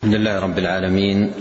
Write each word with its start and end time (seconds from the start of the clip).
الحمد 0.00 0.14
لله 0.14 0.38
رب 0.40 0.58
العالمين 0.58 1.32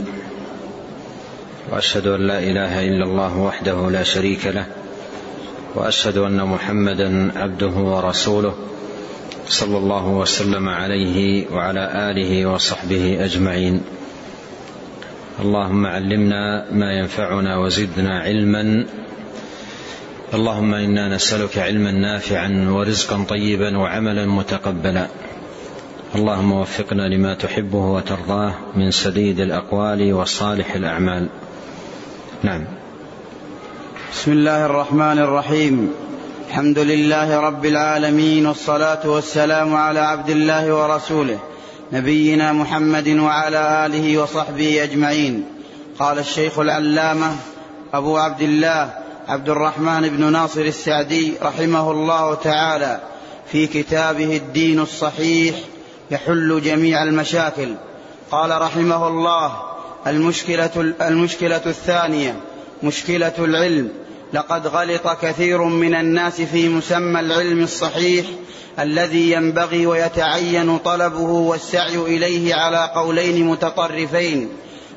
وأشهد 1.71 2.07
أن 2.07 2.27
لا 2.27 2.39
إله 2.39 2.87
إلا 2.87 3.03
الله 3.03 3.37
وحده 3.37 3.89
لا 3.89 4.03
شريك 4.03 4.45
له 4.47 4.65
وأشهد 5.75 6.17
أن 6.17 6.45
محمدا 6.45 7.31
عبده 7.39 7.67
ورسوله 7.67 8.55
صلى 9.47 9.77
الله 9.77 10.07
وسلم 10.07 10.69
عليه 10.69 11.47
وعلى 11.51 12.11
آله 12.11 12.45
وصحبه 12.45 13.25
أجمعين. 13.25 13.81
اللهم 15.39 15.85
علمنا 15.85 16.71
ما 16.71 16.93
ينفعنا 16.99 17.57
وزدنا 17.57 18.19
علما. 18.19 18.85
اللهم 20.33 20.73
إنا 20.73 21.15
نسألك 21.15 21.57
علما 21.57 21.91
نافعا 21.91 22.67
ورزقا 22.69 23.23
طيبا 23.23 23.77
وعملا 23.77 24.25
متقبلا. 24.25 25.07
اللهم 26.15 26.51
وفقنا 26.51 27.01
لما 27.01 27.33
تحبه 27.33 27.77
وترضاه 27.77 28.53
من 28.75 28.91
سديد 28.91 29.39
الأقوال 29.39 30.13
وصالح 30.13 30.75
الأعمال. 30.75 31.29
نعم. 32.43 32.65
بسم 34.13 34.31
الله 34.31 34.65
الرحمن 34.65 35.19
الرحيم. 35.19 35.93
الحمد 36.47 36.79
لله 36.79 37.39
رب 37.39 37.65
العالمين 37.65 38.45
والصلاة 38.45 39.09
والسلام 39.09 39.75
على 39.75 39.99
عبد 39.99 40.29
الله 40.29 40.73
ورسوله 40.75 41.39
نبينا 41.93 42.53
محمد 42.53 43.07
وعلى 43.07 43.85
آله 43.85 44.17
وصحبه 44.17 44.83
أجمعين. 44.83 45.45
قال 45.99 46.19
الشيخ 46.19 46.59
العلامة 46.59 47.35
أبو 47.93 48.17
عبد 48.17 48.41
الله 48.41 48.93
عبد 49.27 49.49
الرحمن 49.49 50.09
بن 50.09 50.31
ناصر 50.31 50.61
السعدي 50.61 51.33
رحمه 51.41 51.91
الله 51.91 52.33
تعالى 52.35 52.99
في 53.51 53.67
كتابه 53.67 54.37
الدين 54.37 54.79
الصحيح 54.79 55.55
يحل 56.11 56.61
جميع 56.61 57.03
المشاكل. 57.03 57.75
قال 58.31 58.61
رحمه 58.61 59.07
الله 59.07 59.61
المشكلة, 60.07 60.93
المشكلة 61.01 61.61
الثانية 61.65 62.39
مشكلة 62.83 63.33
العلم. 63.39 63.91
لقد 64.33 64.67
غلط 64.67 65.07
كثير 65.21 65.63
من 65.63 65.95
الناس 65.95 66.41
في 66.41 66.69
مسمى 66.69 67.19
العلم 67.19 67.63
الصحيح 67.63 68.25
الذي 68.79 69.31
ينبغي 69.31 69.85
ويتعين 69.85 70.77
طلبه 70.77 71.19
والسعي 71.19 71.95
إليه 71.95 72.55
على 72.55 72.91
قولين 72.95 73.47
متطرفين. 73.47 74.49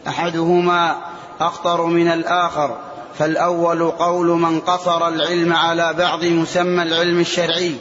أحدهما 0.08 0.96
أخطر 1.40 1.86
من 1.86 2.08
الآخر 2.08 2.78
فالأول 3.18 3.90
قول 3.90 4.26
من 4.26 4.60
قصر 4.60 5.08
العلم 5.08 5.52
على 5.52 5.94
بعض 5.98 6.24
مسمى 6.24 6.82
العلم 6.82 7.20
الشرعي. 7.20 7.74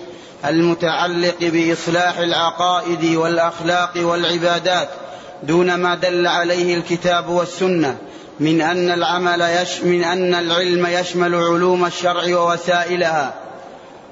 المتعلق 0.46 1.38
بإصلاح 1.42 2.18
العقائد 2.18 3.16
والأخلاق 3.16 3.92
والعبادات 3.96 4.90
دون 5.44 5.76
ما 5.76 5.96
دل 5.96 6.28
عليه 6.28 6.76
الكتاب 6.76 7.30
والسنة 7.30 7.98
من 8.40 8.62
أن 8.62 8.92
العمل 8.92 9.42
يش 9.42 9.82
من 9.82 10.04
أن 10.04 10.34
العلم 10.34 10.86
يشمل 10.86 11.36
علوم 11.36 11.86
الشرع 11.86 12.38
ووسائلها 12.38 13.34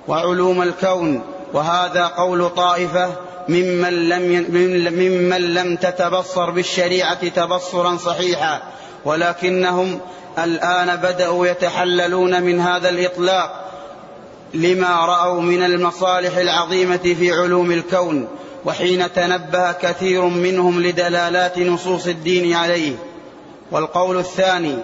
وعلوم 0.08 0.62
الكون 0.62 1.22
وهذا 1.54 2.06
قول 2.06 2.50
طائفة 2.50 3.10
ممن 3.50 4.10
لم 4.10 4.46
ممن 4.90 5.54
لم 5.54 5.76
تتبصر 5.76 6.50
بالشريعة 6.50 7.28
تبصرا 7.28 7.98
صحيحا 7.98 8.62
ولكنهم 9.06 10.00
الآن 10.38 10.96
بدأوا 10.96 11.48
يتحللون 11.48 12.44
من 12.44 12.60
هذا 12.60 12.90
الإطلاق. 12.90 13.69
لما 14.54 15.06
رأوا 15.06 15.42
من 15.42 15.64
المصالح 15.64 16.38
العظيمة 16.38 16.98
في 16.98 17.32
علوم 17.32 17.72
الكون 17.72 18.28
وحين 18.66 19.14
تنبه 19.14 19.72
كثير 19.72 20.22
منهم 20.26 20.82
لدلالات 20.82 21.60
نصوص 21.60 22.08
الدين 22.08 22.54
عليه. 22.54 22.94
والقول 23.72 24.18
الثاني 24.18 24.76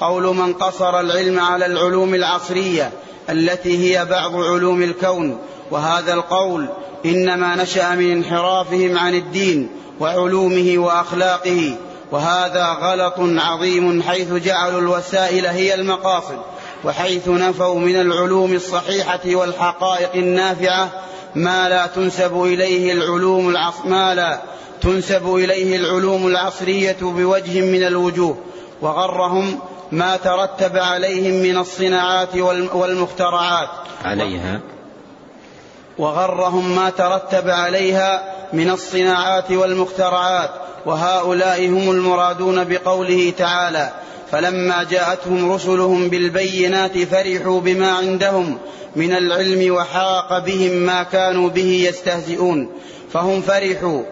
قول 0.00 0.36
من 0.36 0.52
قصر 0.52 1.00
العلم 1.00 1.40
على 1.40 1.66
العلوم 1.66 2.14
العصرية 2.14 2.92
التي 3.30 3.78
هي 3.78 4.04
بعض 4.04 4.36
علوم 4.36 4.82
الكون. 4.82 5.38
وهذا 5.70 6.14
القول 6.14 6.68
إنما 7.04 7.56
نشأ 7.56 7.94
من 7.94 8.12
انحرافهم 8.12 8.98
عن 8.98 9.14
الدين 9.14 9.68
وعلومه 10.00 10.74
وأخلاقه. 10.76 11.76
وهذا 12.12 12.66
غلط 12.66 13.14
عظيم 13.18 14.02
حيث 14.02 14.32
جعلوا 14.32 14.80
الوسائل 14.80 15.46
هي 15.46 15.74
المقاصد. 15.74 16.38
وحيث 16.84 17.28
نفوا 17.28 17.78
من 17.78 18.00
العلوم 18.00 18.52
الصحيحة 18.52 19.20
والحقائق 19.26 20.14
النافعة 20.14 20.90
ما 21.34 21.68
لا 21.68 21.86
تنسب 21.86 22.42
إليه 22.42 22.92
العلوم 22.92 23.48
العص... 23.48 23.74
ما 23.84 24.14
لا 24.14 24.38
تنسب 24.80 25.34
إليه 25.34 25.76
العلوم 25.76 26.26
العصرية 26.26 26.96
بوجه 27.00 27.60
من 27.60 27.86
الوجوه 27.86 28.36
وغرهم 28.82 29.58
ما 29.92 30.16
ترتب 30.16 30.76
عليهم 30.76 31.42
من 31.42 31.58
الصناعات 31.58 32.36
والمخترعات. 32.74 33.68
عليها. 34.04 34.60
وغرهم 35.98 36.76
ما 36.76 36.90
ترتب 36.90 37.50
عليها 37.50 38.34
من 38.52 38.70
الصناعات 38.70 39.50
والمخترعات 39.50 40.50
وهؤلاء 40.86 41.68
هم 41.68 41.90
المرادون 41.90 42.64
بقوله 42.64 43.32
تعالى 43.38 43.90
فلما 44.30 44.84
جاءتهم 44.84 45.52
رسلهم 45.52 46.08
بالبينات 46.08 46.98
فرحوا 46.98 47.60
بما 47.60 47.90
عندهم 47.90 48.58
من 48.96 49.12
العلم 49.12 49.74
وحاق 49.74 50.38
بهم 50.38 50.72
ما 50.72 51.02
كانوا 51.02 51.48
به 51.48 51.86
يستهزئون. 51.88 52.68
فهم 53.12 53.40
فرحوا 53.40 54.02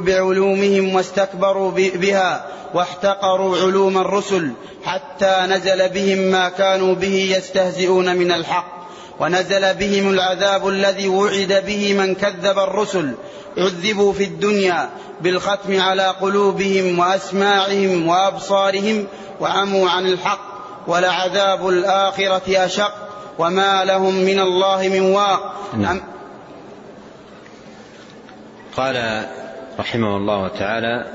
بعلومهم 0.00 0.94
واستكبروا 0.94 1.70
بها 1.70 2.46
واحتقروا 2.74 3.56
علوم 3.56 3.98
الرسل 3.98 4.50
حتى 4.84 5.46
نزل 5.48 5.88
بهم 5.88 6.18
ما 6.18 6.48
كانوا 6.48 6.94
به 6.94 7.36
يستهزئون 7.36 8.16
من 8.16 8.32
الحق. 8.32 8.79
ونزل 9.20 9.74
بهم 9.74 10.10
العذاب 10.10 10.68
الذي 10.68 11.08
وعد 11.08 11.62
به 11.66 11.94
من 11.94 12.14
كذب 12.14 12.58
الرسل 12.58 13.14
عذبوا 13.58 14.12
في 14.12 14.24
الدنيا 14.24 14.90
بالختم 15.20 15.80
على 15.80 16.06
قلوبهم 16.06 16.98
وأسماعهم 16.98 18.08
وأبصارهم 18.08 19.06
وعموا 19.40 19.90
عن 19.90 20.06
الحق 20.06 20.50
ولعذاب 20.86 21.68
الآخرة 21.68 22.64
أشق 22.64 22.94
وما 23.38 23.84
لهم 23.84 24.14
من 24.14 24.40
الله 24.40 24.88
من 24.88 25.00
واق. 25.00 25.54
نعم. 25.76 26.00
قال 28.76 29.26
رحمه 29.78 30.16
الله 30.16 30.48
تعالى 30.48 31.06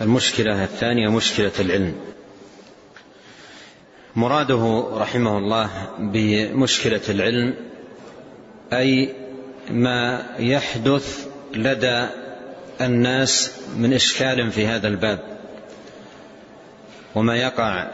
المشكلة 0.00 0.64
الثانية 0.64 1.08
مشكلة 1.08 1.52
العلم. 1.60 1.94
مراده 4.16 4.84
رحمه 4.92 5.38
الله 5.38 5.70
بمشكلة 5.98 7.00
العلم 7.08 7.54
أي 8.72 9.14
ما 9.70 10.26
يحدث 10.38 11.26
لدى 11.54 12.06
الناس 12.80 13.52
من 13.76 13.92
إشكال 13.92 14.50
في 14.50 14.66
هذا 14.66 14.88
الباب. 14.88 15.20
وما 17.14 17.36
يقع 17.36 17.90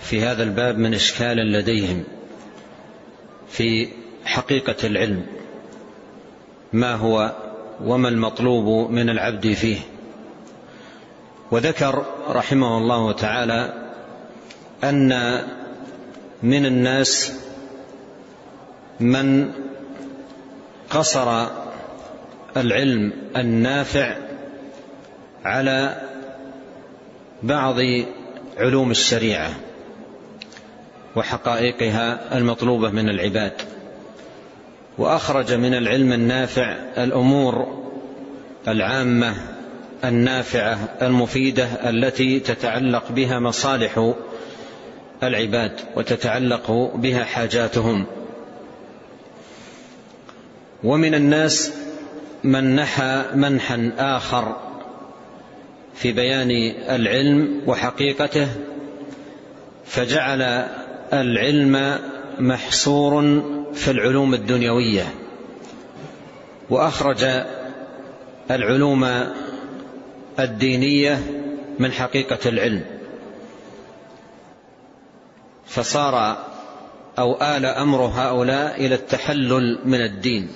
في 0.00 0.22
هذا 0.22 0.42
الباب 0.42 0.78
من 0.78 0.94
إشكال 0.94 1.36
لديهم 1.36 2.04
في 3.48 3.88
حقيقة 4.24 4.86
العلم 4.86 5.26
ما 6.72 6.94
هو 6.94 7.32
وما 7.84 8.08
المطلوب 8.08 8.90
من 8.90 9.10
العبد 9.10 9.52
فيه. 9.52 9.78
وذكر 11.50 12.04
رحمه 12.28 12.78
الله 12.78 13.12
تعالى 13.12 13.81
أن 14.84 15.42
من 16.42 16.66
الناس 16.66 17.32
من 19.00 19.52
قصر 20.90 21.46
العلم 22.56 23.12
النافع 23.36 24.16
على 25.44 26.02
بعض 27.42 27.76
علوم 28.56 28.90
الشريعة 28.90 29.50
وحقائقها 31.16 32.38
المطلوبة 32.38 32.90
من 32.90 33.08
العباد 33.08 33.52
وأخرج 34.98 35.52
من 35.52 35.74
العلم 35.74 36.12
النافع 36.12 36.76
الأمور 36.98 37.82
العامة 38.68 39.34
النافعة 40.04 40.78
المفيدة 41.02 41.64
التي 41.64 42.40
تتعلق 42.40 43.12
بها 43.12 43.38
مصالح 43.38 44.12
العباد 45.22 45.80
وتتعلق 45.96 46.70
بها 46.94 47.24
حاجاتهم. 47.24 48.06
ومن 50.84 51.14
الناس 51.14 51.72
من 52.44 52.76
نحى 52.76 53.24
منحا 53.34 53.92
آخر 53.98 54.56
في 55.94 56.12
بيان 56.12 56.50
العلم 56.88 57.62
وحقيقته 57.66 58.48
فجعل 59.84 60.42
العلم 61.12 61.98
محصور 62.38 63.42
في 63.74 63.90
العلوم 63.90 64.34
الدنيوية 64.34 65.06
وأخرج 66.70 67.26
العلوم 68.50 69.08
الدينية 70.38 71.18
من 71.78 71.92
حقيقة 71.92 72.48
العلم. 72.48 72.84
فصار 75.66 76.46
أو 77.18 77.34
آل 77.42 77.66
أمر 77.66 78.00
هؤلاء 78.00 78.86
إلى 78.86 78.94
التحلل 78.94 79.78
من 79.84 80.00
الدين 80.00 80.48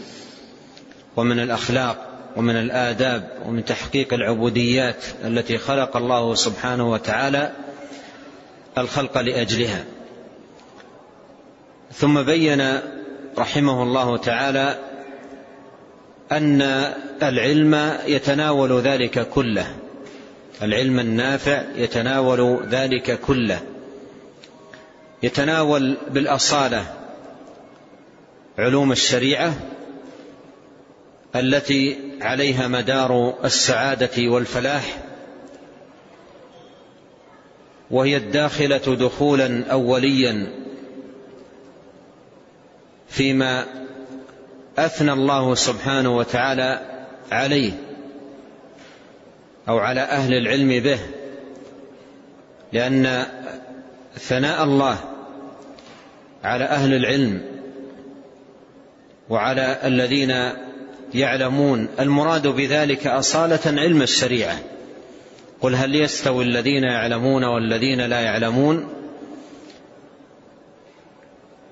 ومن 1.16 1.40
الأخلاق 1.40 2.06
ومن 2.36 2.56
الآداب 2.56 3.28
ومن 3.46 3.64
تحقيق 3.64 4.14
العبوديات 4.14 5.04
التي 5.24 5.58
خلق 5.58 5.96
الله 5.96 6.34
سبحانه 6.34 6.90
وتعالى 6.90 7.52
الخلق 8.78 9.18
لأجلها. 9.18 9.84
ثم 11.92 12.22
بين 12.22 12.80
رحمه 13.38 13.82
الله 13.82 14.16
تعالى 14.16 14.78
أن 16.32 16.62
العلم 17.22 17.98
يتناول 18.06 18.80
ذلك 18.80 19.28
كله. 19.28 19.66
العلم 20.62 21.00
النافع 21.00 21.62
يتناول 21.76 22.66
ذلك 22.70 23.20
كله. 23.20 23.60
يتناول 25.26 25.96
بالأصالة 26.10 26.86
علوم 28.58 28.92
الشريعة 28.92 29.54
التي 31.36 31.98
عليها 32.20 32.68
مدار 32.68 33.34
السعادة 33.44 34.28
والفلاح 34.30 34.98
وهي 37.90 38.16
الداخلة 38.16 38.96
دخولا 38.96 39.64
أوليا 39.72 40.52
فيما 43.08 43.66
أثنى 44.78 45.12
الله 45.12 45.54
سبحانه 45.54 46.16
وتعالى 46.16 46.80
عليه 47.32 47.72
أو 49.68 49.78
على 49.78 50.00
أهل 50.00 50.34
العلم 50.34 50.68
به 50.68 50.98
لأن 52.72 53.26
ثناء 54.18 54.64
الله 54.64 55.15
على 56.46 56.64
أهل 56.64 56.94
العلم 56.94 57.40
وعلى 59.28 59.78
الذين 59.84 60.34
يعلمون 61.14 61.88
المراد 62.00 62.46
بذلك 62.46 63.06
أصالة 63.06 63.80
علم 63.80 64.02
الشريعة. 64.02 64.58
قل 65.60 65.74
هل 65.74 65.94
يستوي 65.94 66.44
الذين 66.44 66.84
يعلمون 66.84 67.44
والذين 67.44 68.00
لا 68.00 68.20
يعلمون؟ 68.20 68.88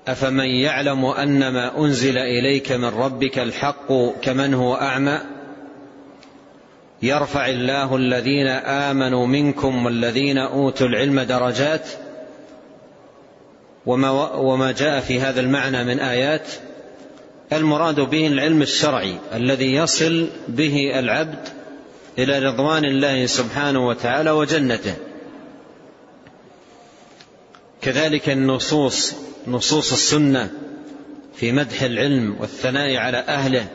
أفمن 0.07 0.45
يعلم 0.45 1.05
أن 1.05 1.47
ما 1.47 1.77
أنزل 1.77 2.17
إليك 2.17 2.71
من 2.71 2.85
ربك 2.85 3.39
الحق 3.39 3.93
كمن 4.21 4.53
هو 4.53 4.75
أعمى؟ 4.75 5.19
يرفع 7.01 7.47
الله 7.47 7.95
الذين 7.95 8.47
آمنوا 8.47 9.27
منكم 9.27 9.85
والذين 9.85 10.37
أوتوا 10.37 10.87
العلم 10.87 11.19
درجات؟ 11.19 12.04
وما, 13.85 14.09
وما 14.33 14.71
جاء 14.71 14.99
في 14.99 15.19
هذا 15.19 15.39
المعنى 15.39 15.83
من 15.83 15.99
آيات 15.99 16.47
المراد 17.53 17.99
به 17.99 18.27
العلم 18.27 18.61
الشرعي 18.61 19.15
الذي 19.33 19.73
يصل 19.73 20.27
به 20.47 20.99
العبد 20.99 21.47
إلى 22.19 22.39
رضوان 22.39 22.85
الله 22.85 23.25
سبحانه 23.25 23.87
وتعالى 23.87 24.31
وجنته. 24.31 24.95
كذلك 27.81 28.29
النصوص 28.29 29.15
نصوص 29.47 29.93
السنة 29.93 30.51
في 31.35 31.51
مدح 31.51 31.81
العلم 31.81 32.35
والثناء 32.39 32.95
على 32.95 33.17
أهله. 33.17 33.67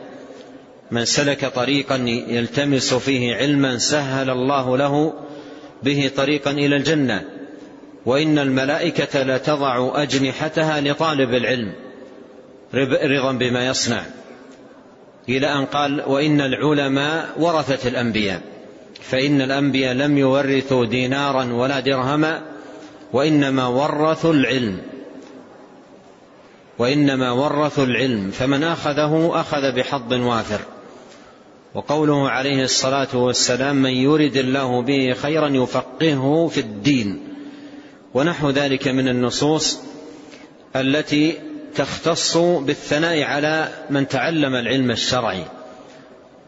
من 0.91 1.05
سلك 1.05 1.45
طريقا 1.45 1.95
يلتمس 2.27 2.93
فيه 2.93 3.35
علما 3.35 3.77
سهل 3.77 4.29
الله 4.29 4.77
له 4.77 5.13
به 5.83 6.11
طريقا 6.15 6.51
إلى 6.51 6.75
الجنة. 6.75 7.40
وإن 8.05 8.39
الملائكة 8.39 9.23
لتضع 9.23 9.91
أجنحتها 10.03 10.81
لطالب 10.81 11.33
العلم 11.33 11.73
رضا 13.03 13.31
بما 13.31 13.67
يصنع. 13.67 14.01
إلى 15.29 15.47
أن 15.47 15.65
قال 15.65 16.03
وإن 16.07 16.41
العلماء 16.41 17.29
ورثة 17.39 17.89
الأنبياء 17.89 18.41
فإن 19.01 19.41
الأنبياء 19.41 19.93
لم 19.93 20.17
يورثوا 20.17 20.85
دينارا 20.85 21.53
ولا 21.53 21.79
درهما 21.79 22.41
وإنما 23.13 23.67
ورثوا 23.67 24.33
العلم. 24.33 24.77
وإنما 26.79 27.31
ورثوا 27.31 27.85
العلم 27.85 28.31
فمن 28.31 28.63
أخذه 28.63 29.31
أخذ 29.33 29.71
بحظ 29.71 30.13
وافر. 30.13 30.59
وقوله 31.75 32.29
عليه 32.29 32.63
الصلاة 32.63 33.17
والسلام 33.17 33.75
من 33.75 33.91
يرد 33.91 34.37
الله 34.37 34.81
به 34.81 35.13
خيرا 35.13 35.47
يفقهه 35.47 36.47
في 36.47 36.59
الدين. 36.59 37.30
ونحو 38.13 38.49
ذلك 38.49 38.87
من 38.87 39.07
النصوص 39.07 39.79
التي 40.75 41.39
تختص 41.75 42.37
بالثناء 42.37 43.23
على 43.23 43.69
من 43.89 44.07
تعلم 44.07 44.55
العلم 44.55 44.91
الشرعي 44.91 45.43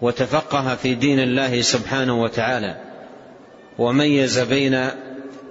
وتفقه 0.01 0.75
في 0.75 0.95
دين 0.95 1.19
الله 1.19 1.61
سبحانه 1.61 2.21
وتعالى 2.21 2.81
وميز 3.77 4.39
بين 4.39 4.89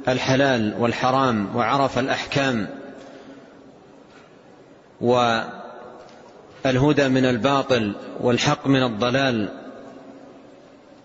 الحلال 0.08 0.74
والحرام 0.78 1.56
وعرف 1.56 1.98
الأحكام 1.98 2.68
والهدى 5.00 5.48
من 7.08 7.24
الباطل 7.24 7.94
والحق 8.20 8.66
من 8.66 8.82
الضلال 8.82 9.48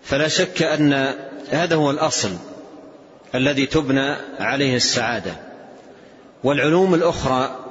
فلا 0.02 0.28
شك 0.28 0.62
أن 0.62 1.14
هذا 1.50 1.76
هو 1.76 1.90
الأصل 1.90 2.30
الذي 3.34 3.66
تبنى 3.66 4.16
عليه 4.38 4.76
السعادة. 4.76 5.32
والعلوم 6.44 6.94
الأخرى 6.94 7.64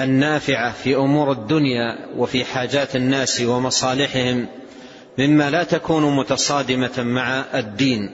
النافعة 0.00 0.72
في 0.72 0.96
أمور 0.96 1.32
الدنيا 1.32 1.98
وفي 2.16 2.44
حاجات 2.44 2.96
الناس 2.96 3.40
ومصالحهم 3.40 4.46
مما 5.18 5.50
لا 5.50 5.62
تكون 5.64 6.16
متصادمة 6.16 7.02
مع 7.02 7.44
الدين 7.54 8.10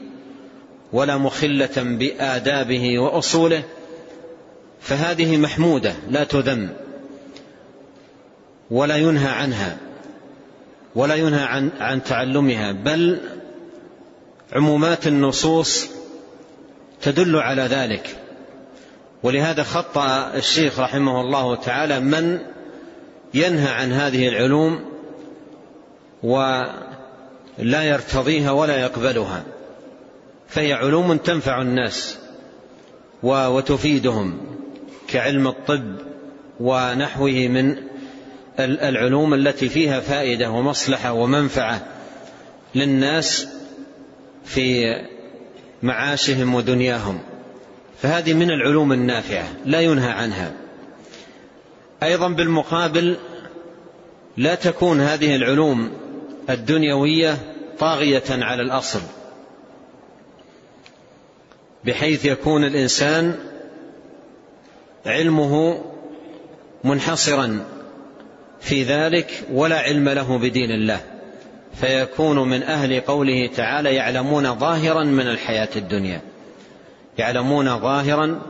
ولا 0.93 1.17
مخلة 1.17 1.71
بآدابه 1.77 2.99
وأصوله 2.99 3.63
فهذه 4.81 5.37
محمودة 5.37 5.95
لا 6.11 6.25
تذم 6.25 6.69
ولا 8.71 8.97
ينهى 8.97 9.29
عنها 9.29 9.77
ولا 10.95 11.15
ينهى 11.15 11.45
عن, 11.45 11.71
عن 11.81 12.03
تعلمها 12.03 12.73
بل 12.73 13.21
عمومات 14.53 15.07
النصوص 15.07 15.98
تدل 17.03 17.37
على 17.37 17.63
ذلك. 17.63 18.17
ولهذا 19.23 19.63
خط 19.63 19.99
الشيخ 20.35 20.81
رحمه 20.81 21.21
الله 21.21 21.57
تعالى 21.57 22.01
من 22.01 22.39
ينهى 23.35 23.69
عن 23.69 23.93
هذه 23.93 24.29
العلوم 24.29 24.85
ولا 26.23 27.83
يرتضيها 27.83 28.51
ولا 28.51 28.81
يقبلها. 28.81 29.45
فهي 30.49 30.73
علوم 30.73 31.17
تنفع 31.17 31.63
الناس 31.63 32.19
وتفيدهم 33.23 34.41
كعلم 35.09 35.49
الطب 35.49 35.95
ونحوه 36.61 37.31
من 37.31 37.77
العلوم 38.61 39.35
التي 39.35 39.69
فيها 39.69 40.01
فائدة 40.01 40.51
ومصلحة 40.51 41.13
ومنفعة 41.13 41.87
للناس 42.75 43.49
في 44.45 44.95
معاشهم 45.83 46.55
ودنياهم. 46.55 47.19
فهذه 48.03 48.35
من 48.35 48.51
العلوم 48.51 48.93
النافعة 48.93 49.49
لا 49.65 49.81
ينهى 49.81 50.11
عنها. 50.11 50.53
أيضا 52.03 52.29
بالمقابل 52.29 53.17
لا 54.37 54.55
تكون 54.55 55.01
هذه 55.01 55.37
العلوم 55.37 55.91
الدنيوية 56.51 57.39
طاغية 57.79 58.25
على 58.31 58.63
الأصل 58.63 59.01
بحيث 61.85 62.25
يكون 62.25 62.65
الإنسان 62.65 63.35
علمه 65.07 65.85
منحصرا 66.85 67.65
في 68.61 68.83
ذلك 68.83 69.45
ولا 69.53 69.79
علم 69.79 70.09
له 70.09 70.39
بدين 70.39 70.71
الله. 70.71 71.01
فيكون 71.81 72.49
من 72.49 72.63
أهل 72.63 73.01
قوله 73.01 73.51
تعالى 73.57 73.95
يعلمون 73.95 74.55
ظاهرا 74.55 75.05
من 75.05 75.29
الحياة 75.29 75.69
الدنيا. 75.77 76.21
يعلمون 77.19 77.79
ظاهرا 77.79 78.41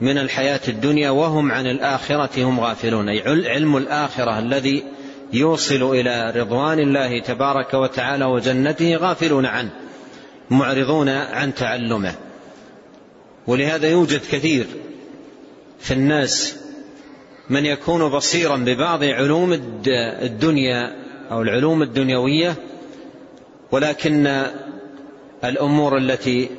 من 0.00 0.18
الحياة 0.18 0.60
الدنيا 0.68 1.10
وهم 1.10 1.52
عن 1.52 1.66
الآخرة 1.66 2.44
هم 2.44 2.60
غافلون. 2.60 3.08
أي 3.08 3.48
علم 3.48 3.76
الآخرة 3.76 4.38
الذي 4.38 4.84
يوصل 5.32 5.82
إلى 5.82 6.32
رضوان 6.36 6.78
الله 6.78 7.20
تبارك 7.20 7.74
وتعالى 7.74 8.24
وجنته 8.24 8.96
غافلون 8.96 9.46
عنه 9.46 9.70
معرضون 10.50 11.08
عن 11.08 11.54
تعلمه. 11.54 12.14
ولهذا 13.46 13.88
يوجد 13.88 14.20
كثير 14.32 14.66
في 15.80 15.94
الناس 15.94 16.56
من 17.50 17.66
يكون 17.66 18.08
بصيرا 18.08 18.56
ببعض 18.56 19.04
علوم 19.04 19.52
الدنيا 20.22 21.09
أو 21.30 21.42
العلوم 21.42 21.82
الدنيوية 21.82 22.54
ولكن 23.72 24.46
الأمور 25.44 25.96
التي 25.96 26.50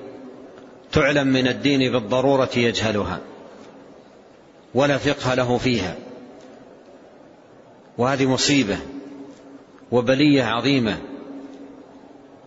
تعلم 0.92 1.28
من 1.28 1.48
الدين 1.48 1.92
بالضرورة 1.92 2.50
يجهلها 2.56 3.20
ولا 4.74 4.98
فقه 4.98 5.34
له 5.34 5.58
فيها. 5.58 5.96
وهذه 7.98 8.26
مصيبة 8.26 8.78
وبلية 9.92 10.44
عظيمة 10.44 10.98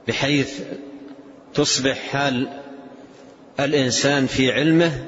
بحيث 0.09 0.61
تصبح 1.55 1.99
حال 2.09 2.49
الإنسان 3.61 4.27
في 4.27 4.53
علمه 4.53 5.07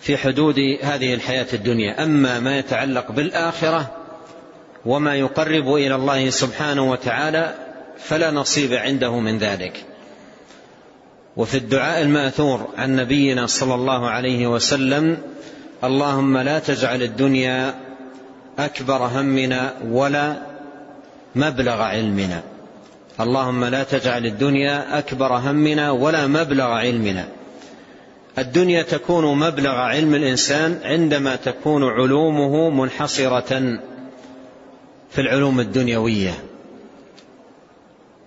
في 0.00 0.16
حدود 0.16 0.58
هذه 0.82 1.14
الحياة 1.14 1.46
الدنيا. 1.52 2.04
أما 2.04 2.40
ما 2.40 2.58
يتعلق 2.58 3.12
بالآخرة 3.12 3.99
وما 4.86 5.14
يقرب 5.14 5.74
إلى 5.74 5.94
الله 5.94 6.30
سبحانه 6.30 6.90
وتعالى 6.90 7.54
فلا 7.98 8.30
نصيب 8.30 8.72
عنده 8.72 9.20
من 9.20 9.38
ذلك. 9.38 9.84
وفي 11.36 11.56
الدعاء 11.56 12.02
الماثور 12.02 12.68
عن 12.78 12.96
نبينا 12.96 13.46
صلى 13.46 13.74
الله 13.74 14.10
عليه 14.10 14.46
وسلم 14.46 15.18
اللهم 15.84 16.38
لا 16.38 16.58
تجعل 16.58 17.02
الدنيا 17.02 17.74
أكبر 18.58 18.96
همنا 18.96 19.74
ولا 19.90 20.36
مبلغ 21.34 21.80
علمنا. 21.82 22.42
اللهم 23.20 23.64
لا 23.64 23.82
تجعل 23.82 24.26
الدنيا 24.26 24.98
أكبر 24.98 25.36
همنا 25.36 25.90
ولا 25.90 26.26
مبلغ 26.26 26.64
علمنا. 26.64 27.28
الدنيا 28.38 28.82
تكون 28.82 29.38
مبلغ 29.38 29.70
علم 29.70 30.14
الإنسان 30.14 30.78
عندما 30.84 31.36
تكون 31.36 31.84
علومه 31.84 32.70
منحصرة. 32.70 33.80
في 35.10 35.20
العلوم 35.20 35.60
الدنيوية. 35.60 36.34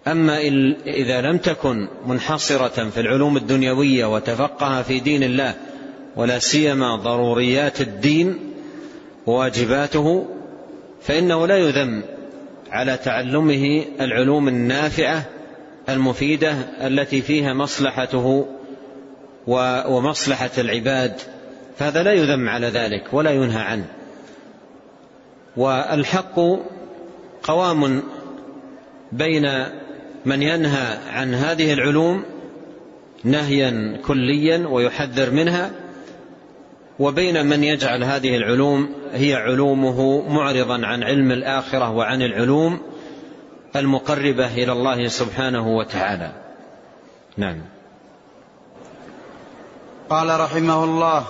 أما 0.07 0.39
إذا 0.85 1.21
لم 1.21 1.37
تكن 1.37 1.87
منحصرة 2.07 2.89
في 2.89 2.99
العلوم 2.99 3.37
الدنيوية 3.37 4.05
وتفقه 4.05 4.81
في 4.81 4.99
دين 4.99 5.23
الله 5.23 5.55
ولا 6.15 6.39
سيما 6.39 6.95
ضروريات 6.95 7.81
الدين 7.81 8.39
وواجباته 9.25 10.25
فإنه 11.01 11.47
لا 11.47 11.57
يذم 11.57 12.03
على 12.71 12.97
تعلمه 12.97 13.85
العلوم 14.01 14.47
النافعة 14.47 15.25
المفيدة 15.89 16.51
التي 16.81 17.21
فيها 17.21 17.53
مصلحته 17.53 18.47
ومصلحة 19.87 20.51
العباد. 20.57 21.13
فهذا 21.77 22.03
لا 22.03 22.13
يذم 22.13 22.49
على 22.49 22.67
ذلك 22.67 23.13
ولا 23.13 23.31
ينهى 23.31 23.61
عنه. 23.61 23.85
والحق 25.57 26.39
قوام 27.43 28.03
بين 29.11 29.65
من 30.25 30.41
ينهى 30.41 30.97
عن 31.09 31.33
هذه 31.33 31.73
العلوم 31.73 32.23
نهيا 33.23 33.97
كليا 34.07 34.67
ويحذر 34.67 35.31
منها 35.31 35.71
وبين 36.99 37.45
من 37.45 37.63
يجعل 37.63 38.03
هذه 38.03 38.37
العلوم 38.37 38.89
هي 39.13 39.35
علومه 39.35 40.29
معرضا 40.29 40.85
عن 40.85 41.03
علم 41.03 41.31
الآخرة 41.31 41.91
وعن 41.91 42.21
العلوم 42.21 42.81
المقربة 43.75 44.53
إلى 44.53 44.71
الله 44.71 45.07
سبحانه 45.07 45.67
وتعالى. 45.67 46.31
نعم. 47.37 47.61
قال 50.09 50.39
رحمه 50.39 50.83
الله 50.83 51.25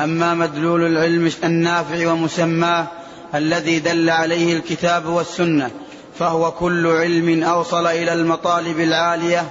أما 0.00 0.34
مدلول 0.34 0.86
العلم 0.86 1.30
النافع 1.44 2.12
ومسماه 2.12 2.86
الذي 3.34 3.78
دل 3.78 4.10
عليه 4.10 4.56
الكتاب 4.56 5.06
والسنة 5.06 5.70
فهو 6.18 6.50
كل 6.50 6.86
علم 6.86 7.42
أوصل 7.42 7.86
إلى 7.86 8.12
المطالب 8.12 8.80
العالية 8.80 9.44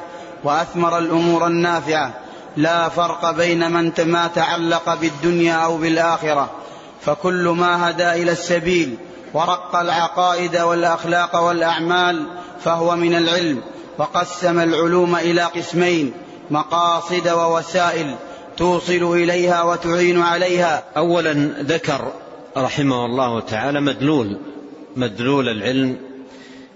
وأثمر 0.44 0.98
الأمور 0.98 1.48
النافعة. 1.48 2.14
لا 2.58 2.90
فرق 2.90 3.32
بين 3.32 3.72
من 3.72 3.92
ما 4.06 4.28
تعلق 4.36 4.94
بالدنيا 4.94 5.54
أو 5.54 5.78
بالآخرة. 5.78 6.50
فكل 7.02 7.48
ما 7.48 7.90
هدى 7.90 8.10
إلى 8.12 8.32
السبيل 8.32 8.98
ورق 9.34 9.76
العقائد 9.76 10.58
والأخلاق 10.58 11.36
والأعمال 11.36 12.26
فهو 12.64 12.96
من 12.96 13.16
العلم 13.16 13.62
وقسم 13.98 14.60
العلوم 14.60 15.16
إلى 15.16 15.42
قسمين 15.42 16.14
مقاصد 16.50 17.28
ووسائل 17.28 18.16
توصل 18.58 19.14
إليها 19.14 19.64
وتعين 19.64 20.22
عليها. 20.22 20.84
أولا 20.98 21.34
ذكر 21.62 22.12
رحمه 22.58 23.06
الله 23.06 23.40
تعالى 23.40 23.82
مدلول 23.82 24.38
مدلول 24.96 25.50
العلم 25.50 25.98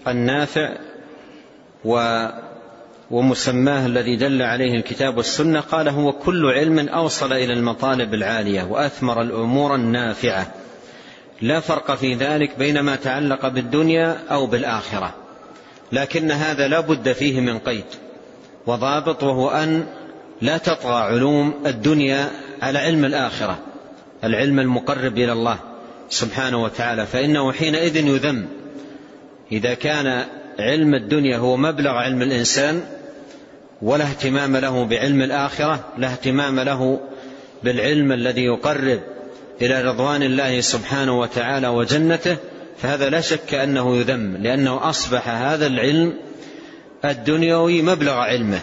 النافع 0.08 0.70
و 1.86 2.26
ومسماه 3.12 3.86
الذي 3.86 4.16
دل 4.16 4.42
عليه 4.42 4.74
الكتاب 4.74 5.18
والسنة 5.18 5.60
قال 5.60 5.90
هو 5.90 6.12
كل 6.12 6.46
علم 6.46 6.80
أوصل 6.90 7.34
إلى 7.34 7.54
المطالب 7.54 8.14
العالية 8.14 8.64
وأثمر 8.64 9.22
الأمور 9.22 9.76
النافعة. 9.76 10.52
لا 11.42 11.60
فرق 11.60 11.96
في 11.96 12.14
ذلك 12.14 12.58
بين 12.58 12.80
ما 12.80 12.96
تعلق 12.96 13.48
بالدنيا 13.48 14.18
أو 14.32 14.46
بالآخرة. 14.46 15.14
لكن 15.92 16.32
هذا 16.32 16.68
لا 16.68 16.80
بد 16.80 17.12
فيه 17.12 17.40
من 17.40 17.60
قيد 17.60 17.86
وضابط 18.68 19.24
وهو 19.24 19.50
أن 19.50 19.86
لا 20.42 20.58
تطغى 20.58 20.96
علوم 20.96 21.54
الدنيا 21.66 22.32
على 22.62 22.80
علم 22.80 23.06
الآخرة. 23.06 23.58
العلم 24.26 24.60
المقرب 24.60 25.18
إلى 25.18 25.32
الله 25.32 25.60
سبحانه 26.10 26.64
وتعالى 26.64 27.06
فإنه 27.06 27.52
حينئذ 27.52 27.96
يذم. 27.96 28.46
إذا 29.52 29.74
كان 29.74 30.26
علم 30.60 30.96
الدنيا 30.96 31.38
هو 31.38 31.58
مبلغ 31.58 31.92
علم 31.92 32.22
الإنسان 32.22 32.82
ولا 33.82 34.04
اهتمام 34.04 34.58
له 34.58 34.86
بعلم 34.86 35.22
الآخرة 35.22 35.80
لا 35.98 36.08
اهتمام 36.08 36.60
له 36.60 37.00
بالعلم 37.64 38.12
الذي 38.12 38.44
يقرب 38.44 39.00
إلى 39.62 39.82
رضوان 39.82 40.24
الله 40.24 40.62
سبحانه 40.62 41.20
وتعالى 41.20 41.68
وجنته 41.68 42.38
فهذا 42.78 43.10
لا 43.10 43.22
شك 43.22 43.54
أنه 43.54 43.98
يذم 43.98 44.38
لأنه 44.38 44.90
أصبح 44.90 45.30
هذا 45.30 45.68
العلم 45.68 46.14
الدنيوي 47.06 47.82
مبلغ 47.82 48.14
علمه 48.14 48.60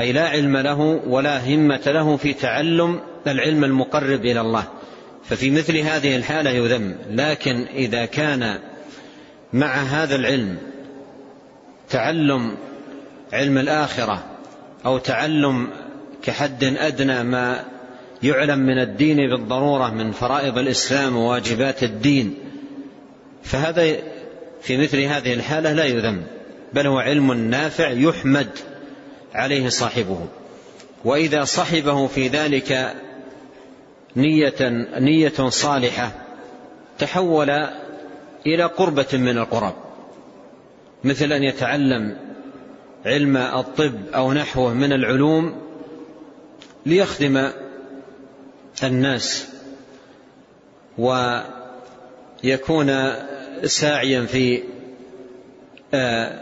أي 0.00 0.12
لا 0.12 0.28
علم 0.28 0.56
له 0.56 0.80
ولا 1.06 1.46
همة 1.46 1.82
له 1.86 2.16
في 2.16 2.32
تعلم 2.32 3.00
العلم 3.32 3.64
المقرب 3.64 4.24
إلى 4.24 4.40
الله. 4.40 4.64
ففي 5.24 5.50
مثل 5.50 5.76
هذه 5.76 6.16
الحالة 6.16 6.50
يذم. 6.50 6.96
لكن 7.10 7.66
إذا 7.74 8.04
كان 8.04 8.58
مع 9.52 9.74
هذا 9.74 10.14
العلم 10.14 10.56
تعلم 11.90 12.56
علم 13.32 13.58
الآخرة 13.58 14.24
أو 14.86 14.98
تعلم 14.98 15.68
كحد 16.22 16.64
أدنى 16.64 17.22
ما 17.22 17.64
يعلم 18.22 18.58
من 18.58 18.78
الدين 18.78 19.16
بالضرورة 19.16 19.90
من 19.90 20.12
فرائض 20.12 20.58
الإسلام 20.58 21.16
وواجبات 21.16 21.82
الدين 21.82 22.34
فهذا 23.42 23.96
في 24.62 24.76
مثل 24.76 25.00
هذه 25.00 25.34
الحالة 25.34 25.72
لا 25.72 25.84
يذم 25.84 26.22
بل 26.72 26.86
هو 26.86 26.98
علم 26.98 27.32
نافع 27.32 27.88
يحمد 27.90 28.48
عليه 29.34 29.68
صاحبه. 29.68 30.26
وإذا 31.04 31.44
صحبه 31.44 32.06
في 32.06 32.28
ذلك 32.28 32.94
نية 34.16 34.70
نية 34.98 35.48
صالحة 35.48 36.12
تحول 36.98 37.50
إلى 38.46 38.64
قربة 38.64 39.06
من 39.12 39.38
القرب. 39.38 39.74
مثل 41.04 41.32
أن 41.32 41.42
يتعلم 41.42 42.16
علم 43.06 43.36
الطب 43.36 43.94
أو 44.14 44.32
نحوه 44.32 44.74
من 44.74 44.92
العلوم 44.92 45.62
ليخدم 46.86 47.50
الناس 48.82 49.48
ويكون 50.98 52.92
ساعيا 53.64 54.26
في 54.26 54.62
آه، 55.94 56.40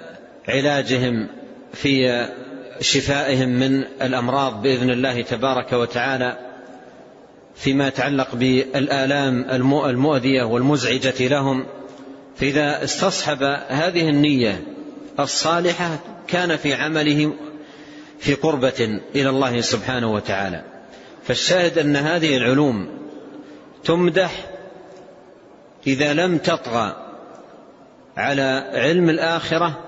علاجهم 0.48 1.28
في 1.72 2.26
شفائهم 2.80 3.48
من 3.48 3.84
الأمراض 4.02 4.62
بإذن 4.62 4.90
الله 4.90 5.22
تبارك 5.22 5.72
وتعالى. 5.72 6.51
فيما 7.54 7.88
يتعلق 7.88 8.34
بالآلام 8.34 9.50
المؤذية 9.86 10.42
والمزعجة 10.42 11.28
لهم 11.28 11.66
فإذا 12.36 12.84
استصحب 12.84 13.42
هذه 13.68 14.08
النية 14.08 14.64
الصالحة 15.20 15.98
كان 16.28 16.56
في 16.56 16.74
عمله 16.74 17.32
في 18.18 18.34
قربة 18.34 19.00
إلى 19.14 19.28
الله 19.28 19.60
سبحانه 19.60 20.12
وتعالى. 20.12 20.62
فالشاهد 21.24 21.78
أن 21.78 21.96
هذه 21.96 22.36
العلوم 22.36 22.88
تمدح 23.84 24.46
إذا 25.86 26.12
لم 26.12 26.38
تطغى 26.38 26.96
على 28.16 28.70
علم 28.74 29.10
الآخرة 29.10 29.78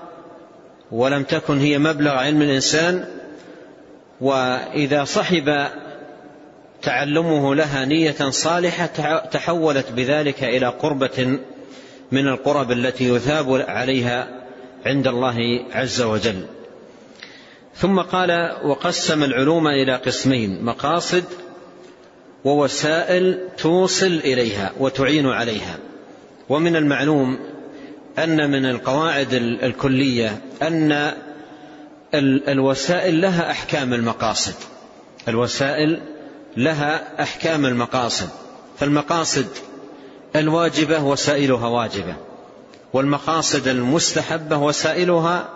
ولم 0.91 1.23
تكن 1.23 1.59
هي 1.59 1.79
مبلغ 1.79 2.11
علم 2.11 2.41
الإنسان 2.41 3.05
وإذا 4.21 5.03
صحب 5.03 5.67
تعلمه 6.85 7.55
لها 7.55 7.85
نية 7.85 8.29
صالحة 8.29 9.19
تحولت 9.31 9.91
بذلك 9.91 10.43
إلى 10.43 10.67
قربة 10.67 11.39
من 12.11 12.27
القرب 12.27 12.71
التي 12.71 13.09
يثاب 13.09 13.65
عليها 13.67 14.27
عند 14.85 15.07
الله 15.07 15.65
عز 15.71 16.01
وجل. 16.01 16.45
ثم 17.75 17.99
قال 17.99 18.55
وقسم 18.63 19.23
العلوم 19.23 19.67
إلى 19.67 19.95
قسمين 19.95 20.63
مقاصد 20.63 21.23
ووسائل 22.43 23.39
توصل 23.57 24.21
إليها 24.23 24.71
وتعين 24.79 25.27
عليها. 25.27 25.77
ومن 26.49 26.75
المعلوم 26.75 27.39
أن 28.19 28.51
من 28.51 28.65
القواعد 28.65 29.33
الكلية 29.63 30.41
أن 30.61 31.13
الوسائل 32.47 33.21
لها 33.21 33.51
أحكام 33.51 33.93
المقاصد. 33.93 34.55
الوسائل 35.27 36.01
لها 36.57 37.23
أحكام 37.23 37.65
المقاصد. 37.65 38.29
فالمقاصد 38.79 39.47
الواجبة 40.35 41.03
وسائلها 41.03 41.67
واجبة 41.67 42.15
والمقاصد 42.93 43.67
المستحبة 43.67 44.57
وسائلها 44.57 45.49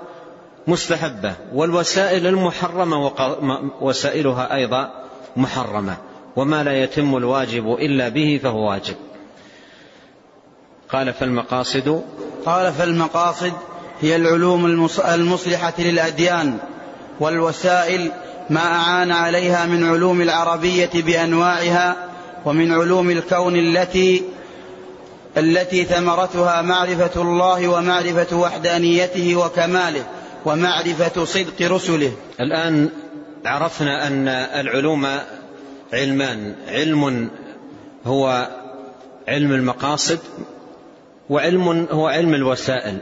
مستحبة 0.67 1.33
والوسائل 1.53 2.27
المحرمة 2.27 3.13
وسائلها 3.81 4.55
أيضا 4.55 4.91
محرمة 5.37 5.97
وما 6.35 6.63
لا 6.63 6.83
يتم 6.83 7.17
الواجب 7.17 7.73
إلا 7.73 8.09
به 8.09 8.39
فهو 8.43 8.69
واجب. 8.69 8.95
قال 10.89 11.13
فالمقاصد 11.13 12.03
قال 12.45 12.73
فالمقاصد 12.73 13.53
هي 14.01 14.15
العلوم 14.15 14.65
المصلحة 15.05 15.73
للأديان 15.79 16.57
والوسائل 17.19 18.11
ما 18.49 18.59
أعان 18.59 19.11
عليها 19.11 19.65
من 19.65 19.85
علوم 19.85 20.21
العربية 20.21 20.89
بأنواعها 20.93 21.95
ومن 22.45 22.71
علوم 22.71 23.09
الكون 23.09 23.55
التي 23.55 24.23
التي 25.37 25.85
ثمرتها 25.85 26.61
معرفة 26.61 27.21
الله 27.21 27.67
ومعرفة 27.67 28.37
وحدانيته 28.37 29.35
وكماله 29.35 30.03
ومعرفة 30.45 31.25
صدق 31.25 31.61
رسله. 31.61 32.11
الآن 32.39 32.89
عرفنا 33.45 34.07
أن 34.07 34.27
العلوم 34.27 35.07
علمان. 35.93 36.55
علم 36.67 37.29
هو 38.05 38.49
علم 39.27 39.51
المقاصد 39.51 40.19
وعلم 41.29 41.87
هو 41.91 42.07
علم 42.07 42.33
الوسائل. 42.33 42.97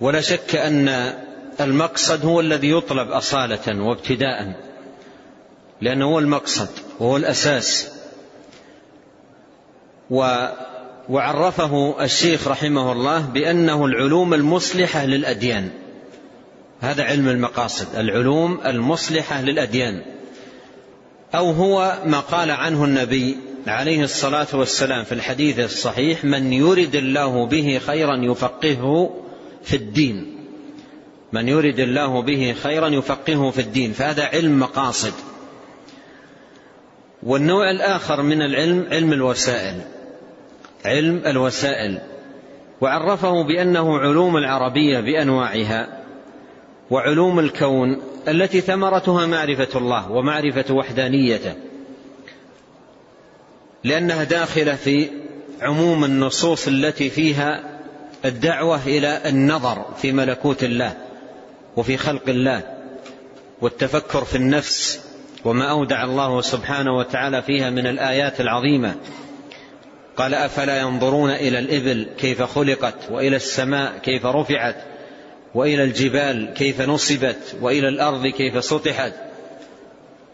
ولا 0.00 0.20
شك 0.20 0.56
أن 0.56 1.12
المقصد 1.60 2.24
هو 2.24 2.40
الذي 2.40 2.70
يطلب 2.70 3.10
أصالة 3.10 3.82
وابتداء 3.82 4.68
لأنه 5.80 6.04
هو 6.04 6.18
المقصد 6.18 6.68
وهو 7.00 7.16
الأساس. 7.16 7.90
و 10.10 10.46
وعرفه 11.08 12.04
الشيخ 12.04 12.48
رحمه 12.48 12.92
الله 12.92 13.20
بأنه 13.20 13.84
العلوم 13.84 14.34
المصلحة 14.34 15.06
للأديان. 15.06 15.70
هذا 16.80 17.04
علم 17.04 17.28
المقاصد 17.28 17.96
العلوم 17.96 18.60
المصلحة 18.66 19.42
للأديان. 19.42 20.02
أو 21.34 21.50
هو 21.50 21.98
ما 22.04 22.20
قال 22.20 22.50
عنه 22.50 22.84
النبي 22.84 23.36
عليه 23.66 24.02
الصلاة 24.02 24.46
والسلام 24.52 25.04
في 25.04 25.12
الحديث 25.12 25.58
الصحيح 25.58 26.24
من 26.24 26.52
يرد 26.52 26.94
الله 26.94 27.46
به 27.46 27.80
خيرا 27.86 28.16
يفقهه 28.16 29.14
في 29.64 29.76
الدين. 29.76 30.37
من 31.32 31.48
يرد 31.48 31.80
الله 31.80 32.22
به 32.22 32.54
خيرا 32.62 32.88
يفقهه 32.88 33.50
في 33.50 33.60
الدين 33.60 33.92
فهذا 33.92 34.24
علم 34.24 34.60
مقاصد. 34.60 35.12
والنوع 37.22 37.70
الآخر 37.70 38.22
من 38.22 38.42
العلم 38.42 38.86
علم 38.90 39.12
الوسائل. 39.12 39.80
علم 40.84 41.22
الوسائل. 41.26 41.98
وعرفه 42.80 43.42
بأنه 43.42 43.98
علوم 43.98 44.36
العربية 44.36 45.00
بأنواعها 45.00 46.02
وعلوم 46.90 47.38
الكون 47.38 48.02
التي 48.28 48.60
ثمرتها 48.60 49.26
معرفة 49.26 49.78
الله 49.78 50.10
ومعرفة 50.10 50.74
وحدانيته. 50.74 51.54
لأنها 53.84 54.24
داخلة 54.24 54.74
في 54.74 55.08
عموم 55.62 56.04
النصوص 56.04 56.68
التي 56.68 57.10
فيها 57.10 57.78
الدعوة 58.24 58.86
إلى 58.86 59.20
النظر 59.26 59.84
في 59.96 60.12
ملكوت 60.12 60.64
الله. 60.64 61.07
وفي 61.78 61.96
خلق 61.96 62.28
الله 62.28 62.62
والتفكر 63.60 64.24
في 64.24 64.36
النفس 64.36 65.00
وما 65.44 65.70
أودع 65.70 66.04
الله 66.04 66.40
سبحانه 66.40 66.96
وتعالى 66.96 67.42
فيها 67.42 67.70
من 67.70 67.86
الآيات 67.86 68.40
العظيمة. 68.40 68.94
قال 70.16 70.34
أفلا 70.34 70.80
ينظرون 70.80 71.30
إلى 71.30 71.58
الإبل 71.58 72.06
كيف 72.18 72.42
خلقت 72.42 72.94
وإلى 73.10 73.36
السماء 73.36 73.98
كيف 73.98 74.26
رفعت 74.26 74.76
وإلى 75.54 75.84
الجبال 75.84 76.54
كيف 76.54 76.80
نصبت 76.80 77.56
وإلى 77.60 77.88
الأرض 77.88 78.26
كيف 78.26 78.64
سطحت. 78.64 79.12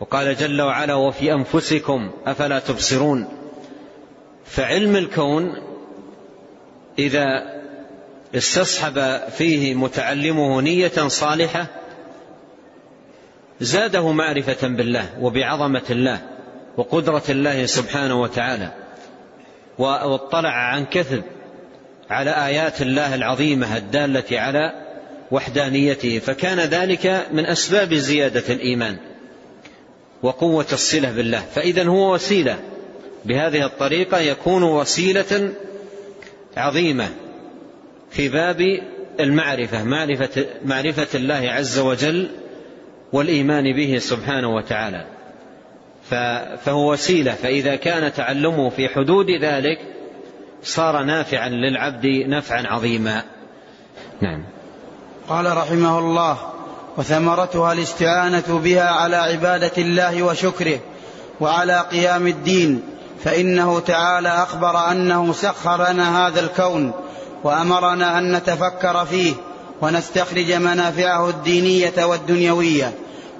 وقال 0.01 0.37
جل 0.37 0.63
وعلا 0.63 0.95
وفي 0.95 1.33
أنفسكم 1.33 2.11
أفلا 2.27 2.59
تبصرون. 2.59 3.29
فعلم 4.45 4.97
الكون 4.97 5.53
إذا 6.99 7.54
استصحب 8.35 9.21
فيه 9.39 9.75
متعلمه 9.75 10.61
نية 10.61 11.09
صالحة 11.09 11.67
زاده 13.61 14.13
معرفة 14.13 14.69
بالله 14.69 15.09
وبعظمة 15.21 15.83
الله 15.91 16.21
وقدرة 16.77 17.23
الله 17.29 17.67
سبحانه 17.67 18.23
وتعالى 18.23 18.73
واطلع 19.79 20.51
عن 20.51 20.85
كثب 20.85 21.23
على 22.11 22.31
آيات 22.31 22.83
الله 22.83 23.15
العظيمة 23.15 23.77
الدالة 23.77 24.41
على 24.41 24.73
وحدانيته. 25.31 26.19
فكان 26.19 26.61
ذلك 26.61 27.27
من 27.33 27.47
أسباب 27.47 27.95
زيادة 27.95 28.55
الإيمان 28.55 28.97
وقوة 30.23 30.67
الصلة 30.73 31.11
بالله. 31.11 31.43
فاذا 31.55 31.87
هو 31.87 32.15
وسيلة. 32.15 32.59
بهذه 33.25 33.67
الطريقة 33.67 34.19
يكون 34.19 34.63
وسيلة 34.63 35.53
عظيمة. 36.57 37.09
في 38.15 38.29
باب 38.29 38.81
المعرفة 39.21 39.85
معرفة 39.85 40.47
معرفة 40.65 41.07
الله 41.15 41.51
عز 41.51 41.79
وجل 41.79 42.29
والإيمان 43.13 43.77
به 43.77 43.99
سبحانه 43.99 44.55
وتعالى. 44.55 45.05
فهو 46.65 46.93
وسيلة 46.93 47.33
فإذا 47.33 47.77
كان 47.77 48.13
تعلمه 48.13 48.71
في 48.71 48.89
حدود 48.89 49.27
ذلك 49.31 49.79
صار 50.63 51.03
نافعا 51.03 51.49
للعبد 51.49 52.07
نفعا 52.07 52.67
عظيما. 52.67 53.23
نعم. 54.21 54.45
قال 55.29 55.57
رحمه 55.57 55.99
الله 55.99 56.39
وثمرتها 56.97 57.73
الاستعانة 57.73 58.61
بها 58.65 58.91
على 58.91 59.17
عبادة 59.17 59.73
الله 59.79 60.23
وشكره 60.23 60.79
وعلى 61.41 61.81
قيام 61.91 62.27
الدين 62.27 62.83
فإنه 63.25 63.81
تعالى 63.81 64.29
أخبر 64.29 64.91
أنه 64.91 65.33
سخر 65.33 65.93
لنا 65.93 66.27
هذا 66.27 66.41
الكون 66.41 66.93
وأمرنا 67.45 68.19
أن 68.19 68.37
نتفكر 68.37 69.05
فيه 69.05 69.35
ونستخرج 69.81 70.53
منافعه 70.53 71.29
الدينية 71.29 72.05
والدنيوية. 72.05 72.93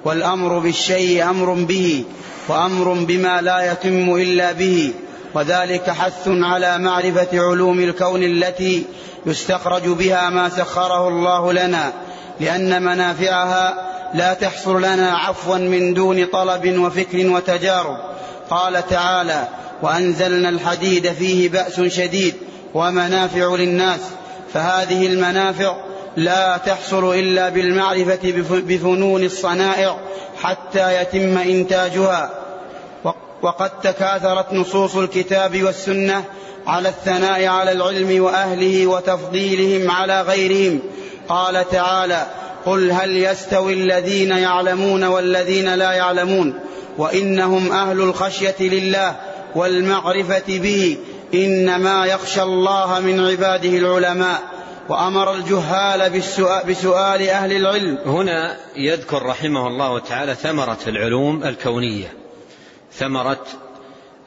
والأمر 0.05 0.59
بالشيء 0.59 1.29
أمر 1.29 1.53
به 1.53 2.03
وأمر 2.47 2.93
بما 2.93 3.41
لا 3.41 3.71
يتم 3.71 4.15
إلا 4.15 4.51
به. 4.51 4.93
وذلك 5.33 5.89
حث 5.89 6.27
على 6.27 6.77
معرفة 6.77 7.27
علوم 7.33 7.79
الكون 7.79 8.23
التي 8.23 8.85
يستخرج 9.25 9.87
بها 9.87 10.29
ما 10.29 10.49
سخره 10.49 11.07
الله 11.07 11.53
لنا 11.53 11.93
لأن 12.39 12.81
منافعها 12.83 13.91
لا 14.13 14.33
تحصل 14.33 14.77
لنا 14.77 15.17
عفوا 15.17 15.57
من 15.57 15.93
دون 15.93 16.25
طلب 16.25 16.79
وفكر 16.79 17.29
وتجارب. 17.29 17.97
قال 18.49 18.87
تعالى 18.87 19.47
وأنزلنا 19.81 20.49
الحديد 20.49 21.11
فيه 21.11 21.49
بأس 21.49 21.81
شديد 21.81 22.35
ومنافع 22.75 23.55
للناس 23.55 23.99
فهذه 24.53 25.07
المنافع 25.07 25.75
لا 26.17 26.57
تحصل 26.57 27.15
إلا 27.15 27.49
بالمعرفة 27.49 28.19
بفنون 28.51 29.23
الصنائع 29.23 29.97
حتى 30.41 31.01
يتم 31.01 31.37
إنتاجها. 31.37 32.29
وقد 33.41 33.79
تكاثرت 33.79 34.53
نصوص 34.53 34.95
الكتاب 34.95 35.63
والسنة 35.63 36.23
على 36.67 36.89
الثناء 36.89 37.45
على 37.45 37.71
العلم 37.71 38.23
وأهله 38.23 38.87
وتفضيلهم 38.87 39.91
على 39.91 40.21
غيرهم. 40.21 40.79
قال 41.29 41.69
تعالى 41.69 42.25
قل 42.65 42.91
هل 42.91 43.17
يستوي 43.17 43.73
الذين 43.73 44.31
يعلمون 44.31 45.03
والذين 45.03 45.75
لا 45.75 45.91
يعلمون؟ 45.91 46.59
وإنهم 46.97 47.71
أهل 47.71 48.01
الخشية 48.01 48.55
لله 48.59 49.15
والمعرفة 49.55 50.43
به 50.47 50.97
إنما 51.33 52.05
يخشى 52.05 52.43
الله 52.43 52.99
من 52.99 53.25
عباده 53.25 53.69
العلماء 53.69 54.41
وأمر 54.89 55.35
الجهال 55.35 56.09
بسؤال 56.67 57.29
أهل 57.29 57.51
العلم. 57.51 57.97
هنا 58.05 58.57
يذكر 58.75 59.25
رحمه 59.25 59.67
الله 59.67 59.99
تعالى 59.99 60.35
ثمرة 60.35 60.77
العلوم 60.87 61.43
الكونية. 61.43 62.13
ثمرة 62.93 63.45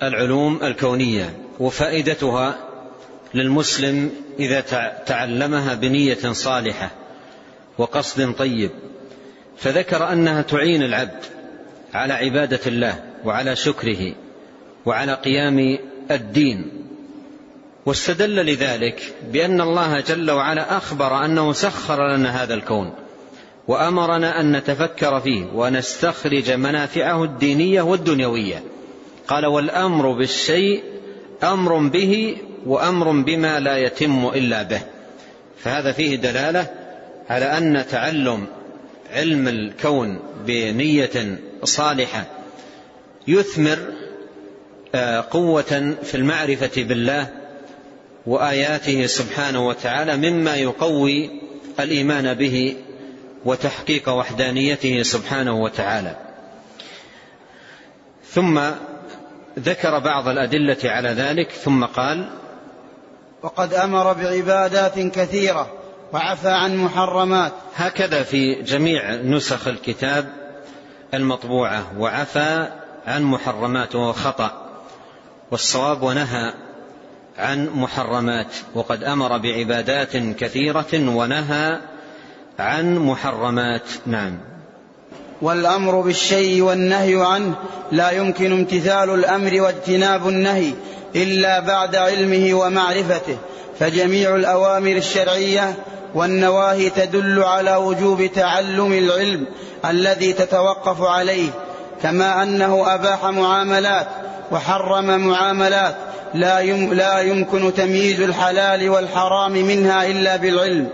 العلوم 0.03 0.59
الكونية. 0.63 1.37
وفائدتها 1.61 2.59
للمسلم 3.35 4.11
إذا 4.39 4.61
تعلمها 5.07 5.75
بنية 5.75 6.33
صالحة 6.33 6.91
وقصد 7.79 8.35
طيب. 8.39 8.71
فذكر 9.57 10.13
أنها 10.13 10.43
تعين 10.43 10.83
العبد 10.83 11.25
على 11.95 12.13
عبادة 12.13 12.61
الله 12.67 13.05
وعلى 13.25 13.57
شكره 13.57 14.15
وعلى 14.87 15.15
قيام 15.15 15.79
الدين. 16.11 16.88
واستدل 17.89 18.47
لذلك 18.47 19.15
بأن 19.33 19.61
الله 19.61 20.01
جل 20.01 20.31
وعلا 20.31 20.77
أخبر 20.77 21.25
أنه 21.25 21.53
سخر 21.53 22.17
لنا 22.17 22.43
هذا 22.43 22.55
الكون 22.55 22.93
وأمرنا 23.69 24.41
أن 24.41 24.57
نتفكر 24.57 25.21
فيه 25.21 25.45
ونستخرج 25.55 26.51
منافعه 26.51 27.25
الدينية 27.25 27.83
والدنيوية. 27.83 28.63
قال 29.29 29.47
والأمر 29.47 30.13
بالشيء 30.13 30.83
أمر 31.43 31.79
به 31.79 32.37
وأمر 32.67 33.11
بما 33.11 33.61
لا 33.61 33.79
يتم 33.79 34.27
إلا 34.27 34.63
به. 34.63 34.81
فهذا 35.59 35.93
فيه 35.93 36.17
دلالة 36.17 36.67
على 37.31 37.45
أن 37.45 37.85
تعلم 37.91 38.47
علم 39.13 39.49
الكون 39.49 40.19
بنية 40.47 41.39
صالحة 41.65 42.25
يثمر 43.29 43.79
آه، 44.95 45.25
قوة 45.31 45.95
في 46.03 46.15
المعرفة 46.15 46.83
بالله 46.83 47.48
وآياته 48.29 49.07
سبحانه 49.07 49.67
وتعالى 49.67 50.17
مما 50.17 50.57
يقوي 50.57 51.31
الإيمان 51.81 52.35
به 52.35 52.77
وتحقيق 53.45 54.09
وحدانيته 54.09 55.03
سبحانه 55.03 55.63
وتعالى. 55.63 56.17
ثم 58.31 58.61
ذكر 59.59 59.99
بعض 59.99 60.29
الأدلة 60.29 60.79
على 60.85 61.09
ذلك 61.09 61.51
ثم 61.51 61.85
قال 61.85 62.31
وقد 63.43 63.75
أمر 63.75 64.13
بعبادات 64.13 64.99
كثيرة 64.99 65.73
وعفى 66.13 66.51
عن 66.51 66.77
محرمات. 66.77 67.53
هكذا 67.75 68.23
في 68.23 68.63
جميع 68.63 69.15
نسخ 69.15 69.69
الكتاب 69.69 70.33
المطبوعة 71.15 71.99
وعفى 71.99 72.69
عن 73.07 73.23
محرمات 73.23 73.95
وهو 73.95 74.13
خطأ 74.13 74.69
والصواب 75.51 76.03
ونهى 76.03 76.68
عن 77.39 77.69
محرمات 77.75 78.47
وقد 78.75 79.05
أمر 79.05 79.39
بعبادات 79.39 80.17
كثيرة 80.17 80.93
ونهى 80.95 81.79
عن 82.59 82.99
محرمات. 82.99 83.83
نعم. 84.07 84.39
والأمر 85.43 86.01
بالشيء 86.01 86.63
والنهي 86.63 87.25
عنه 87.25 87.55
لا 87.93 88.11
يمكن 88.11 88.53
امتثال 88.53 89.11
الأمر 89.11 89.61
واجتناب 89.61 90.29
النهي 90.29 90.73
إلا 91.17 91.61
بعد 91.61 91.97
علمه 91.97 92.55
ومعرفته 92.55 93.37
فجميع 93.79 94.37
الأوامر 94.37 94.97
الشرعية 94.97 95.75
والنواهي 96.15 96.91
تدل 96.91 97.43
على 97.43 97.77
وجوب 97.77 98.27
تعلم 98.27 98.93
العلم 98.93 99.47
الذي 99.85 100.33
تتوقف 100.33 101.03
عليه 101.03 101.51
كما 102.03 102.43
أنه 102.43 102.95
أباح 102.95 103.25
معاملات 103.25 104.09
وحرم 104.51 105.27
معاملات 105.27 105.97
لا, 106.35 106.61
يم 106.61 106.95
لا 106.95 107.21
يمكن 107.21 107.75
تمييز 107.75 108.21
الحلال 108.21 108.91
والحرام 108.91 109.53
منها 109.53 110.07
إلا 110.07 110.37
بالعلم. 110.37 110.89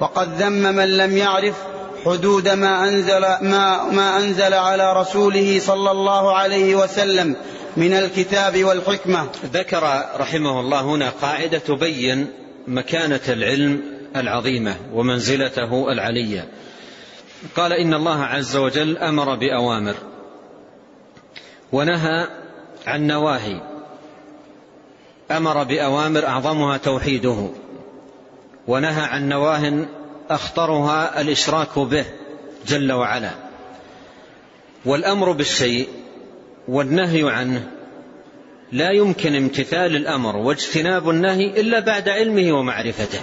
وقد 0.00 0.42
ذم 0.42 0.52
من 0.52 0.96
لم 0.96 1.16
يعرف 1.16 1.54
حدود 2.04 2.48
ما 2.48 2.88
أنزل, 2.88 3.20
ما, 3.20 3.84
ما 3.92 4.16
أنزل 4.16 4.54
على 4.54 4.92
رسوله 4.92 5.60
صلى 5.60 5.90
الله 5.90 6.36
عليه 6.36 6.74
وسلم 6.74 7.36
من 7.76 7.92
الكتاب 7.92 8.64
والحكمة. 8.64 9.26
ذكر 9.52 10.04
رحمه 10.20 10.60
الله 10.60 10.80
هنا 10.80 11.10
قاعدة 11.10 11.58
تبين 11.58 12.26
مكانة 12.68 13.20
العلم 13.28 13.80
العظيمة 14.16 14.76
ومنزلته 14.92 15.92
العلية. 15.92 16.48
قال 17.56 17.72
إن 17.72 17.94
الله 17.94 18.24
عز 18.24 18.56
وجل 18.56 18.98
أمر 18.98 19.34
بأوامر 19.34 19.94
ونهى 21.72 22.28
عن 22.86 23.06
نواهي 23.06 23.60
أمر 25.30 25.62
بأوامر 25.62 26.26
أعظمها 26.26 26.76
توحيده 26.76 27.48
ونهى 28.66 29.02
عن 29.02 29.28
نواه 29.28 29.86
أخطرها 30.30 31.20
الإشراك 31.20 31.78
به 31.78 32.04
جل 32.66 32.92
وعلا. 32.92 33.30
والأمر 34.84 35.32
بالشيء 35.32 35.88
والنهي 36.68 37.30
عنه 37.30 37.70
لا 38.72 38.90
يمكن 38.90 39.36
امتثال 39.36 39.96
الأمر 39.96 40.36
واجتناب 40.36 41.10
النهي 41.10 41.60
إلا 41.60 41.80
بعد 41.80 42.08
علمه 42.08 42.52
ومعرفته 42.52 43.20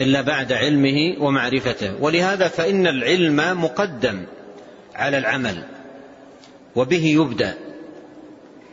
إلا 0.00 0.20
بعد 0.20 0.52
علمه 0.52 1.16
ومعرفته. 1.18 1.94
ولهذا 2.00 2.48
فإن 2.48 2.86
العلم 2.86 3.62
مقدم 3.62 4.24
على 4.94 5.18
العمل 5.18 5.64
وبه 6.76 7.04
يبدأ. 7.04 7.69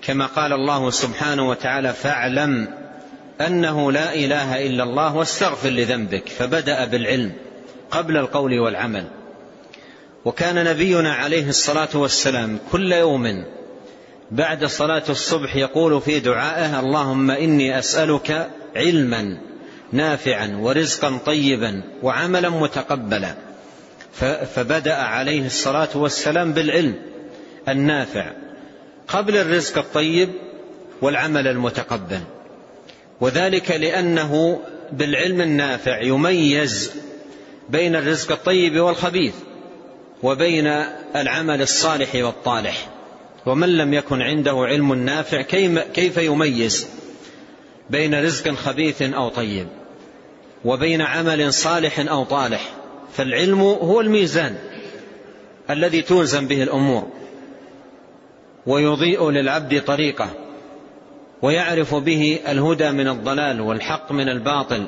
كما 0.08 0.26
قال 0.26 0.54
الله 0.54 0.89
سبحانه 0.89 1.50
وتعالى 1.50 1.93
فاعلم 1.93 2.67
أنه 3.41 3.91
لا 3.91 4.13
إله 4.15 4.67
إلا 4.67 4.84
الله 4.84 5.15
واستغفر 5.15 5.70
لذنبك. 5.70 6.30
فبدأ 6.30 6.86
بالعلم 6.86 7.32
قبل 7.91 8.17
القول 8.17 8.60
والعمل. 8.60 9.08
وكان 10.26 10.65
نبينا 10.65 11.13
عليه 11.13 11.50
الصلاة 11.50 11.89
والسلام 11.93 12.60
كل 12.72 12.93
يوم 12.93 13.46
بعد 14.32 14.65
صلاة 14.65 15.04
الصبح 15.10 15.56
يقول 15.56 16.02
في 16.02 16.20
دعائه 16.20 16.80
اللهم 16.80 17.32
إني 17.32 17.80
أسألك 17.80 18.50
علما 18.76 19.38
نافعا 19.91 20.58
ورزقا 20.62 21.17
طيبا 21.26 21.84
وعملا 22.04 22.50
متقبلا. 22.50 23.36
فبدأ 24.56 24.96
عليه 24.96 25.46
الصلاة 25.46 25.89
والسلام 25.96 26.54
بالعلم 26.54 26.96
النافع. 27.70 28.46
قبل 29.08 29.38
الرزق 29.38 29.78
الطيب 29.78 30.30
والعمل 31.02 31.48
المتقبل. 31.48 32.20
وذلك 33.22 33.72
لأنه 33.72 34.60
بالعلم 34.91 35.41
النافع 35.41 36.02
يميز 36.02 36.91
بين 37.70 37.96
الرزق 37.96 38.32
الطيب 38.32 38.80
والخبيث 38.80 39.34
وبين 40.24 40.67
العمل 41.15 41.62
الصالح 41.62 42.15
والطالح. 42.15 42.89
ومن 43.46 43.78
لم 43.78 43.93
يكن 43.93 44.22
عنده 44.22 44.54
علم 44.54 44.93
نافع 44.93 45.41
كيف 45.93 46.17
يميز 46.17 46.88
بين 47.89 48.24
رزق 48.24 48.52
خبيث 48.52 49.02
أو 49.02 49.30
طيب 49.30 49.67
وبين 50.65 51.02
عمل 51.02 51.54
صالح 51.54 52.00
أو 52.00 52.24
طالح؟ 52.24 52.72
فالعلم 53.13 53.62
هو 53.62 54.02
الميزان 54.02 54.56
الذي 55.70 56.02
توزن 56.02 56.48
به 56.48 56.63
الأمور. 56.63 57.08
ويضيء 58.67 59.30
للعبد 59.30 59.82
طريقه 59.82 60.30
ويعرف 61.41 61.95
به 61.95 62.39
الهدى 62.47 62.91
من 62.91 63.08
الضلال 63.08 63.62
والحق 63.62 64.12
من 64.12 64.30
الباطل 64.30 64.88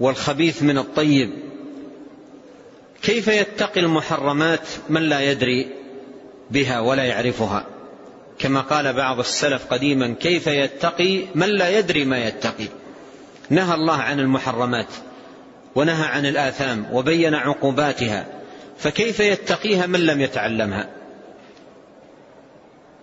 والخبيث 0.00 0.62
من 0.62 0.78
الطيب. 0.78 1.30
كيف 3.02 3.28
يتقي 3.28 3.80
المحرمات 3.80 4.68
من 4.88 5.02
لا 5.02 5.30
يدري 5.30 5.66
بها 6.50 6.80
ولا 6.80 7.04
يعرفها؟ 7.04 7.66
كما 8.38 8.60
قال 8.60 8.92
بعض 8.92 9.18
السلف 9.18 9.66
قديما 9.66 10.14
كيف 10.20 10.46
يتقي 10.46 11.22
من 11.34 11.48
لا 11.48 11.78
يدري 11.78 12.04
ما 12.04 12.26
يتقي؟ 12.26 12.66
نهى 13.50 13.74
الله 13.74 13.96
عن 13.96 14.20
المحرمات 14.20 14.88
ونهى 15.74 16.06
عن 16.06 16.26
الآثام 16.26 16.86
وبين 16.92 17.34
عقوباتها 17.34 18.26
فكيف 18.78 19.20
يتقيها 19.20 19.86
من 19.86 20.00
لم 20.00 20.20
يتعلمها؟ 20.20 20.95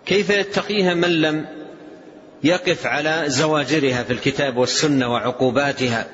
كيف 0.05 0.29
يتقيها 0.29 0.93
من 0.93 1.21
لم 1.21 1.45
يقف 2.43 2.85
على 2.87 3.23
زواجرها 3.27 4.03
في 4.03 4.13
الكتاب 4.13 4.57
والسنة 4.57 5.13
وعقوباتها؟ 5.13 6.05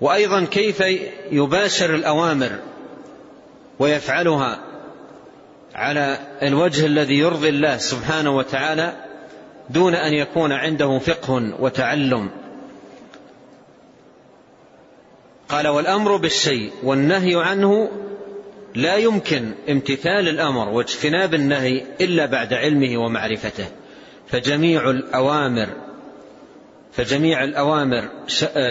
وأيضا 0.00 0.44
كيف 0.44 0.80
يباشر 1.32 1.94
الأوامر 1.94 2.58
ويفعلها 3.78 4.60
على 5.74 6.18
الوجه 6.42 6.86
الذي 6.86 7.18
يرضي 7.18 7.48
الله 7.48 7.76
سبحانه 7.76 8.36
وتعالى 8.36 8.92
دون 9.70 9.94
أن 9.94 10.14
يكون 10.14 10.52
عنده 10.52 10.98
فقه 10.98 11.54
وتعلم. 11.60 12.30
قال 15.48 15.68
والأمر 15.68 16.16
بالشيء 16.16 16.72
والنهي 16.82 17.42
عنه 17.42 17.90
لا 18.74 18.96
يمكن 18.96 19.50
امتثال 19.68 20.28
الأمر 20.28 20.68
واجتناب 20.68 21.34
النهي 21.34 21.84
إلا 22.00 22.26
بعد 22.26 22.54
علمه 22.54 22.98
ومعرفته. 22.98 23.66
فجميع 24.28 24.90
الأوامر 24.90 25.68
فجميع 26.92 27.44
الأوامر 27.44 28.08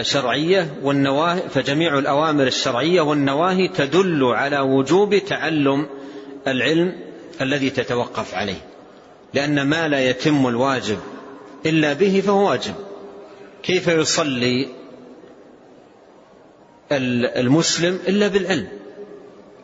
شرعية 0.02 0.68
والنواهي 0.82 1.40
فجميع 1.40 1.98
الأوامر 1.98 2.46
الشرعية 2.46 3.00
والنواهي 3.00 3.68
تدل 3.68 4.24
على 4.24 4.58
وجوب 4.58 5.18
تعلم 5.18 5.86
العلم 6.46 6.92
الذي 7.40 7.70
تتوقف 7.70 8.34
عليه. 8.34 8.66
لأن 9.34 9.66
ما 9.66 9.88
لا 9.88 10.10
يتم 10.10 10.46
الواجب 10.46 10.98
إلا 11.66 11.92
به 11.92 12.22
فهو 12.26 12.50
واجب. 12.50 12.74
كيف 13.62 13.88
يصلي 13.88 14.68
المسلم 16.92 17.98
إلا 18.08 18.28
بالعلم؟ 18.28 18.79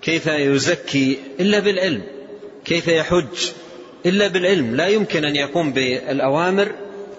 كيف 0.07 0.27
يزكي 0.27 1.19
إلا 1.41 1.59
بالعلم 1.59 2.03
كيف 2.65 2.89
يحج 2.89 3.51
إلا 4.07 4.29
بالعلم. 4.29 4.77
لا 4.77 4.87
يمكن 4.87 5.25
أن 5.25 5.37
يقوم 5.37 5.73
بالأوامر 5.73 6.73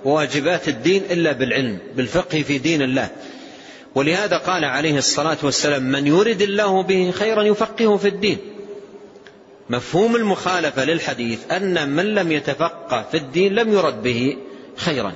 وواجبات 0.05 0.67
الدين 0.67 1.03
إلا 1.11 1.31
بالعلم 1.31 1.77
بالفقه 1.95 2.41
في 2.41 2.57
دين 2.57 2.81
الله. 2.81 3.09
ولهذا 3.95 4.37
قال 4.37 4.65
عليه 4.65 4.97
الصلاة 4.97 5.37
والسلام 5.43 5.83
من 5.83 6.07
يرد 6.07 6.41
الله 6.41 6.83
به 6.83 7.11
خيرا 7.11 7.43
يفقهه 7.43 7.97
في 7.97 8.07
الدين. 8.07 8.37
مفهوم 9.69 10.15
المخالفة 10.15 10.85
للحديث 10.85 11.51
أن 11.51 11.89
من 11.89 12.05
لم 12.05 12.31
يتفقه 12.31 13.05
في 13.11 13.17
الدين 13.17 13.55
لم 13.55 13.73
يرد 13.73 14.03
به 14.03 14.37
خيرا. 14.75 15.13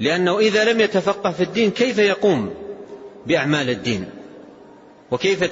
لأنه 0.00 0.38
إذا 0.38 0.72
لم 0.72 0.80
يتفقه 0.80 1.30
في 1.30 1.42
الدين 1.42 1.70
كيف 1.70 1.98
يقوم 1.98 2.54
بأعمال 3.26 3.70
الدين؟ 3.70 4.15
وكيف 5.10 5.44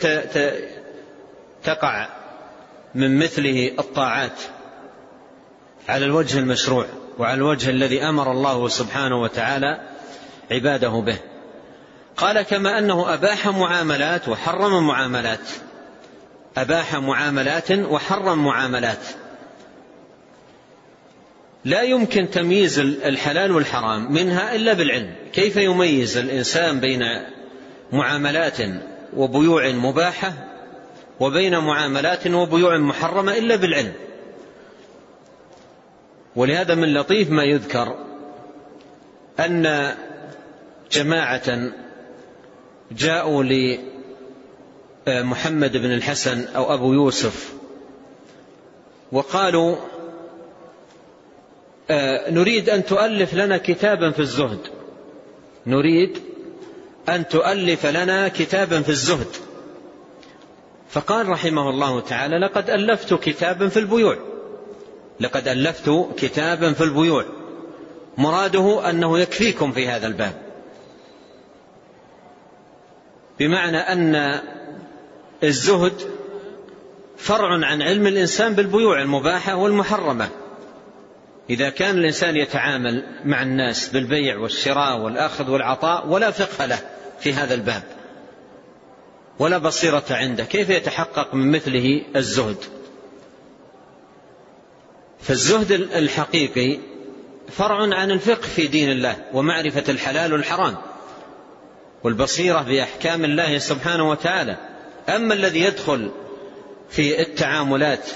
تقع 1.64 2.08
من 2.94 3.18
مثله 3.18 3.72
الطاعات 3.78 4.40
على 5.88 6.04
الوجه 6.04 6.38
المشروع 6.38 6.86
وعلى 7.18 7.34
الوجه 7.34 7.70
الذي 7.70 8.02
أمر 8.02 8.32
الله 8.32 8.68
سبحانه 8.68 9.22
وتعالى 9.22 9.80
عباده 10.50 10.88
به؟ 10.88 11.18
قال 12.16 12.42
كما 12.42 12.78
أنه 12.78 13.14
أباح 13.14 13.48
معاملات 13.48 14.28
وحرم 14.28 14.86
معاملات. 14.86 15.48
أباح 16.56 16.94
معاملات 16.94 17.70
وحرم 17.72 18.44
معاملات. 18.44 19.06
لا 21.64 21.82
يمكن 21.82 22.30
تمييز 22.30 22.78
الحلال 22.78 23.52
والحرام 23.52 24.12
منها 24.12 24.54
إلا 24.54 24.72
بالعلم. 24.72 25.14
كيف 25.32 25.56
يميز 25.56 26.16
الإنسان 26.16 26.80
بين 26.80 27.02
معاملات 27.92 28.60
وبيوع 29.16 29.70
مباحة 29.72 30.32
وبين 31.20 31.58
معاملات 31.58 32.26
وبيوع 32.26 32.78
محرمة 32.78 33.38
إلا 33.38 33.56
بالعلم. 33.56 33.92
ولهذا 36.36 36.74
من 36.74 36.94
لطيف 36.94 37.30
ما 37.30 37.44
يذكر 37.44 37.96
أن 39.40 39.94
جماعة 40.92 41.72
جاءوا 42.92 43.44
لمحمد 45.06 45.76
بن 45.76 45.92
الحسن 45.92 46.46
أو 46.56 46.74
أبو 46.74 46.92
يوسف 46.92 47.54
وقالوا 49.12 49.76
آه، 51.90 52.30
نريد 52.30 52.70
أن 52.70 52.84
تؤلف 52.84 53.34
لنا 53.34 53.58
كتابا 53.58 54.10
في 54.10 54.18
الزهد. 54.18 54.60
نريد 55.66 56.18
أن 57.08 57.28
تؤلف 57.28 57.86
لنا 57.86 58.28
كتابا 58.28 58.82
في 58.82 58.88
الزهد. 58.88 59.26
فقال 60.90 61.28
رحمه 61.28 61.70
الله 61.70 62.00
تعالى 62.00 62.38
لقد 62.38 62.70
ألفت 62.70 63.14
كتابا 63.14 63.68
في 63.68 63.78
البيوع. 63.78 64.18
لقد 65.20 65.48
ألفت 65.48 66.06
كتابا 66.16 66.72
في 66.72 66.84
البيوع. 66.84 67.24
مراده 68.18 68.90
أنه 68.90 69.18
يكفيكم 69.18 69.72
في 69.72 69.88
هذا 69.88 70.06
الباب. 70.06 70.42
بمعنى 73.38 73.78
أن 73.78 74.40
الزهد 75.42 75.92
فرع 77.16 77.66
عن 77.66 77.82
علم 77.82 78.06
الإنسان 78.06 78.54
بالبيوع 78.54 79.02
المباحة 79.02 79.56
والمحرمة. 79.56 80.28
إذا 81.50 81.70
كان 81.70 81.98
الإنسان 81.98 82.36
يتعامل 82.36 83.04
مع 83.24 83.42
الناس 83.42 83.88
بالبيع 83.88 84.38
والشراء 84.38 85.00
والأخذ 85.00 85.50
والعطاء 85.50 86.08
ولا 86.08 86.30
فقه 86.30 86.66
له. 86.66 86.93
في 87.24 87.32
هذا 87.32 87.54
الباب. 87.54 87.82
ولا 89.38 89.58
بصيرة 89.58 90.04
عنده. 90.10 90.44
كيف 90.44 90.70
يتحقق 90.70 91.34
من 91.34 91.50
مثله 91.50 92.02
الزهد؟ 92.16 92.56
فالزهد 95.20 95.72
الحقيقي 95.72 96.78
فرع 97.50 97.76
عن 97.76 98.10
الفقه 98.10 98.42
في 98.42 98.66
دين 98.66 98.90
الله 98.90 99.16
ومعرفة 99.32 99.84
الحلال 99.88 100.32
والحرام 100.32 100.76
والبصيرة 102.04 102.62
بأحكام 102.62 103.24
الله 103.24 103.58
سبحانه 103.58 104.10
وتعالى. 104.10 104.56
أما 105.08 105.34
الذي 105.34 105.60
يدخل 105.60 106.10
في 106.90 107.22
التعاملات 107.22 108.08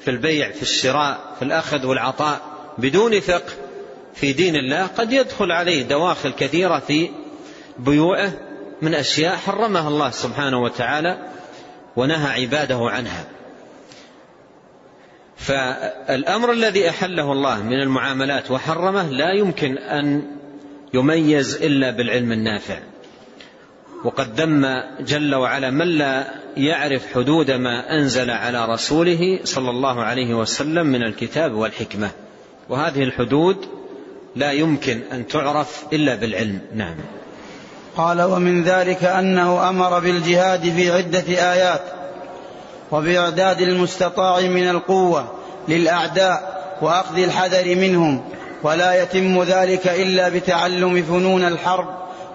في 0.00 0.10
البيع 0.10 0.50
في 0.50 0.62
الشراء 0.62 1.34
في 1.38 1.44
الأخذ 1.44 1.86
والعطاء 1.86 2.40
بدون 2.78 3.20
فقه 3.20 3.52
في 4.14 4.32
دين 4.32 4.56
الله 4.56 4.86
قد 4.86 5.12
يدخل 5.12 5.52
عليه 5.52 5.82
دواخل 5.82 6.32
كثيرة 6.32 6.78
في 6.78 7.10
بيوعه 7.78 8.32
من 8.82 8.94
أشياء 8.94 9.36
حرمها 9.36 9.88
الله 9.88 10.10
سبحانه 10.10 10.62
وتعالى 10.62 11.18
ونهى 11.96 12.42
عباده 12.42 12.78
عنها. 12.80 13.24
فالأمر 15.36 16.52
الذي 16.52 16.88
أحله 16.88 17.32
الله 17.32 17.62
من 17.62 17.80
المعاملات 17.82 18.50
وحرمه 18.50 19.10
لا 19.10 19.32
يمكن 19.32 19.78
أن 19.78 20.22
يميز 20.94 21.62
إلا 21.62 21.90
بالعلم 21.90 22.32
النافع. 22.32 22.78
وقد 24.04 24.40
ذم 24.40 24.66
جل 25.00 25.34
وعلا 25.34 25.70
من 25.70 25.86
لا 25.86 26.24
يعرف 26.56 27.14
حدود 27.14 27.50
ما 27.50 27.98
أنزل 27.98 28.30
على 28.30 28.66
رسوله 28.66 29.40
صلى 29.44 29.70
الله 29.70 30.02
عليه 30.02 30.34
وسلم 30.34 30.86
من 30.86 31.02
الكتاب 31.02 31.52
والحكمة. 31.52 32.10
وهذه 32.68 33.02
الحدود 33.02 33.56
لا 34.36 34.52
يمكن 34.52 35.00
أن 35.12 35.26
تعرف 35.26 35.84
إلا 35.92 36.14
بالعلم. 36.14 36.60
نعم. 36.74 36.96
قال 37.96 38.22
ومن 38.22 38.62
ذلك 38.62 39.04
أنه 39.04 39.68
أمر 39.68 39.98
بالجهاد 39.98 40.60
في 40.60 40.90
عدة 40.90 41.52
آيات 41.52 41.82
وبإعداد 42.90 43.60
المستطاع 43.60 44.40
من 44.40 44.68
القوة 44.68 45.32
للأعداء 45.68 46.64
وأخذ 46.82 47.18
الحذر 47.18 47.74
منهم 47.74 48.24
ولا 48.62 49.02
يتم 49.02 49.42
ذلك 49.42 49.86
إلا 49.86 50.28
بتعلم 50.28 51.02
فنون 51.02 51.44
الحرب 51.44 51.86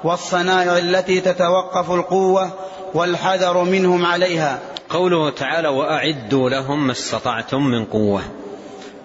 والصنائع 0.03 0.77
التي 0.77 1.21
تتوقف 1.21 1.91
القوة 1.91 2.49
والحذر 2.93 3.63
منهم 3.63 4.05
عليها. 4.05 4.59
قوله 4.89 5.29
تعالى 5.29 5.67
وأعدوا 5.67 6.49
لهم 6.49 6.87
ما 6.87 6.91
استطعتم 6.91 7.65
من 7.65 7.85
قوة 7.85 8.21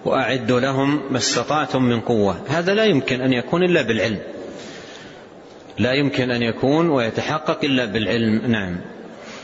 وأعدوا 0.05 0.59
لهم 0.59 1.01
ما 1.11 1.17
استطعتم 1.17 1.83
من 1.83 2.01
قوة. 2.01 2.35
هذا 2.47 2.73
لا 2.73 2.83
يمكن 2.83 3.21
أن 3.21 3.33
يكون 3.33 3.63
إلا 3.63 3.81
بالعلم. 3.81 4.34
لا 5.79 5.93
يمكن 5.93 6.31
أن 6.31 6.41
يكون 6.41 6.89
ويتحقق 6.89 7.59
إلا 7.63 7.85
بالعلم. 7.85 8.51
نعم. 8.51 8.77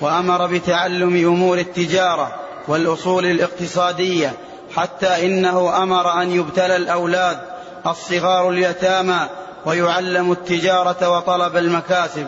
وأمر 0.02 0.48
بتعلم 0.48 1.16
أمور 1.16 1.60
التجارة 1.60 2.36
والأصول 2.68 3.26
الاقتصادية 3.26 4.34
حتى 4.76 5.26
إنه 5.26 5.84
أمر 5.84 6.22
أن 6.22 6.32
يبتلى 6.32 6.76
الأولاد 6.76 7.38
الصغار 7.88 8.50
اليتامى 8.50 9.20
ويعلموا 9.66 10.34
التجارة 10.34 11.10
وطلب 11.10 11.58
المكاسب. 11.58 12.28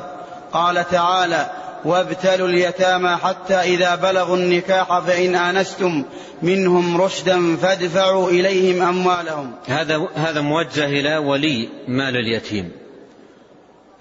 قال 0.53 0.89
تعالى 0.89 1.51
وابتلوا 1.85 2.47
اليتامى 2.47 3.15
حتى 3.15 3.55
إذا 3.55 3.95
بلغوا 3.95 4.37
النكاح 4.37 4.99
فإن 4.99 5.35
آنستم 5.35 6.03
منهم 6.41 7.01
رشدا 7.01 7.55
فادفعوا 7.55 8.29
إليهم 8.29 8.81
أموالهم. 8.81 9.51
هذا 9.67 10.07
هذا 10.15 10.41
موجه 10.41 10.85
إلى 10.85 11.17
ولي 11.17 11.69
مال 11.87 12.17
اليتيم. 12.17 12.83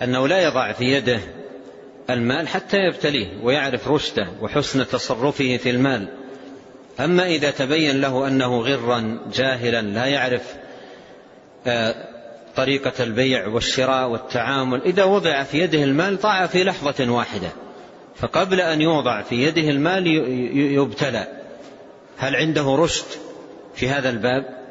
أنه 0.02 0.28
لا 0.28 0.42
يضع 0.42 0.72
في 0.72 0.84
يده 0.84 1.20
المال 2.10 2.48
حتى 2.48 2.76
يبتليه 2.76 3.28
ويعرف 3.42 3.88
رشده 3.88 4.28
وحسن 4.40 4.86
تصرفه 4.86 5.56
في 5.56 5.70
المال. 5.70 6.08
أما 7.00 7.26
إذا 7.26 7.50
تبين 7.50 8.00
له 8.00 8.28
أنه 8.28 8.60
غرا 8.60 9.18
جاهلا 9.34 9.82
لا 9.82 10.06
يعرف 10.06 10.54
آه، 11.66 11.94
طريقة 12.56 13.04
البيع 13.04 13.46
والشراء 13.46 14.08
والتعامل 14.08 14.82
إذا 14.82 15.04
وضع 15.04 15.42
في 15.42 15.58
يده 15.58 15.84
المال 15.84 16.16
ضاع 16.16 16.46
في 16.46 16.64
لحظة 16.64 17.12
واحدة 17.12 17.48
فقبل 18.16 18.60
أن 18.60 18.80
يوضع 18.80 19.22
في 19.22 19.42
يده 19.42 19.70
المال 19.70 20.06
يبتلى. 20.56 21.26
هل 22.18 22.36
عنده 22.36 22.76
رشد 22.76 23.06
في 23.74 23.88
هذا 23.88 24.10
الباب؟ 24.10 24.61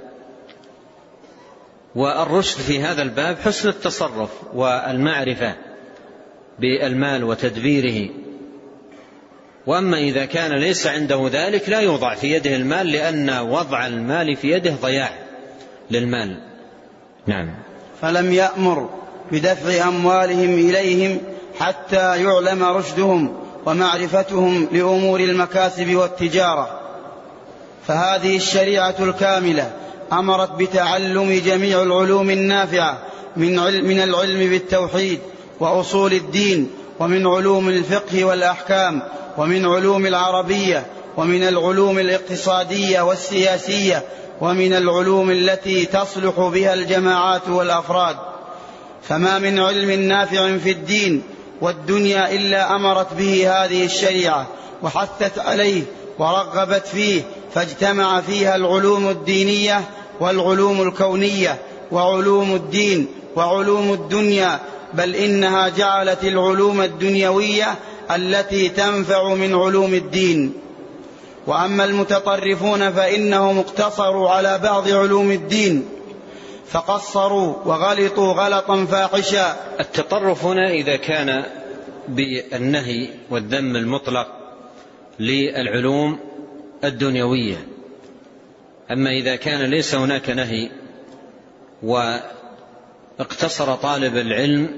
والرشد 1.95 2.57
في 2.57 2.79
هذا 2.79 3.01
الباب 3.01 3.37
حسن 3.45 3.69
التصرف 3.69 4.29
والمعرفة 4.53 5.55
بالمال 6.59 7.23
وتدبيره. 7.23 8.09
وأما 9.67 9.97
إذا 9.97 10.25
كان 10.25 10.51
ليس 10.51 10.87
عنده 10.87 11.29
ذلك 11.31 11.69
لا 11.69 11.79
يوضع 11.79 12.15
في 12.15 12.31
يده 12.31 12.55
المال 12.55 12.87
لأن 12.87 13.29
وضع 13.29 13.87
المال 13.87 14.35
في 14.35 14.51
يده 14.51 14.73
ضياع 14.81 15.09
للمال. 15.91 16.37
نعم. 17.27 17.53
فلم 18.01 18.33
يأمر 18.33 18.89
بدفع 19.31 19.87
أموالهم 19.87 20.53
إليهم 20.53 21.21
حتى 21.59 22.23
يعلم 22.23 22.63
رشدهم 22.63 23.43
ومعرفتهم 23.65 24.67
لأمور 24.71 25.19
المكاسب 25.19 25.95
والتجارة. 25.95 26.79
فهذه 27.87 28.35
الشريعة 28.35 28.95
الكاملة 28.99 29.71
أمرت 30.11 30.51
بتعلم 30.51 31.41
جميع 31.45 31.83
العلوم 31.83 32.29
النافعة 32.29 32.97
من, 33.37 33.55
من 33.85 34.01
العلم 34.01 34.49
بالتوحيد 34.49 35.19
وأصول 35.59 36.13
الدين 36.13 36.69
ومن 36.99 37.27
علوم 37.27 37.69
الفقه 37.69 38.25
والأحكام 38.25 39.01
ومن 39.37 39.65
علوم 39.65 40.05
العربية 40.05 40.85
ومن 41.17 41.43
العلوم 41.47 41.99
الاقتصادية 41.99 43.01
والسياسية 43.01 44.03
ومن 44.41 44.73
العلوم 44.73 45.31
التي 45.31 45.85
تصلح 45.85 46.39
بها 46.39 46.73
الجماعات 46.73 47.49
والأفراد. 47.49 48.15
فما 49.03 49.39
من 49.39 49.59
علم 49.59 49.91
نافع 49.91 50.57
في 50.57 50.71
الدين 50.71 51.23
والدنيا 51.61 52.31
إلا 52.31 52.75
أمرت 52.75 53.13
به 53.13 53.63
هذه 53.63 53.85
الشريعة 53.85 54.47
وحثت 54.83 55.39
عليه 55.39 55.83
ورغبت 56.19 56.87
فيه 56.87 57.21
فاجتمع 57.53 58.21
فيها 58.21 58.55
العلوم 58.55 59.09
الدينية 59.09 59.81
والعلوم 60.21 60.81
الكونية 60.81 61.57
وعلوم 61.91 62.55
الدين 62.55 63.07
وعلوم 63.35 63.93
الدنيا 63.93 64.59
بل 64.93 65.15
إنها 65.15 65.69
جعلت 65.69 66.23
العلوم 66.23 66.81
الدنيوية 66.81 67.75
التي 68.15 68.69
تنفع 68.69 69.33
من 69.33 69.55
علوم 69.55 69.93
الدين. 69.93 70.53
وأما 71.47 71.85
المتطرفون 71.85 72.91
فإنهم 72.91 73.59
اقتصروا 73.59 74.29
على 74.29 74.59
بعض 74.63 74.89
علوم 74.89 75.31
الدين 75.31 75.85
فقصروا 76.67 77.55
وغلطوا 77.65 78.33
غلطا 78.33 78.85
فاحشا. 78.85 79.55
التطرف 79.79 80.45
هنا 80.45 80.69
إذا 80.69 80.95
كان 80.95 81.43
بالنهي 82.07 83.09
والذم 83.29 83.75
المطلق 83.75 84.27
للعلوم 85.19 86.19
الدنيوية. 86.83 87.70
أما 88.91 89.09
إذا 89.09 89.35
كان 89.35 89.61
ليس 89.61 89.95
هناك 89.95 90.29
نهي 90.29 90.69
واقتصر 91.83 93.75
طالب 93.75 94.17
العلم 94.17 94.69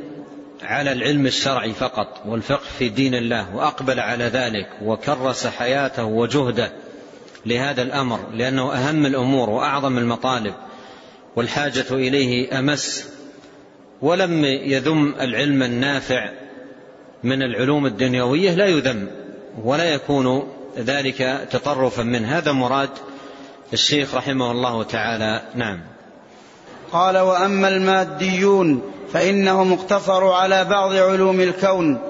على 0.64 0.92
العلم 0.92 1.26
الشرعي 1.26 1.74
فقط 1.74 2.22
والفقه 2.26 2.66
في 2.80 2.90
دين 2.90 3.16
الله 3.16 3.56
وأقبل 3.56 4.00
على 4.00 4.24
ذلك 4.24 4.70
وكرس 4.82 5.48
حياته 5.48 6.06
وجهده 6.06 6.72
لهذا 7.46 7.82
الأمر 7.82 8.20
لأنه 8.34 8.74
أهم 8.74 9.06
الأمور 9.06 9.50
وأعظم 9.50 9.98
المطالب 9.98 10.54
والحاجة 11.36 11.86
إليه 11.92 12.60
أمس 12.60 13.10
ولم 14.02 14.46
يذم 14.46 15.16
العلم 15.22 15.64
النافع 15.64 16.30
من 17.24 17.44
العلوم 17.44 17.86
الدنيوية 17.86 18.54
لا 18.54 18.66
يذم 18.66 19.08
ولا 19.64 19.94
يكون 19.94 20.48
ذلك 20.78 21.48
تطرفا 21.52 22.04
منه. 22.04 22.38
هذا 22.38 22.52
مراد 22.52 22.90
الشيخ 23.74 24.16
رحمه 24.16 24.52
الله 24.52 24.84
تعالى 24.84 25.42
نعم. 25.56 25.80
قال 26.92 27.18
وأما 27.18 27.68
الماديون 27.68 28.82
فإنهم 29.14 29.74
اقتصروا 29.74 30.36
على 30.36 30.66
بعض 30.66 30.94
علوم 30.94 31.40
الكون 31.40 32.02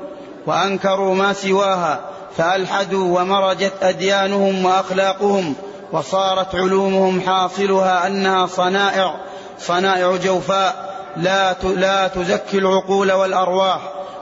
وأنكروا 0.46 1.16
ما 1.16 1.34
سواها 1.34 2.00
فألحدوا 2.38 3.20
ومرجت 3.20 3.74
أديانهم 3.82 4.66
وأخلاقهم 4.66 5.56
وصارت 5.92 6.56
علومهم 6.56 7.22
حاصلها 7.22 8.08
أنها 8.08 8.48
صنائع 8.48 9.16
صنائع 9.60 10.16
جوفاء 10.16 10.94
لا 11.18 11.56
لا 11.64 12.08
تزكي 12.08 12.58
العقول 12.58 13.12
والأرواح 13.12 13.80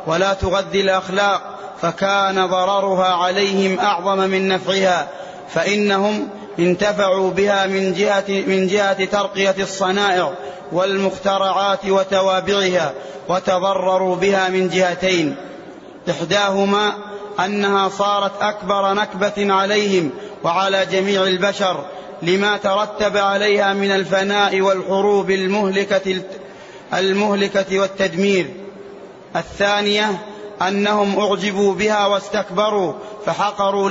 ولا 0.08 0.34
تغذي 0.34 0.82
الأخلاق 0.82 1.42
فكان 1.82 2.48
ضررها 2.48 3.14
عليهم 3.14 3.80
أعظم 3.80 4.18
من 4.18 4.48
نفعها 4.48 5.08
فإنهم 5.50 6.30
انتفعوا 6.60 7.32
بها 7.32 7.68
من 7.68 7.94
جهة, 7.94 8.26
من 8.30 8.68
جهة 8.68 9.06
ترقية 9.06 9.56
الصنائع 9.60 10.34
والمخترعات 10.72 11.86
وتوابعها 11.86 12.94
وتضرروا 13.30 14.16
بها 14.16 14.50
من 14.50 14.70
جهتين. 14.70 15.36
إحداهما 16.10 16.94
أنها 17.46 17.90
صارت 17.90 18.42
أكبر 18.42 18.94
نكبة 18.94 19.54
عليهم 19.54 20.10
وعلى 20.44 20.86
جميع 20.86 21.24
البشر 21.24 21.86
لما 22.22 22.58
ترتب 22.58 23.18
عليها 23.18 23.74
من 23.74 23.92
الفناء 23.92 24.62
والحروب 24.62 25.32
المهلكة 25.32 26.22
المهلكة 26.94 27.80
والتدمير. 27.80 28.54
الثانية 29.36 30.22
أنهم 30.62 31.20
أعجبوا 31.20 31.74
بها 31.74 32.06
واستكبروا 32.06 32.94
فحقروا 33.26 33.90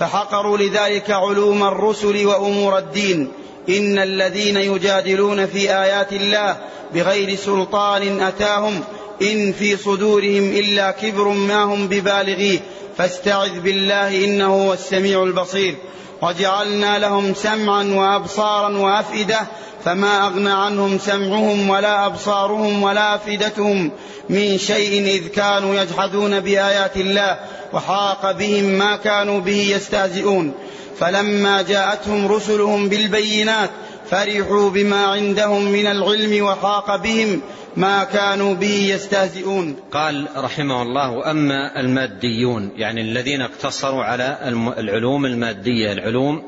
فحقروا 0.00 0.58
لذلك 0.58 1.10
علوم 1.10 1.62
الرسل 1.62 2.26
وأمور 2.26 2.78
الدين. 2.78 3.32
إن 3.68 3.98
الذين 3.98 4.56
يجادلون 4.56 5.46
في 5.46 5.58
آيات 5.58 6.12
الله 6.12 6.56
بغير 6.94 7.36
سلطان 7.36 8.20
أتاهم. 8.20 8.80
إن 9.22 9.52
في 9.52 9.76
صدورهم 9.76 10.52
إلا 10.52 10.90
كبر 10.90 11.28
ما 11.28 11.62
هم 11.62 11.86
ببالغيه. 11.86 12.58
فاستعذ 12.96 13.60
بالله 13.60 14.24
إنه 14.24 14.66
هو 14.66 14.72
السميع 14.72 15.22
البصير. 15.22 15.74
وجعلنا 16.22 16.98
لهم 16.98 17.34
سمعا 17.34 17.84
وأبصارا 17.84 18.78
وأفئدة 18.78 19.40
فما 19.84 20.26
أغنى 20.26 20.50
عنهم 20.50 20.98
سمعهم 20.98 21.70
ولا 21.70 22.06
أبصارهم 22.06 22.82
ولا 22.82 23.14
أفئدتهم 23.14 23.90
من 24.28 24.58
شيء 24.58 25.02
إذ 25.02 25.28
كانوا 25.28 25.74
يجحدون 25.74 26.40
بآيات 26.40 26.96
الله 26.96 27.38
وحاق 27.72 28.32
بهم 28.32 28.64
ما 28.64 28.96
كانوا 28.96 29.40
به 29.40 29.70
يستهزئون. 29.76 30.52
فلما 31.00 31.62
جاءتهم 31.62 32.32
رسلهم 32.32 32.88
بالبينات 32.88 33.70
فرحوا 34.10 34.70
بما 34.70 35.06
عندهم 35.06 35.64
من 35.64 35.86
العلم 35.86 36.44
وحاق 36.44 36.96
بهم 36.96 37.40
ما 37.76 38.04
كانوا 38.04 38.54
به 38.54 38.88
يستهزئون. 38.94 39.76
قال 39.92 40.28
رحمه 40.36 40.82
الله 40.82 41.30
أما 41.30 41.80
الماديون 41.80 42.70
يعني 42.76 43.00
الذين 43.00 43.42
اقتصروا 43.42 44.04
على 44.04 44.38
العلوم 44.78 45.26
المادية 45.26 45.92
العلوم 45.92 46.42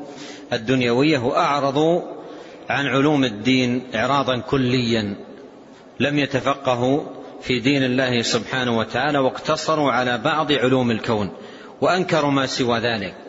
الدنيوية 0.53 1.19
وأعرضوا 1.19 2.01
عن 2.69 2.87
علوم 2.87 3.23
الدين 3.23 3.81
إعراضا 3.95 4.39
كليا 4.39 5.15
لم 5.99 6.19
يتفقهوا 6.19 7.01
في 7.41 7.59
دين 7.59 7.83
الله 7.83 8.21
سبحانه 8.21 8.77
وتعالى 8.77 9.19
واقتصروا 9.19 9.91
على 9.91 10.17
بعض 10.17 10.51
علوم 10.51 10.91
الكون 10.91 11.31
وأنكروا 11.81 12.31
ما 12.31 12.45
سوى 12.45 12.79
ذلك. 12.79 13.22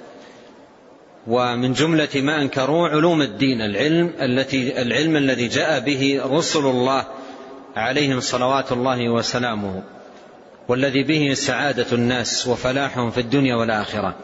ومن 1.26 1.72
جملة 1.72 2.08
ما 2.14 2.42
أنكروا 2.42 2.88
علوم 2.88 3.22
الدين 3.22 3.60
العلم 3.60 4.12
التي 4.20 4.82
العلم 4.82 5.16
الذي 5.16 5.48
جاء 5.48 5.80
به 5.80 6.20
رسل 6.24 6.66
الله 6.66 7.04
عليهم 7.76 8.20
صلوات 8.20 8.72
الله 8.72 9.08
وسلامه 9.08 9.82
والذي 10.68 11.02
به 11.02 11.34
سعادة 11.34 11.86
الناس 11.92 12.46
وفلاحهم 12.46 13.10
في 13.10 13.20
الدنيا 13.20 13.56
والآخرة. 13.56 14.14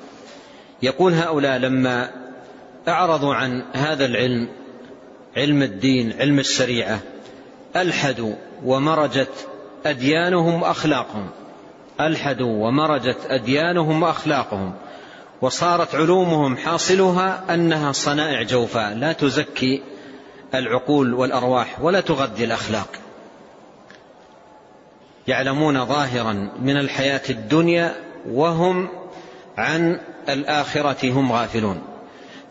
يقول 0.82 1.12
هؤلاء 1.12 1.58
لما 1.58 2.10
أعرضوا 2.88 3.34
عن 3.34 3.62
هذا 3.72 4.06
العلم 4.06 4.48
علم 5.36 5.62
الدين 5.62 6.12
علم 6.20 6.38
الشريعة 6.38 7.00
ألحدوا 7.76 8.34
ومرجت 8.64 9.48
أديانهم 9.86 10.62
وأخلاقهم. 10.62 11.30
ألحدوا 12.00 12.66
ومرجت 12.66 13.18
أديانهم 13.26 14.02
وأخلاقهم. 14.02 14.72
وصارت 15.42 15.94
علومهم 15.94 16.56
حاصلها 16.56 17.54
أنها 17.54 17.92
صنائع 17.92 18.42
جوفاء. 18.42 18.94
لا 18.94 19.12
تزكي 19.12 19.82
العقول 20.54 21.14
والأرواح 21.14 21.80
ولا 21.82 22.00
تغذي 22.00 22.44
الأخلاق. 22.44 22.88
يعلمون 25.26 25.86
ظاهرا 25.86 26.50
من 26.62 26.76
الحياة 26.76 27.22
الدنيا 27.30 27.94
وهم 28.30 28.88
عن 29.56 30.00
الآخرة 30.28 31.10
هم 31.12 31.32
غافلون. 31.32 31.82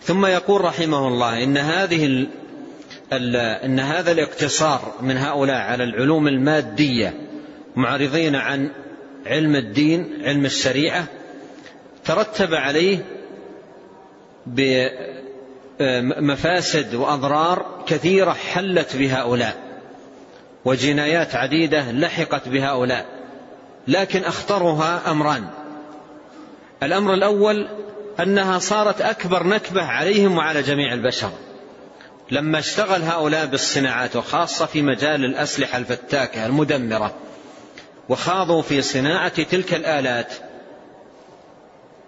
ثم 0.02 0.26
يقول 0.26 0.62
رحمه 0.62 1.08
الله 1.08 1.44
إن 1.44 1.58
هذه 1.58 2.28
أن 3.14 3.80
هذا 3.80 4.12
الاقتصار 4.12 4.94
من 5.02 5.18
هؤلاء 5.18 5.58
على 5.58 5.84
العلوم 5.84 6.28
المادية 6.28 7.14
معرضين 7.76 8.36
عن 8.36 8.72
علم 9.26 9.56
الدين 9.56 10.22
علم 10.24 10.46
الشريعة 10.46 11.08
ترتب 12.10 12.54
عليه 12.54 13.06
بمفاسد 15.80 16.96
وأضرار 16.96 17.84
كثيرة 17.88 18.32
حلت 18.32 18.96
بهؤلاء 18.96 19.56
وجنايات 20.66 21.36
عديدة 21.36 21.92
لحقت 21.92 22.50
بهؤلاء 22.50 23.06
لكن 23.88 24.24
أخطرها 24.24 25.12
أمران. 25.12 25.48
الأمر 26.84 27.14
الأول 27.14 27.68
أنها 28.20 28.60
صارت 28.60 29.02
أكبر 29.02 29.48
نكبة 29.48 29.84
عليهم 29.84 30.38
وعلى 30.38 30.62
جميع 30.62 30.94
البشر. 30.94 31.32
لما 32.32 32.60
اشتغل 32.60 33.02
هؤلاء 33.02 33.46
بالصناعات 33.46 34.16
وخاصة 34.16 34.66
في 34.66 34.82
مجال 34.82 35.26
الأسلحة 35.26 35.78
الفتاكة 35.78 36.46
المدمرة 36.46 37.16
وخاضوا 38.10 38.62
في 38.62 38.82
صناعة 38.82 39.44
تلك 39.44 39.74
الآلات 39.74 40.34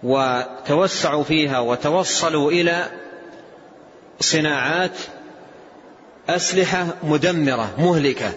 وتوسعوا 0.03 1.23
فيها 1.23 1.59
وتوصلوا 1.59 2.51
إلى 2.51 2.85
صناعات 4.19 4.97
أسلحة 6.29 6.87
مدمرة 7.03 7.73
مهلكة. 7.77 8.31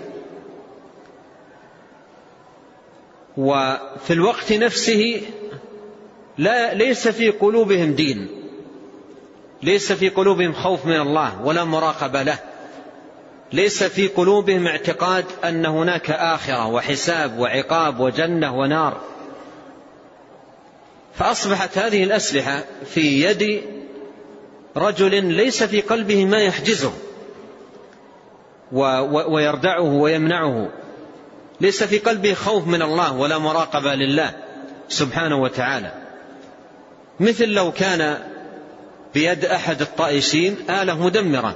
وفي 3.36 4.10
الوقت 4.10 4.52
نفسه 4.52 5.20
لا 6.38 6.74
ليس 6.74 7.08
في 7.08 7.30
قلوبهم 7.30 7.94
دين 7.94 8.28
ليس 9.62 9.92
في 9.92 10.08
قلوبهم 10.08 10.52
خوف 10.52 10.86
من 10.86 11.00
الله 11.00 11.42
ولا 11.42 11.64
مراقبة 11.64 12.22
له. 12.22 12.38
ليس 13.52 13.82
في 13.84 14.08
قلوبهم 14.08 14.66
اعتقاد 14.66 15.24
أن 15.44 15.66
هناك 15.66 16.10
آخرة 16.10 16.66
وحساب 16.66 17.38
وعقاب 17.38 18.00
وجنة 18.00 18.58
ونار. 18.58 19.13
فأصبحت 21.16 21.78
هذه 21.78 22.04
الأسلحة 22.04 22.64
في 22.86 23.22
يد 23.22 23.62
رجل 24.76 25.24
ليس 25.24 25.62
في 25.62 25.80
قلبه 25.80 26.24
ما 26.24 26.38
يحجزه 26.38 26.92
ويردعه 29.28 29.80
ويمنعه. 29.80 30.68
ليس 31.60 31.84
في 31.84 31.98
قلبه 31.98 32.34
خوف 32.34 32.66
من 32.66 32.82
الله 32.82 33.12
ولا 33.12 33.38
مراقبة 33.38 33.94
لله 33.94 34.30
سبحانه 34.88 35.36
وتعالى. 35.36 35.92
مثل 37.20 37.48
لو 37.48 37.72
كان 37.72 38.18
بيد 39.14 39.44
أحد 39.44 39.80
الطائشين 39.80 40.56
آلة 40.70 41.04
مدمرة. 41.04 41.54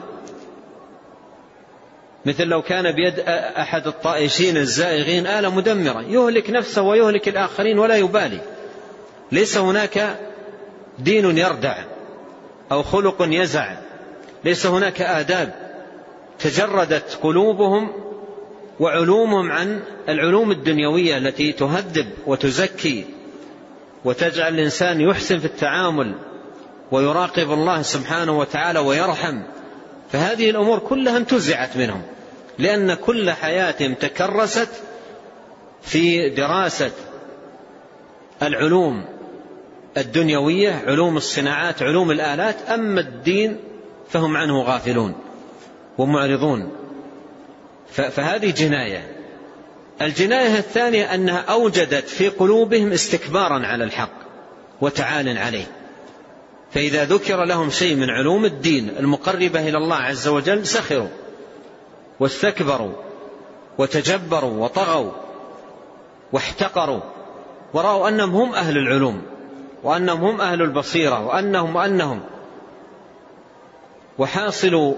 مثل 2.27 2.45
لو 2.45 2.63
كان 2.63 2.93
بيد 2.93 3.21
أحد 3.59 3.87
الطائشين 3.87 4.57
الزائغين 4.57 5.27
آلة 5.27 5.55
مدمرة. 5.55 6.03
يهلك 6.03 6.51
نفسه 6.51 6.83
ويهلك 6.83 7.29
الآخرين 7.29 7.79
ولا 7.79 7.97
يبالي. 7.97 8.41
ليس 9.33 9.59
هناك 9.59 10.19
دين 10.99 11.39
يردع 11.39 11.85
أو 12.73 12.83
خلق 12.83 13.17
يزع. 13.21 13.77
ليس 14.45 14.67
هناك 14.67 15.03
آداب 15.03 15.55
تجردت 16.39 17.19
قلوبهم 17.23 17.93
وعلومهم 18.81 19.53
عن 19.53 19.81
العلوم 20.09 20.51
الدنيوية 20.51 21.17
التي 21.19 21.53
تهذب 21.53 22.07
وتزكي 22.27 23.05
وتجعل 24.05 24.55
الإنسان 24.55 25.01
يحسن 25.01 25.39
في 25.39 25.45
التعامل 25.45 26.15
ويراقب 26.93 27.53
الله 27.53 27.83
سبحانه 27.83 28.39
وتعالى 28.39 28.79
ويرحم. 28.79 29.43
فهذه 30.13 30.51
الأمور 30.51 30.79
كلها 30.79 31.17
انتزعت 31.17 31.77
منهم 31.77 32.03
لأن 32.59 32.95
كل 32.95 33.31
حياتهم 33.31 33.95
تكرست 33.95 34.69
في 35.83 36.31
دراسة 36.31 36.91
العلوم. 38.43 39.18
الدنيوية 39.97 40.83
علوم 40.87 41.17
الصناعات 41.17 41.83
علوم 41.83 42.11
الآلات 42.11 42.57
أما 42.69 43.01
الدين 43.01 43.57
فهم 44.09 44.37
عنه 44.37 44.63
غافلون 44.63 45.15
ومعرضون. 45.99 46.73
فهذه 47.91 48.51
جناية. 48.51 49.17
الجناية 50.03 50.59
الثانية 50.59 51.15
أنها 51.15 51.39
أوجدت 51.39 52.09
في 52.09 52.29
قلوبهم 52.29 52.93
استكبارا 52.93 53.67
على 53.67 53.85
الحق 53.85 54.13
وتعال 54.81 55.39
عليه. 55.39 55.67
فإذا 56.71 57.05
ذكر 57.05 57.45
لهم 57.45 57.71
شيء 57.71 57.97
من 57.97 58.11
علوم 58.11 58.45
الدين 58.45 58.91
المقربة 58.99 59.69
إلى 59.69 59.79
الله 59.79 59.97
عز 59.97 60.29
وجل 60.29 60.67
سخروا 60.67 61.09
واستكبروا 62.21 62.93
وتجبروا 63.79 64.65
وطغوا 64.65 65.13
واحتقروا 66.33 67.01
ورأوا 67.75 68.09
أنهم 68.09 68.31
هم 68.31 68.55
أهل 68.55 68.79
العلوم. 68.79 69.23
وأنهم 69.83 70.25
هم 70.25 70.41
أهل 70.41 70.63
البصيرة 70.63 71.27
وأنهم 71.27 71.77
وأنهم. 71.77 72.21
وحاصل 74.19 74.95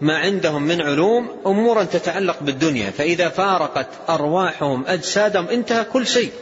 ما 0.00 0.16
عندهم 0.18 0.62
من 0.62 0.80
علوم 0.80 1.28
أمورا 1.46 1.84
تتعلق 1.84 2.36
بالدنيا 2.40 2.90
فإذا 2.90 3.28
فارقت 3.28 3.86
أرواحهم 4.08 4.84
أجسادهم 4.86 5.48
انتهى 5.48 5.84
كل 5.84 6.06
شيء. 6.06 6.32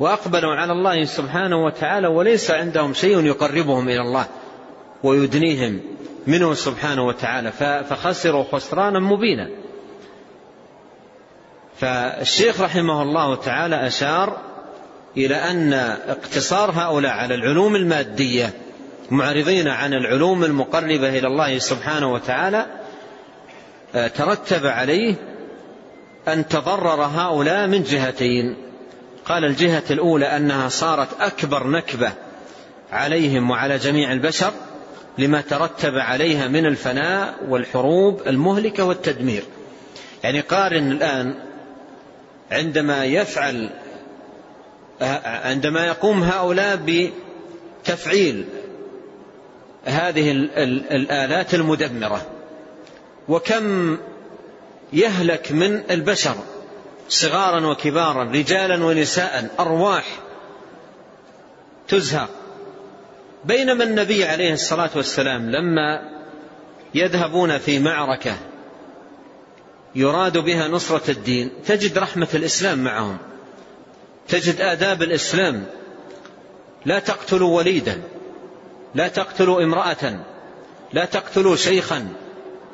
وأقبلوا 0.00 0.54
على 0.54 0.72
الله 0.72 1.04
سبحانه 1.04 1.64
وتعالى 1.64 2.08
وليس 2.08 2.50
عندهم 2.50 2.94
شيء 2.94 3.24
يقربهم 3.24 3.88
إلى 3.88 4.00
الله 4.00 4.26
ويدنيهم 5.02 5.80
منه 6.26 6.54
سبحانه 6.54 7.06
وتعالى. 7.06 7.52
فخسروا 7.88 8.44
خسرانا 8.52 9.00
مبينا. 9.00 9.50
فالشيخ 11.76 12.60
رحمه 12.60 13.02
الله 13.02 13.36
تعالى 13.36 13.86
أشار 13.86 14.51
إلى 15.16 15.34
أن 15.34 15.72
اقتصار 16.08 16.70
هؤلاء 16.70 17.12
على 17.12 17.34
العلوم 17.34 17.76
المادية 17.76 18.52
معرضين 19.10 19.68
عن 19.68 19.94
العلوم 19.94 20.44
المقربة 20.44 21.18
إلى 21.18 21.26
الله 21.26 21.58
سبحانه 21.58 22.12
وتعالى 22.12 22.66
آه، 23.94 24.08
ترتب 24.08 24.66
عليه 24.66 25.14
أن 26.28 26.48
تضرر 26.48 27.02
هؤلاء 27.02 27.66
من 27.66 27.82
جهتين. 27.82 28.56
قال 29.24 29.44
الجهة 29.44 29.82
الأولى 29.90 30.26
أنها 30.26 30.68
صارت 30.68 31.20
أكبر 31.20 31.66
نكبة 31.66 32.12
عليهم 32.92 33.50
وعلى 33.50 33.78
جميع 33.78 34.12
البشر 34.12 34.52
لما 35.18 35.40
ترتب 35.40 35.94
عليها 35.94 36.48
من 36.48 36.66
الفناء 36.66 37.34
والحروب 37.48 38.22
المهلكة 38.26 38.84
والتدمير. 38.84 39.42
يعني 40.24 40.40
قارن 40.40 40.92
الآن 40.92 41.34
عندما 42.52 43.04
يفعل 43.04 43.70
عندما 45.24 45.86
يقوم 45.86 46.22
هؤلاء 46.22 46.80
بتفعيل 47.84 48.44
هذه 49.84 50.30
الآلات 50.90 51.54
المدمرة 51.54 52.26
وكم 53.28 53.98
يهلك 54.92 55.52
من 55.52 55.82
البشر 55.90 56.34
صغارا 57.08 57.66
وكبارا 57.66 58.24
رجالا 58.24 58.84
ونساء 58.84 59.50
أرواح 59.60 60.04
تزهق 61.88 62.28
بينما 63.44 63.84
النبي 63.84 64.24
عليه 64.24 64.52
الصلاة 64.52 64.90
والسلام 64.96 65.50
لما 65.50 66.10
يذهبون 66.94 67.58
في 67.58 67.78
معركة 67.78 68.36
يراد 69.94 70.38
بها 70.38 70.68
نصرة 70.68 71.10
الدين 71.10 71.50
تجد 71.66 71.98
رحمة 71.98 72.28
الإسلام 72.34 72.84
معهم. 72.84 73.18
تجد 74.32 74.60
آداب 74.60 75.02
الإسلام. 75.02 75.64
لا 76.86 76.98
تقتلوا 76.98 77.56
وليدا 77.56 78.00
لا 78.94 79.08
تقتلوا 79.08 79.62
امرأة 79.62 80.24
لا 80.92 81.04
تقتلوا 81.04 81.56
شيخا. 81.56 82.08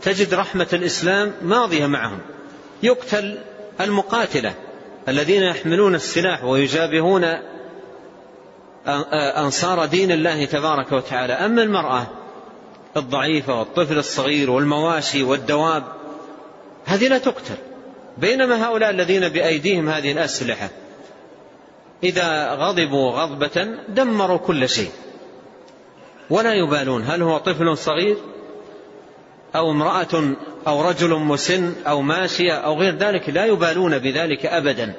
تجد 0.02 0.34
رحمة 0.34 0.66
الإسلام 0.72 1.32
ماضية 1.42 1.86
معهم. 1.86 2.18
يقتل 2.82 3.38
المقاتلة 3.80 4.54
الذين 5.08 5.42
يحملون 5.42 5.94
السلاح 5.94 6.44
ويجابهون 6.44 7.24
أنصار 9.36 9.84
دين 9.84 10.12
الله 10.12 10.44
تبارك 10.44 10.92
وتعالى. 10.92 11.32
أما 11.32 11.62
المرأة 11.62 12.06
الضعيفة 12.96 13.58
والطفل 13.58 13.98
الصغير 13.98 14.50
والمواشي 14.50 15.22
والدواب 15.22 15.84
هذه 16.84 17.08
لا 17.08 17.18
تقتل. 17.18 17.56
بينما 18.18 18.66
هؤلاء 18.66 18.90
الذين 18.90 19.28
بأيديهم 19.28 19.88
هذه 19.88 20.12
الأسلحة 20.12 20.70
إذا 22.02 22.54
غضبوا 22.54 23.10
غضبة 23.10 23.68
دمروا 23.88 24.36
كل 24.36 24.68
شيء. 24.68 24.90
ولا 26.30 26.54
يبالون. 26.54 27.02
هل 27.02 27.22
هو 27.22 27.38
طفل 27.38 27.76
صغير 27.76 28.16
أو 29.56 29.70
امرأة 29.70 30.34
أو 30.66 30.88
رجل 30.88 31.14
مسن 31.14 31.74
أو 31.86 32.02
ماشية 32.02 32.52
أو 32.52 32.74
غير 32.74 32.96
ذلك؟ 32.96 33.30
لا 33.30 33.44
يبالون 33.44 33.98
بذلك 33.98 34.46
أبدا. 34.46 34.94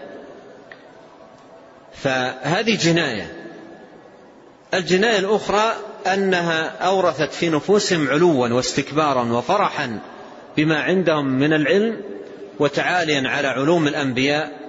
فهذه 1.93 2.77
جناية. 2.77 3.39
الجناية 4.73 5.19
الأخرى 5.19 5.73
أنها 6.13 6.67
أورثت 6.87 7.33
في 7.33 7.49
نفوسهم 7.49 8.07
علوا 8.09 8.47
واستكبارا 8.47 9.23
وفرحا 9.23 9.99
بما 10.57 10.81
عندهم 10.81 11.25
من 11.25 11.53
العلم 11.53 12.01
وتعاليا 12.59 13.29
على 13.29 13.47
علوم 13.47 13.87
الأنبياء 13.87 14.59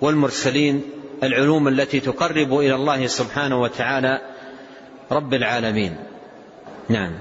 والمرسلين 0.00 0.82
العلوم 1.22 1.68
التي 1.68 2.00
تقرب 2.00 2.58
إلى 2.58 2.74
الله 2.74 3.06
سبحانه 3.06 3.60
وتعالى 3.60 4.20
رب 5.12 5.34
العالمين. 5.34 5.96
نعم. 6.88 7.12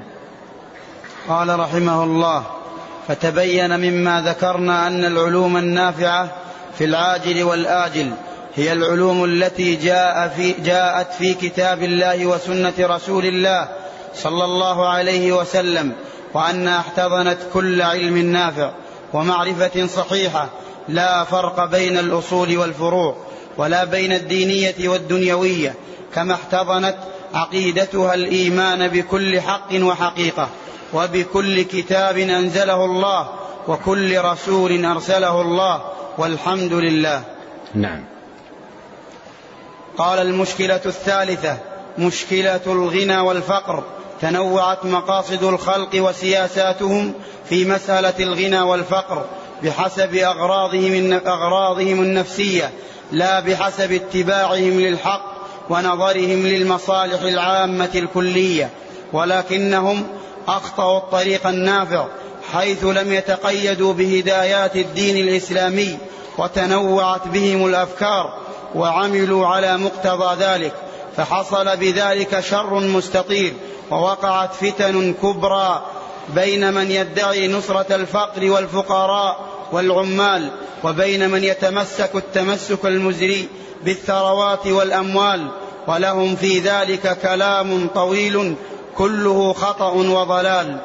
قال 1.30 1.60
رحمه 1.60 2.04
الله 2.04 2.44
فتبين 3.08 3.80
مما 3.80 4.22
ذكرنا 4.22 4.88
أن 4.88 5.06
العلوم 5.06 5.58
النافعة 5.58 6.32
في 6.78 6.86
العاجل 6.86 7.44
والآجل 7.44 8.12
هي 8.56 8.74
العلوم 8.74 9.26
التي 9.26 9.76
جاء 9.76 10.28
في 10.28 10.52
جاءت 10.52 11.14
في 11.14 11.34
كتاب 11.34 11.84
الله 11.84 12.26
وسنة 12.26 12.74
رسول 12.80 13.26
الله 13.26 13.68
صلى 14.16 14.44
الله 14.44 14.88
عليه 14.90 15.34
وسلم 15.34 15.94
وأنها 16.34 16.80
احتضنت 16.80 17.38
كل 17.54 17.82
علم 17.82 18.18
نافع 18.18 18.72
ومعرفة 19.14 19.88
صحيحة 19.88 20.50
لا 20.90 21.24
فرق 21.24 21.66
بين 21.66 21.98
الأصول 21.98 22.58
والفروع 22.58 23.18
ولا 23.58 23.84
بين 23.84 24.14
الدينية 24.14 24.90
والدنيوية 24.90 25.76
كما 26.16 26.34
احتضنت 26.34 26.96
عقيدتها 27.34 28.14
الإيمان 28.14 28.88
بكل 28.88 29.42
حق 29.42 29.70
وحقيقة 29.74 30.50
وبكل 30.94 31.62
كتاب 31.62 32.18
أنزله 32.18 32.86
الله 32.86 33.30
وكل 33.68 34.22
رسول 34.22 34.86
أرسله 34.86 35.42
الله 35.42 35.82
والحمد 36.18 36.74
لله. 36.74 37.24
نعم. 37.74 38.04
قال 39.98 40.20
المشكلة 40.20 40.82
الثالثة 40.86 41.58
مشكلة 41.98 42.62
الغنى 42.66 43.20
والفقر 43.20 43.84
تنوعت 44.22 44.86
مقاصد 44.86 45.44
الخلق 45.44 45.90
وسياساتهم 45.96 47.14
في 47.50 47.66
مسألة 47.66 48.14
الغنى 48.20 48.62
والفقر 48.62 49.26
بحسب 49.64 50.16
أغراضهم 50.16 51.14
أغراضهم 51.14 52.02
النفسية 52.02 52.72
لا 53.12 53.40
بحسب 53.40 53.92
اتباعهم 53.92 54.80
للحق 54.80 55.36
ونظرهم 55.70 56.48
للمصالح 56.48 57.22
العامة 57.22 57.90
الكلية. 57.96 58.70
ولكنهم 59.14 60.08
أخطأوا 60.48 60.98
الطريق 60.98 61.48
النافع 61.48 62.06
حيث 62.54 62.84
لم 62.84 63.14
يتقيدوا 63.14 63.94
بهدايات 63.94 64.76
الدين 64.76 65.28
الإسلامي 65.28 65.98
وتنوعت 66.38 67.28
بهم 67.28 67.66
الأفكار 67.66 68.34
وعملوا 68.76 69.48
على 69.48 69.78
مقتضى 69.78 70.44
ذلك. 70.44 70.74
فحصل 71.18 71.78
بذلك 71.78 72.40
شر 72.40 72.80
مستطير 72.80 73.54
ووقعت 73.92 74.54
فتن 74.54 75.14
كبرى 75.14 75.86
بين 76.30 76.74
من 76.74 76.92
يدعي 76.92 77.48
نصرة 77.48 77.96
الفقر 77.96 78.50
والفقراء 78.52 79.40
والعمال 79.72 80.52
وبين 80.84 81.30
من 81.30 81.44
يتمسك 81.44 82.16
التمسك 82.16 82.86
المزري 82.86 83.48
بالثروات 83.84 84.68
والأموال 84.68 85.48
ولهم 85.88 86.36
في 86.36 86.60
ذلك 86.60 87.18
كلام 87.22 87.88
طويل 87.88 88.56
كله 88.98 89.54
خطأ 89.54 89.92
وضلال. 89.92 90.78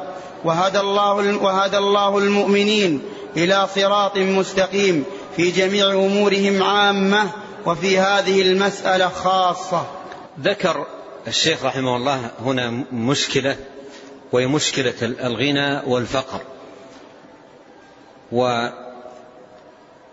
وهدى 0.43 0.79
الله, 0.79 1.37
وهدى 1.43 1.77
الله 1.77 2.17
المؤمنين 2.17 3.01
إلى 3.37 3.67
صراط 3.75 4.17
مستقيم 4.17 5.03
في 5.35 5.51
جميع 5.51 5.91
أمورهم 5.91 6.63
عامة 6.63 7.29
وفي 7.65 7.99
هذه 7.99 8.41
المسألة 8.41 9.09
خاصة. 9.09 9.85
ذكر 10.41 10.85
الشيخ 11.27 11.65
رحمه 11.65 11.95
الله 11.95 12.29
هنا 12.45 12.83
مشكلة 12.91 13.55
وهي 14.31 14.47
مشكلة 14.47 14.93
الغنى 15.01 15.79
والفقر. 15.85 16.41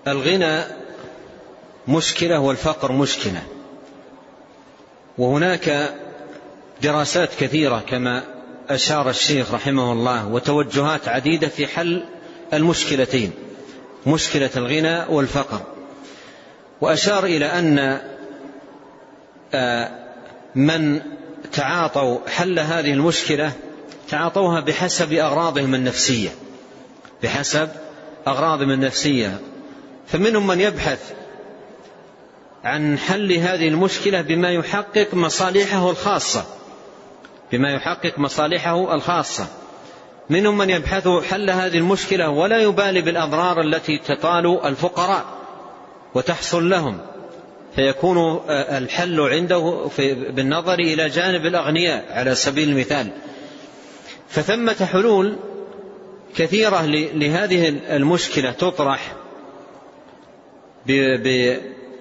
والغنى 0.06 0.64
مشكلة 1.88 2.40
والفقر 2.40 2.92
مشكلة. 2.92 3.42
وهناك 5.18 5.94
دراسات 6.82 7.34
كثيرة 7.40 7.80
كما 7.88 8.24
أشار 8.68 9.10
الشيخ 9.10 9.54
رحمه 9.54 9.92
الله 9.92 10.28
وتوجهات 10.28 11.08
عديدة 11.08 11.48
في 11.48 11.66
حل 11.66 12.04
المشكلتين 12.52 13.32
مشكلة 14.06 14.50
الغنى 14.56 15.04
والفقر. 15.08 15.60
وأشار 16.80 17.24
إلى 17.24 17.46
أن 17.46 18.00
آه، 19.54 19.90
من 20.54 21.00
تعاطوا 21.52 22.28
حل 22.28 22.58
هذه 22.58 22.92
المشكلة 22.92 23.52
تعاطوها 24.10 24.60
بحسب 24.60 25.12
أغراضهم 25.12 25.74
النفسية. 25.74 26.30
بحسب 27.22 27.68
أغراضهم 28.28 28.70
النفسية. 28.70 29.40
فمنهم 30.06 30.46
من 30.46 30.60
يبحث 30.60 31.12
عن 32.64 32.98
حل 32.98 33.32
هذه 33.32 33.68
المشكلة 33.68 34.20
بما 34.20 34.50
يحقق 34.50 35.14
مصالحه 35.14 35.90
الخاصة. 35.90 36.44
بما 37.52 37.74
يحقق 37.74 38.18
مصالحه 38.18 38.94
الخاصة. 38.94 39.46
منهم 40.30 40.58
من 40.58 40.70
يبحث 40.70 41.08
حل 41.08 41.50
هذه 41.50 41.78
المشكلة 41.78 42.28
ولا 42.28 42.58
يبالي 42.58 43.00
بالأضرار 43.00 43.60
التي 43.60 43.98
تطال 43.98 44.64
الفقراء 44.64 45.24
وتحصل 46.14 46.70
لهم. 46.70 46.98
فيكون 47.74 48.40
الحل 48.50 49.20
عنده 49.20 49.90
بالنظر 50.30 50.78
إلى 50.78 51.08
جانب 51.08 51.46
الأغنياء 51.46 52.06
على 52.10 52.34
سبيل 52.34 52.68
المثال. 52.68 53.10
فثمة 54.28 54.86
حلول 54.92 55.36
كثيرة 56.36 56.86
لهذه 57.14 57.68
المشكلة 57.68 58.50
تطرح 58.50 59.16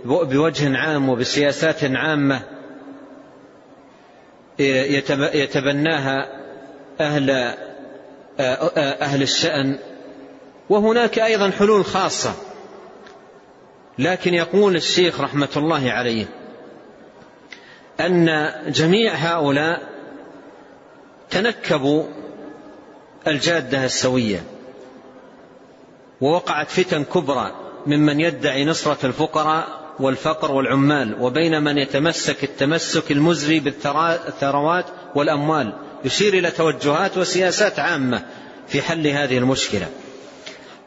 بوجه 0.05 0.78
عام 0.78 1.09
وبسياسات 1.09 1.84
عامة 1.84 2.41
يتبناها 5.34 6.30
أهل 6.99 7.55
أهل 8.39 9.21
الشأن. 9.21 9.80
وهناك 10.69 11.19
أيضا 11.19 11.51
حلول 11.51 11.86
خاصة 11.86 12.34
لكن 13.99 14.34
يقول 14.34 14.75
الشيخ 14.75 15.21
رحمة 15.21 15.49
الله 15.57 15.91
عليه 15.91 16.25
أن 17.99 18.51
جميع 18.67 19.13
هؤلاء 19.13 19.97
تنكبوا 21.30 22.03
الجادة 23.28 23.86
السوية 23.86 24.43
ووقعت 26.21 26.69
فتن 26.69 27.03
كبرى 27.03 27.51
ممن 27.88 28.19
يدعي 28.19 28.65
نصرة 28.65 29.05
الفقراء 29.05 29.88
والفقر 29.99 30.51
والعمال 30.51 31.21
وبين 31.21 31.63
من 31.63 31.78
يتمسك 31.78 32.43
التمسك 32.43 33.11
المزري 33.11 33.59
بالثروات 33.59 34.86
والأموال 35.15 35.73
يشير 36.05 36.34
إلى 36.34 36.51
توجهات 36.51 37.17
وسياسات 37.17 37.80
عامة 37.80 38.25
في 38.67 38.82
حل 38.82 39.07
هذه 39.07 39.38
المشكلة. 39.38 39.88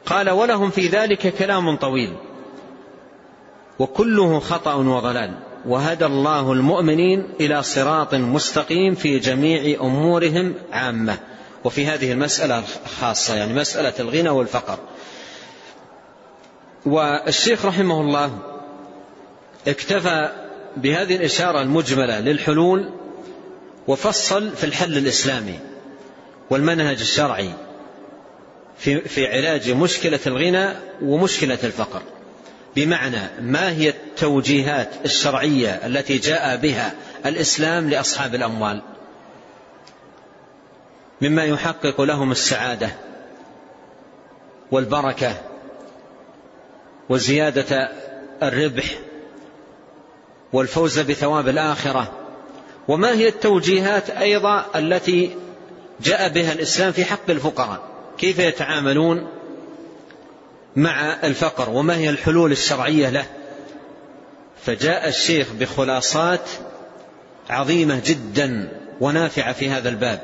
قال 0.06 0.30
ولهم 0.30 0.70
في 0.70 0.86
ذلك 0.86 1.34
كلام 1.34 1.76
طويل 1.76 2.16
وكله 3.78 4.40
خطأ 4.40 4.74
وضلال. 4.74 5.49
وهدى 5.66 6.06
الله 6.06 6.52
المؤمنين 6.52 7.28
إلى 7.40 7.62
صراط 7.62 8.14
مستقيم 8.14 8.94
في 8.94 9.18
جميع 9.18 9.80
أمورهم 9.80 10.54
عامة. 10.72 11.18
وفي 11.64 11.86
هذه 11.86 12.12
المسألة 12.12 12.62
خاصة 13.00 13.34
يعني 13.34 13.54
مسألة 13.54 13.92
الغنى 14.00 14.28
والفقر. 14.28 14.78
والشيخ 16.86 17.66
رحمه 17.66 18.00
الله 18.00 18.38
اكتفى 19.68 20.28
بهذه 20.76 21.16
الإشارة 21.16 21.62
المجملة 21.62 22.20
للحلول 22.20 22.90
وفصل 23.88 24.50
في 24.50 24.64
الحل 24.64 24.96
الإسلامي 24.96 25.58
والمنهج 26.50 27.00
الشرعي 27.00 27.50
في, 28.78 29.00
في 29.00 29.26
علاج 29.26 29.70
مشكلة 29.70 30.20
الغنى 30.26 30.74
ومشكلة 31.02 31.58
الفقر. 31.64 32.02
بمعنى 32.76 33.20
ما 33.40 33.70
هي 33.70 33.88
التوجيهات 33.88 34.88
الشرعية 35.04 35.70
التي 35.86 36.18
جاء 36.18 36.56
بها 36.56 36.94
الإسلام 37.26 37.90
لأصحاب 37.90 38.34
الأموال. 38.34 38.82
مما 41.20 41.44
يحقق 41.44 42.00
لهم 42.00 42.30
السعادة 42.30 42.88
والبركة 44.70 45.34
وزيادة 47.08 47.90
الربح 48.42 48.98
والفوز 50.52 50.98
بثواب 50.98 51.48
الآخرة. 51.48 52.12
وما 52.88 53.12
هي 53.12 53.28
التوجيهات 53.28 54.10
أيضا 54.10 54.66
التي 54.76 55.36
جاء 56.00 56.28
بها 56.28 56.52
الإسلام 56.52 56.92
في 56.92 57.04
حق 57.04 57.30
الفقراء؟ 57.30 57.82
كيف 58.18 58.38
يتعاملون؟ 58.38 59.39
مع 60.76 61.16
الفقر 61.24 61.70
وما 61.70 61.96
هي 61.96 62.10
الحلول 62.10 62.52
الشرعية 62.52 63.10
له. 63.10 63.24
فجاء 64.64 65.08
الشيخ 65.08 65.48
بخلاصات 65.52 66.48
عظيمة 67.50 68.00
جدا 68.04 68.68
ونافعة 69.00 69.52
في 69.52 69.70
هذا 69.70 69.88
الباب. 69.88 70.20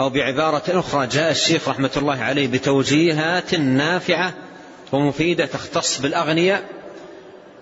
أو 0.00 0.10
بعبارة 0.10 0.62
أخرى 0.68 1.06
جاء 1.06 1.30
الشيخ 1.30 1.68
رحمة 1.68 1.90
الله 1.96 2.18
عليه 2.22 2.48
بتوجيهات 2.48 3.54
نافعة 3.54 4.34
ومفيدة 4.92 5.46
تختص 5.46 6.00
بالأغنياء 6.00 6.62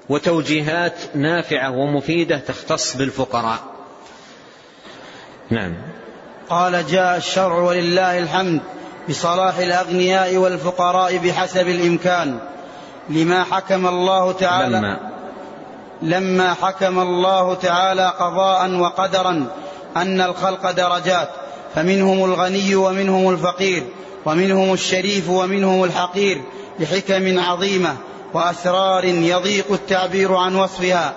وتوجيهات 0.08 0.94
نافعة 1.14 1.70
ومفيدة 1.70 2.38
تختص 2.38 2.96
بالفقراء. 2.96 3.60
نعم. 5.50 5.76
قال 6.48 6.86
جاء 6.86 7.16
الشرع 7.16 7.58
ولله 7.58 8.18
الحمد. 8.18 8.60
بصلاح 9.08 9.58
الأغنياء 9.58 10.36
والفقراء 10.36 11.16
بحسب 11.16 11.68
الإمكان 11.68 12.38
لما 13.08 13.44
حكم 13.44 13.86
الله 13.86 14.32
تعالى 14.32 14.76
لما, 14.76 14.98
لما 16.02 16.54
حكم 16.54 16.98
الله 16.98 17.54
تعالى 17.54 18.12
قضاء 18.18 18.74
وقدرا 18.74 19.46
أن 19.96 20.20
الخلق 20.20 20.70
درجات 20.70 21.28
فمنهم 21.74 22.24
الغني 22.24 22.74
ومنهم 22.74 23.30
الفقير 23.30 23.86
ومنهم 24.26 24.72
الشريف 24.72 25.28
ومنهم 25.28 25.84
الحقير 25.84 26.42
بحكم 26.80 27.40
عظيمة 27.40 27.96
وأسرار 28.34 29.04
يضيق 29.04 29.72
التعبير 29.72 30.34
عن 30.34 30.56
وصفها 30.56 31.12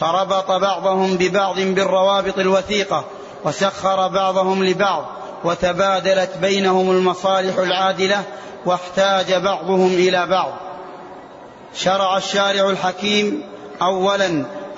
فربط 0.00 0.52
بعضهم 0.52 1.16
ببعض 1.16 1.60
بالروابط 1.60 2.38
الوثيقة 2.38 3.04
وسخر 3.44 4.08
بعضهم 4.08 4.64
لبعض 4.64 5.21
وتبادلت 5.44 6.30
بينهم 6.40 6.90
المصالح 6.90 7.58
العادلة 7.58 8.22
واحتاج 8.66 9.32
بعضهم 9.32 9.94
إلى 9.94 10.26
بعض. 10.26 10.52
شرع 11.74 12.16
الشارع 12.16 12.70
الحكيم 12.70 13.42
اولا 13.82 14.26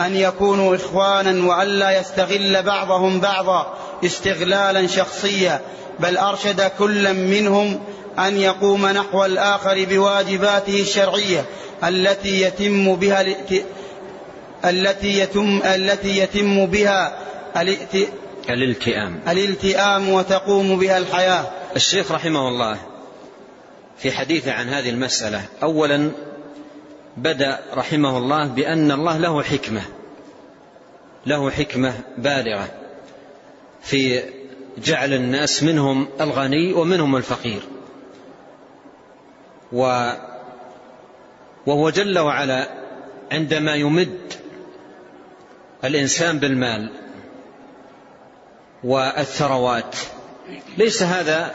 أن 0.00 0.16
يكونوا 0.16 0.76
إخوانا 0.76 1.46
والا 1.46 2.00
يستغل 2.00 2.62
بعضهم 2.62 3.20
بعضا 3.20 3.74
استغلالا 4.04 4.86
شخصيا 4.86 5.60
بل 6.00 6.16
أرشد 6.16 6.70
كلا 6.78 7.12
منهم 7.12 7.80
أن 8.18 8.36
يقوم 8.40 8.86
نحو 8.86 9.24
الآخر 9.24 9.84
بواجباته 9.84 10.80
الشرعية 10.80 11.44
التي 11.84 12.42
يتم 12.42 12.96
بها 12.96 13.24
التي 14.64 15.18
يتم 15.18 15.62
التي 15.64 16.18
يتم 16.18 16.66
بها 16.66 17.18
الالتئام. 18.50 19.20
الالتئام 19.28 20.08
وتقوم 20.08 20.78
بها 20.78 20.98
الحياة. 20.98 21.50
الشيخ 21.76 22.12
رحمه 22.12 22.48
الله 22.48 22.78
في 23.98 24.12
حديثه 24.12 24.52
عن 24.52 24.68
هذه 24.68 24.90
المسألة 24.90 25.44
اولا 25.62 26.10
بدأ 27.16 27.60
رحمه 27.74 28.18
الله 28.18 28.48
بأن 28.48 28.92
الله 28.92 29.18
له 29.18 29.42
حكمة 29.42 29.82
له 31.26 31.50
حكمة 31.50 31.94
بالغة 32.18 32.68
في 33.82 34.22
جعل 34.78 35.14
الناس 35.14 35.62
منهم 35.62 36.08
الغني 36.20 36.72
ومنهم 36.72 37.16
الفقير. 37.16 37.62
و 39.72 40.10
وهو 41.66 41.90
جل 41.90 42.18
وعلا 42.18 42.68
عندما 43.32 43.74
يمد 43.74 44.32
الإنسان 45.84 46.38
بالمال 46.38 46.90
والثروات. 48.84 49.96
ليس 50.78 51.02
هذا 51.02 51.54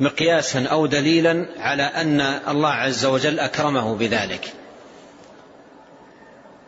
مقياسا 0.00 0.66
أو 0.66 0.86
دليلا 0.86 1.46
على 1.58 1.82
أن 1.82 2.20
الله 2.48 2.70
عز 2.70 3.06
وجل 3.06 3.40
أكرمه 3.40 3.94
بذلك. 3.94 4.52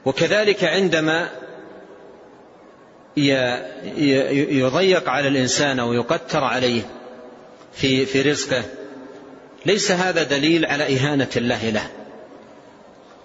وكذلك 0.04 0.64
عندما 0.64 1.28
يضيق 3.16 5.08
على 5.08 5.28
الإنسان 5.28 5.78
أو 5.78 5.92
يقتر 5.92 6.44
عليه 6.44 6.82
في 7.74 8.06
في 8.06 8.22
رزقه 8.22 8.62
ليس 9.66 9.90
هذا 9.90 10.22
دليل 10.22 10.66
على 10.66 10.96
إهانة 10.96 11.30
الله 11.36 11.70
له. 11.70 11.86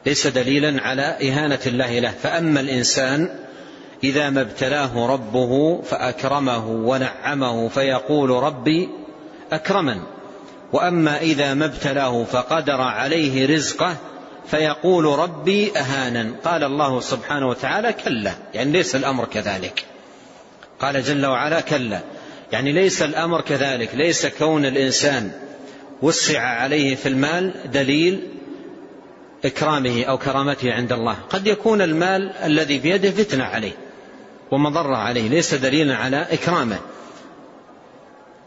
ليس 0.06 0.28
دليلا 0.28 0.82
على 0.82 1.02
إهانة 1.02 1.60
الله 1.68 2.00
له. 2.00 2.12
فأما 2.24 2.60
الإنسان 2.60 3.40
إذا 4.04 4.30
ما 4.30 4.42
ابتلاه 4.42 5.08
ربه 5.08 5.82
فأكرمه 5.82 6.68
ونعمه 6.68 7.68
فيقول 7.70 8.30
ربي 8.30 8.90
أكرمن. 9.52 10.02
وأما 10.74 11.22
إذا 11.22 11.54
ما 11.54 11.66
ابتلاه 11.66 12.24
فقدر 12.24 12.82
عليه 12.82 13.56
رزقه 13.56 13.96
فيقول 14.48 15.06
ربي 15.06 15.78
أهانا 15.78 16.32
قال 16.44 16.64
الله 16.64 17.00
سبحانه 17.00 17.48
وتعالى 17.48 17.94
كلا. 17.94 18.34
يعني 18.54 18.72
ليس 18.72 18.96
الأمر 18.96 19.26
كذلك. 19.26 19.86
قال 20.80 21.04
جل 21.04 21.26
وعلا 21.26 21.62
كلا. 21.62 22.00
يعني 22.52 22.72
ليس 22.72 23.02
الأمر 23.02 23.42
كذلك. 23.42 23.96
ليس 23.96 24.26
كون 24.26 24.66
الإنسان 24.66 25.32
وسع 26.02 26.42
عليه 26.42 26.96
في 26.96 27.10
المال 27.10 27.54
دليل 27.66 28.28
إكرامه 29.46 30.04
أو 30.04 30.18
كرامته 30.18 30.74
عند 30.74 30.92
الله. 30.92 31.16
قد 31.30 31.48
يكون 31.48 31.82
المال 31.82 32.32
الذي 32.32 32.80
بيده 32.80 33.12
فتنة 33.12 33.44
عليه. 33.44 33.74
ومضرة 34.52 34.96
عليه 34.96 35.30
ليس 35.30 35.54
دليلا 35.54 35.96
على 35.96 36.28
إكرامه. 36.32 36.80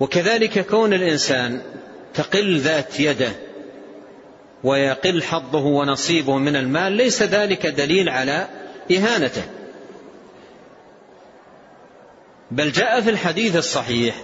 وكذلك 0.00 0.66
كون 0.66 0.92
الإنسان 0.92 1.62
تقل 2.14 2.58
ذات 2.58 3.00
يده 3.00 3.32
ويقل 4.64 5.22
حظه 5.22 5.64
ونصيبه 5.64 6.38
من 6.38 6.56
المال 6.56 6.92
ليس 6.92 7.22
ذلك 7.22 7.66
دليل 7.66 8.08
على 8.08 8.48
إهانته. 8.92 9.42
بل 12.50 12.72
جاء 12.72 13.00
في 13.00 13.10
الحديث 13.10 13.56
الصحيح 13.56 14.14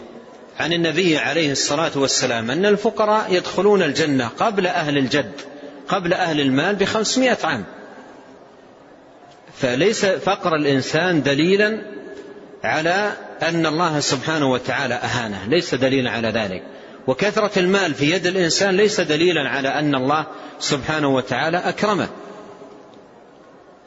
عن 0.61 0.73
النبي 0.73 1.19
عليه 1.19 1.53
الصلاة 1.53 1.91
والسلام 1.97 2.51
أن 2.51 2.67
الفقراء 2.67 3.35
يدخلون 3.35 3.83
الجنة 3.83 4.29
قبل 4.29 4.67
أهل 4.67 4.99
الجد 4.99 5.33
قبل 5.89 6.13
أهل 6.13 6.41
المال 6.41 6.77
بخمسمائة 6.77 7.39
عام. 7.45 7.65
فليس 9.55 10.07
فقر 10.07 10.57
الإنسان 10.57 11.23
دليلا 11.23 11.83
على 12.65 13.13
أن 13.43 13.67
الله 13.67 14.01
سبحانه 14.01 14.53
وتعالى 14.53 14.95
أهانه 14.95 15.47
ليس 15.49 15.75
دليلا 15.75 16.11
على 16.11 16.29
ذلك. 16.29 16.63
وكثرة 17.07 17.59
المال 17.59 17.95
في 17.95 18.11
يد 18.11 18.27
الإنسان 18.27 18.77
ليس 18.77 19.01
دليلا 19.01 19.49
على 19.49 19.69
أن 19.69 19.95
الله 19.95 20.27
سبحانه 20.59 21.09
وتعالى 21.09 21.57
أكرمه. 21.57 22.09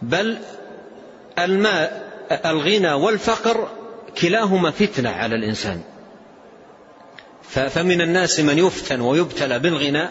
بل 0.01 0.37
الماء 1.39 2.03
الغنى 2.45 2.93
والفقر 2.93 3.67
كلاهما 4.21 4.71
فتنة 4.71 5.09
على 5.09 5.35
الإنسان. 5.35 5.81
فمن 7.49 8.01
الناس 8.01 8.39
من 8.39 8.57
يفتن 8.57 9.01
ويبتلى 9.01 9.59
بالغنى 9.59 10.09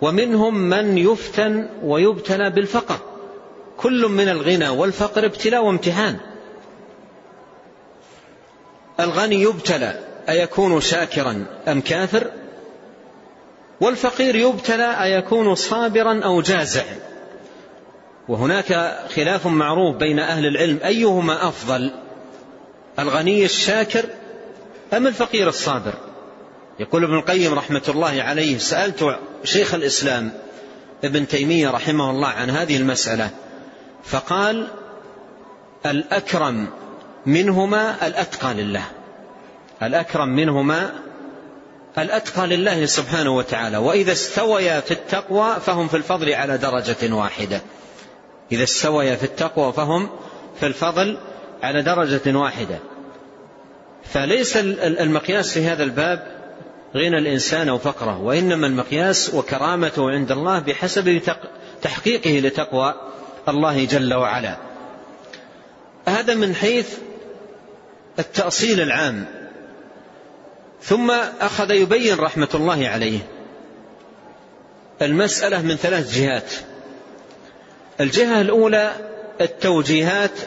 ومنهم 0.00 0.54
من 0.54 0.98
يفتن 0.98 1.68
ويبتلى 1.82 2.50
بالفقر. 2.50 3.13
كل 3.76 4.06
من 4.08 4.28
الغنى 4.28 4.68
والفقر 4.68 5.24
ابتلاء 5.24 5.64
وامتحان. 5.64 6.16
الغني 9.00 9.42
يبتلى 9.42 10.00
أيكون 10.28 10.80
شاكرا 10.80 11.46
أم 11.68 11.80
كافر؟ 11.80 12.30
والفقير 13.80 14.36
يبتلى 14.36 15.02
أيكون 15.02 15.54
صابرا 15.54 16.20
أو 16.24 16.40
جازع 16.40 16.84
وهناك 18.28 18.98
خلاف 19.14 19.46
معروف 19.46 19.96
بين 19.96 20.18
أهل 20.18 20.46
العلم 20.46 20.78
أيهما 20.84 21.48
أفضل؟ 21.48 21.90
الغني 22.98 23.44
الشاكر 23.44 24.04
أم 24.92 25.06
الفقير 25.06 25.48
الصابر؟ 25.48 25.94
يقول 26.80 27.04
ابن 27.04 27.14
القيم 27.14 27.54
رحمة 27.54 27.82
الله 27.88 28.22
عليه 28.22 28.58
سألت 28.58 29.18
شيخ 29.44 29.74
الإسلام 29.74 30.32
ابن 31.04 31.28
تيمية 31.28 31.70
رحمه 31.70 32.10
الله 32.10 32.28
عن 32.28 32.50
هذه 32.50 32.76
المسألة. 32.76 33.30
فقال 34.04 34.68
الأكرم 35.86 36.66
منهما 37.26 38.06
الأتقى 38.06 38.54
لله. 38.54 38.84
الأكرم 39.82 40.28
منهما 40.28 40.92
الأتقى 41.98 42.46
لله 42.46 42.86
سبحانه 42.86 43.36
وتعالى. 43.36 43.76
وإذا 43.76 44.12
استويا 44.12 44.80
في 44.80 44.90
التقوى 44.90 45.56
فهم 45.60 45.88
في 45.88 45.96
الفضل 45.96 46.32
على 46.32 46.58
درجة 46.58 47.14
واحدة. 47.14 47.60
إذا 48.52 48.62
استويا 48.62 49.16
في 49.16 49.24
التقوى 49.24 49.72
فهم 49.72 50.10
في 50.60 50.66
الفضل 50.66 51.18
على 51.62 51.82
درجة 51.82 52.38
واحدة. 52.38 52.78
فليس 54.04 54.56
المقياس 54.56 55.52
في 55.52 55.66
هذا 55.66 55.82
الباب 55.82 56.34
غنى 56.96 57.18
الإنسان 57.18 57.68
أو 57.68 57.78
فقره 57.78 58.20
وإنما 58.20 58.66
المقياس 58.66 59.34
وكرامته 59.34 60.10
عند 60.10 60.32
الله 60.32 60.58
بحسب 60.58 61.20
تحقيقه 61.82 62.30
لتقوى 62.30 62.94
الله 63.48 63.84
جل 63.84 64.14
وعلا. 64.14 64.56
هذا 66.08 66.34
من 66.34 66.54
حيث 66.54 66.94
التأصيل 68.18 68.80
العام. 68.80 69.24
ثم 70.82 71.10
أخذ 71.40 71.70
يبين 71.70 72.18
رحمة 72.18 72.48
الله 72.54 72.88
عليه 72.88 73.18
المسألة 75.02 75.62
من 75.62 75.76
ثلاث 75.76 76.14
جهات. 76.18 76.52
الجهة 78.00 78.40
الأولى 78.40 78.92
التوجيهات 79.40 80.38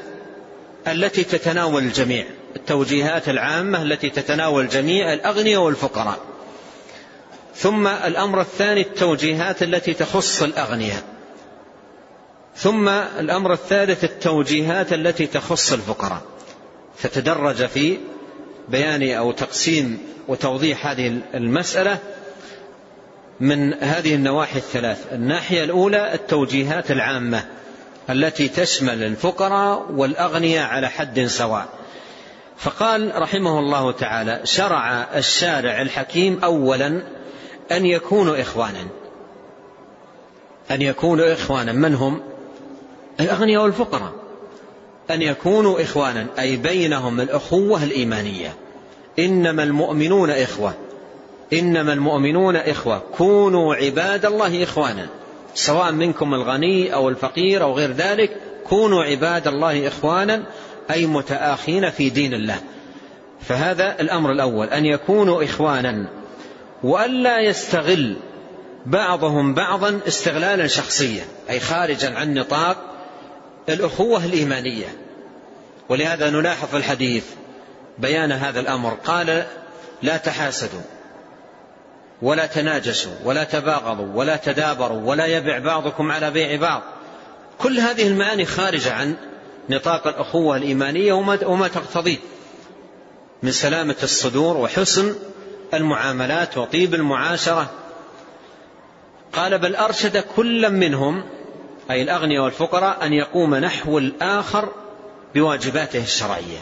التي 0.88 1.24
تتناول 1.24 1.84
الجميع. 1.84 2.26
التوجيهات 2.56 3.30
العامة 3.30 3.82
التي 3.82 4.10
تتناول 4.10 4.64
الجميع 4.64 5.14
الأغنياء 5.14 5.62
والفقراء. 5.62 6.20
ثم 7.56 7.88
الأمر 7.88 8.42
الثاني 8.42 8.82
التوجيهات 8.82 9.64
التي 9.64 9.94
تخص 9.94 10.44
الأغنياء. 10.44 11.17
ثم 12.58 12.90
الأمر 12.90 13.54
الثالث 13.54 14.04
التوجيهات 14.04 14.94
التي 14.94 15.28
تخص 15.28 15.74
الفقراء. 15.74 16.22
فتدرج 16.96 17.66
في 17.66 17.98
بيان 18.70 19.12
أو 19.12 19.32
تقسيم 19.32 20.00
وتوضيح 20.28 20.88
هذه 20.88 21.20
المسألة 21.34 21.98
من 23.40 23.74
هذه 23.74 24.16
النواحي 24.16 24.58
الثلاث. 24.58 25.14
الناحية 25.14 25.64
الأولى 25.64 26.14
التوجيهات 26.14 26.92
العامة 26.92 27.46
التي 28.10 28.48
تشمل 28.48 29.04
الفقراء 29.04 29.92
والأغنياء 29.92 30.70
على 30.70 30.90
حد 30.90 31.26
سواء. 31.26 31.68
فقال 32.58 33.22
رحمه 33.22 33.60
الله 33.60 33.92
تعالى 33.92 34.42
شرع 34.44 35.08
الشارع 35.16 35.82
الحكيم 35.82 36.40
أولا 36.44 37.02
أن 37.72 37.86
يكونوا 37.86 38.42
إخوانا. 38.42 38.88
أن 40.72 40.82
يكونوا 40.82 41.34
إخوانا. 41.34 41.72
من 41.72 41.96
هم؟ 41.96 42.37
الأغنياء 43.20 43.64
والفقراء 43.64 44.12
أن 45.12 45.22
يكونوا 45.22 45.82
إخوانا 45.82 46.28
أي 46.40 46.58
بينهم 46.58 47.22
الأخوة 47.22 47.84
الإيمانية. 47.84 48.54
إنما 49.20 49.64
المؤمنون 49.64 50.30
إخوة. 50.30 50.74
إنما 51.54 51.94
المؤمنون 51.94 52.56
إخوة. 52.56 53.02
كونوا 53.18 53.76
عباد 53.76 54.26
الله 54.26 54.64
إخوانا. 54.64 55.08
سواء 55.56 55.92
منكم 55.92 56.34
الغني 56.34 56.94
أو 56.94 57.10
الفقير 57.10 57.64
أو 57.64 57.74
غير 57.74 57.92
ذلك 57.92 58.38
كونوا 58.70 59.04
عباد 59.04 59.48
الله 59.48 59.88
إخوانا 59.88 60.44
أي 60.92 61.06
متآخين 61.06 61.90
في 61.90 62.10
دين 62.10 62.34
الله. 62.34 62.58
فهذا 63.42 63.96
الأمر 64.00 64.32
الأول 64.32 64.68
أن 64.68 64.86
يكونوا 64.86 65.44
إخوانا. 65.44 66.08
وألا 66.84 67.40
يستغل 67.40 68.16
بعضهم 68.86 69.54
بعضا 69.54 70.00
استغلالا 70.08 70.68
شخصيا 70.68 71.26
أي 71.50 71.60
خارجا 71.60 72.16
عن 72.16 72.34
نطاق 72.34 72.97
الأخوة 73.70 74.26
الإيمانية. 74.26 74.98
ولهذا 75.90 76.30
نلاحظ 76.30 76.68
في 76.68 76.78
الحديث 76.78 77.24
بيان 77.98 78.32
هذا 78.32 78.60
الأمر. 78.60 78.94
قال 78.94 79.46
لا 80.02 80.18
تحاسدوا 80.18 80.82
ولا 82.22 82.46
تناجسوا 82.46 83.14
ولا 83.24 83.44
تباغضوا 83.44 84.14
ولا 84.14 84.36
تدابروا 84.36 85.02
ولا 85.02 85.26
يبع 85.26 85.60
بعضكم 85.60 86.12
على 86.12 86.32
بيع 86.32 86.56
بعض. 86.56 86.82
كل 87.58 87.80
هذه 87.80 88.08
المعاني 88.08 88.46
خارجة 88.46 88.94
عن 88.94 89.16
نطاق 89.70 90.08
الأخوة 90.08 90.58
الإيمانية 90.58 91.14
وما 91.14 91.68
تقتضيه 91.68 92.18
من 93.44 93.52
سلامة 93.52 93.96
الصدور 94.04 94.58
وحسن 94.58 95.16
المعاملات 95.74 96.58
وطيب 96.58 96.94
المعاشرة. 96.94 97.70
قال 99.34 99.58
بل 99.58 99.76
أرشد 99.76 100.18
كل 100.18 100.70
منهم 100.70 101.24
أي 101.92 102.02
الأغنياء 102.02 102.44
والفقراء 102.44 103.06
أن 103.06 103.14
يقوم 103.14 103.56
نحو 103.56 103.98
الآخر 103.98 104.70
بواجباته 105.36 106.04
الشرعية. 106.04 106.60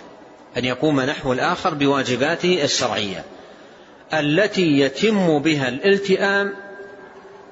أن 0.58 0.66
يقوم 0.66 1.02
نحو 1.02 1.34
الآخر 1.34 1.74
بواجباته 1.74 2.64
الشرعية. 2.64 3.24
التي 4.14 4.80
يتم 4.80 5.40
بها 5.40 5.68
الالتئام 5.68 6.54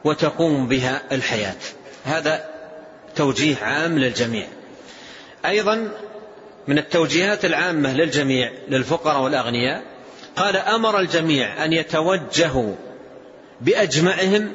وتقوم 0.04 0.68
بها 0.68 1.02
الحياة. 1.12 1.56
هذا 2.06 2.50
توجيه 3.16 3.56
عام 3.62 4.00
للجميع. 4.00 4.48
أيضا 5.46 5.92
من 6.68 6.78
التوجيهات 6.78 7.46
العامة 7.46 7.94
للجميع 7.94 8.52
للفقراء 8.68 9.22
والأغنياء 9.22 9.84
قال 10.36 10.56
أمر 10.58 11.00
الجميع 11.00 11.66
أن 11.66 11.74
يتوجهوا 11.74 12.76
بأجمعهم 13.62 14.52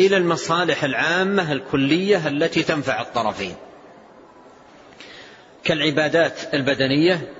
إلى 0.00 0.16
المصالح 0.16 0.84
العامة 0.84 1.52
الكلية 1.52 2.28
التي 2.28 2.62
تنفع 2.62 3.00
الطرفين. 3.00 3.54
كالعبادات 5.64 6.54
البدنية 6.54 7.32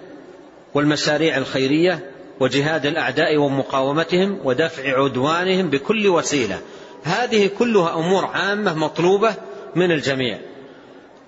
والمشاريع 0.74 1.36
الخيرية 1.36 2.10
وجهاد 2.40 2.86
الأعداء 2.86 3.36
ومقاومتهم 3.36 4.40
ودفع 4.44 5.02
عدوانهم 5.02 5.70
بكل 5.70 6.08
وسيلة. 6.08 6.60
هذه 7.04 7.50
كلها 7.58 7.94
أمور 7.94 8.24
عامة 8.24 8.74
مطلوبة 8.74 9.34
من 9.74 9.92
الجميع. 9.92 10.38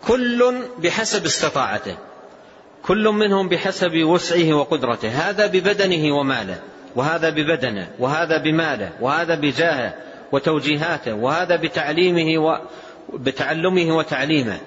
كل 0.07 0.55
بحسب 0.79 1.25
استطاعته. 1.25 1.97
كل 2.83 3.09
منهم 3.09 3.49
بحسب 3.49 4.03
وسعه 4.03 4.53
وقدرته. 4.53 5.09
هذا 5.09 5.47
ببدنه 5.47 6.17
وماله 6.17 6.61
وهذا 6.97 7.31
ببدنه 7.31 7.89
وهذا 7.99 8.43
بماله 8.43 8.93
وهذا 9.01 9.35
بجاهه. 9.35 9.95
وتوجيهاته 10.33 11.15
وهذا 11.15 11.57
بتعليمه 11.57 12.59
وبتعلمه 13.13 13.97
وتعليمه. 13.97 14.59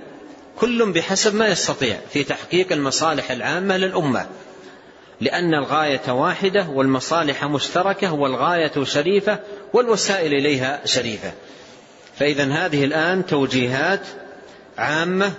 كل 0.60 0.92
بحسب 0.92 1.36
ما 1.36 1.48
يستطيع 1.48 1.98
في 2.10 2.24
تحقيق 2.24 2.72
المصالح 2.72 3.32
العامة 3.32 3.78
للأمة. 3.78 4.26
لأن 5.22 5.54
الغاية 5.54 6.12
واحدة 6.12 6.68
والمصالح 6.70 7.46
مشتركة 7.46 8.14
والغاية 8.14 8.84
شريفة 8.84 9.40
والوسائل 9.74 10.34
إليها 10.34 10.82
شريفة. 10.86 11.32
فإذا 12.16 12.44
هذه 12.44 12.86
الآن 12.86 13.26
توجيهات 13.26 14.02
عامة 14.78 15.32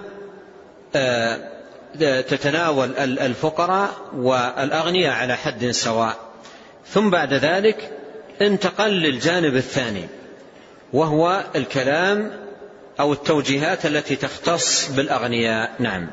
آه، 0.97 1.53
تتناول 2.21 2.97
الفقراء 2.99 3.91
والأغنياء 4.15 5.13
على 5.13 5.37
حد 5.37 5.71
سواء. 5.71 6.17
ثم 6.87 7.11
بعد 7.11 7.35
ذلك 7.35 8.02
انتقل 8.43 8.91
للجانب 8.91 9.57
الثاني 9.57 10.05
وهو 10.93 11.45
الكلام 11.57 12.31
أو 13.01 13.13
التوجيهات 13.13 13.87
التي 13.87 14.17
تختص 14.17 14.89
بالأغنياء. 14.89 15.71
نعم. 15.79 16.07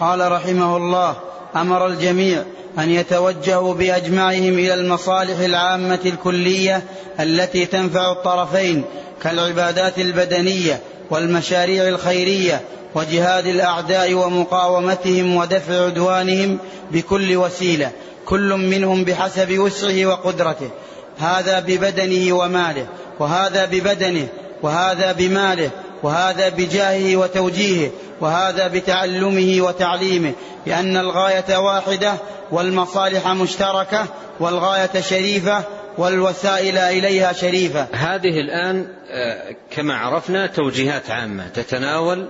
قال 0.00 0.32
رحمه 0.32 0.76
الله 0.76 1.16
أمر 1.56 1.86
الجميع 1.86 2.44
أن 2.78 2.90
يتوجهوا 2.90 3.74
بأجمعهم 3.74 4.58
إلى 4.58 4.74
المصالح 4.74 5.38
العامة 5.38 6.00
الكلية 6.06 6.82
التي 7.20 7.66
تنفع 7.66 8.12
الطرفين 8.12 8.84
كالعبادات 9.22 9.98
البدنية 9.98 10.80
والمشاريع 11.10 11.88
الخيرية 11.88 12.60
وجهاد 12.94 13.46
الأعداء 13.46 14.14
ومقاومتهم 14.14 15.36
ودفع 15.36 15.84
عدوانهم 15.84 16.58
بكل 16.90 17.36
وسيلة 17.36 17.90
كل 18.26 18.54
منهم 18.54 19.04
بحسب 19.04 19.58
وسعه 19.58 20.06
وقدرته. 20.06 20.70
هذا 21.18 21.60
ببدنه 21.60 22.32
وماله 22.32 22.86
وهذا 23.18 23.64
ببدنه 23.64 24.28
وهذا 24.62 25.12
بماله 25.12 25.70
وهذا 26.02 26.48
بجاهه 26.48 27.16
وتوجيهه 27.16 27.90
وهذا 28.20 28.68
بتعلمه 28.68 29.60
وتعليمه 29.60 30.32
لأن 30.66 30.96
الغاية 30.96 31.56
واحدة 31.56 32.14
والمصالح 32.50 33.28
مشتركة 33.28 34.06
والغاية 34.40 35.00
شريفة 35.00 35.64
والوسائل 35.98 36.78
إليها 36.78 37.32
شريفة. 37.32 37.86
هذه 37.92 38.40
الآن 38.40 38.86
آه، 39.10 39.56
كما 39.70 39.94
عرفنا 39.94 40.46
توجيهات 40.46 41.10
عامة 41.10 41.48
تتناول 41.48 42.28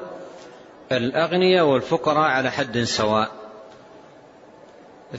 الأغنياء 0.92 1.64
والفقراء 1.66 2.30
على 2.30 2.50
حد 2.50 2.78
سواء. 2.78 3.30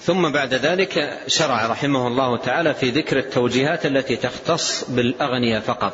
ثم 0.01 0.31
بعد 0.31 0.53
ذلك 0.53 1.19
شرع 1.27 1.67
رحمه 1.67 2.07
الله 2.07 2.37
تعالى 2.37 2.73
في 2.73 2.89
ذكر 2.89 3.19
التوجيهات 3.19 3.85
التي 3.85 4.15
تختص 4.15 4.83
بالأغنياء 4.89 5.61
فقط. 5.61 5.93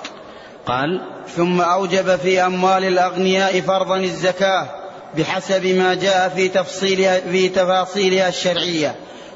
قال 0.66 1.02
ثم 1.36 1.62
أوجب 1.62 2.16
في 2.16 2.46
أموال 2.46 2.84
الأغنياء 2.84 3.62
فرضا 3.62 3.98
الزكاة 3.98 4.70
بحسب 5.18 5.66
ما 5.66 5.94
جاء 5.94 6.30
في 6.30 6.48
تفصيلها 6.48 7.20
في 7.20 7.50
تفاصيلها 7.50 8.30
الشرعية 8.30 8.96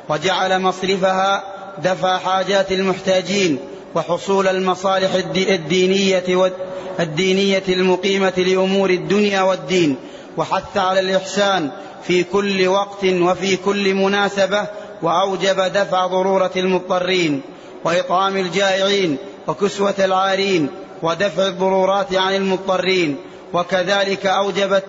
وجعل 0.09 0.61
مصرفها 0.61 1.43
دفع 1.83 2.17
حاجات 2.17 2.71
المحتاجين 2.71 3.59
وحصول 3.95 4.47
المصالح 4.47 5.13
الدينية 5.35 6.51
الدينية 6.99 7.63
المقيمة 7.69 8.33
لأمور 8.37 8.89
الدنيا 8.89 9.41
والدين 9.41 9.95
وحث 10.37 10.77
على 10.77 10.99
الإحسان 10.99 11.69
في 12.03 12.23
كل 12.23 12.67
وقت 12.67 13.05
وفي 13.05 13.57
كل 13.57 13.93
مناسبة 13.93 14.67
وأوجب 15.01 15.61
دفع 15.61 16.07
ضرورة 16.07 16.51
المضطرين 16.55 17.41
وإطعام 17.83 18.37
الجائعين 18.37 19.17
وكسوة 19.47 19.95
العارين 19.99 20.69
ودفع 21.03 21.47
الضرورات 21.47 22.15
عن 22.15 22.35
المضطرين 22.35 23.17
وكذلك 23.53 24.25
أوجبت 24.25 24.83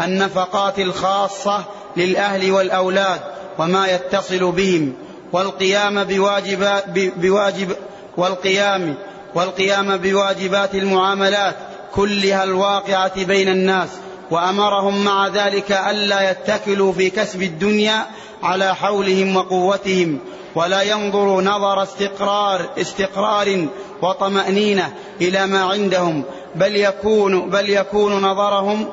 النفقات 0.00 0.78
الخاصة 0.78 1.64
للأهل 1.96 2.52
والأولاد 2.52 3.20
وما 3.58 3.86
يتصل 3.86 4.52
بهم 4.52 4.92
والقيام 5.32 6.04
بواجب 6.04 6.68
بواجب 7.16 7.76
والقيام 8.16 8.94
والقيام 9.34 9.96
بواجبات 9.96 10.74
المعاملات 10.74 11.56
كلها 11.94 12.44
الواقعة 12.44 13.24
بين 13.24 13.48
الناس 13.48 13.88
وأمرهم 14.30 15.04
مع 15.04 15.28
ذلك 15.28 15.72
ألا 15.72 16.30
يتكلوا 16.30 16.92
في 16.92 17.10
كسب 17.10 17.42
الدنيا 17.42 18.06
على 18.42 18.74
حولهم 18.74 19.36
وقوتهم 19.36 20.18
ولا 20.54 20.82
ينظروا 20.82 21.42
نظر 21.42 21.82
استقرار 21.82 22.68
استقرار 22.80 23.66
وطمأنينة 24.02 24.94
إلى 25.20 25.46
ما 25.46 25.60
عندهم 25.60 26.22
بل 26.54 26.76
يكون 26.76 27.50
بل 27.50 27.70
يكون 27.70 28.22
نظرهم 28.22 28.88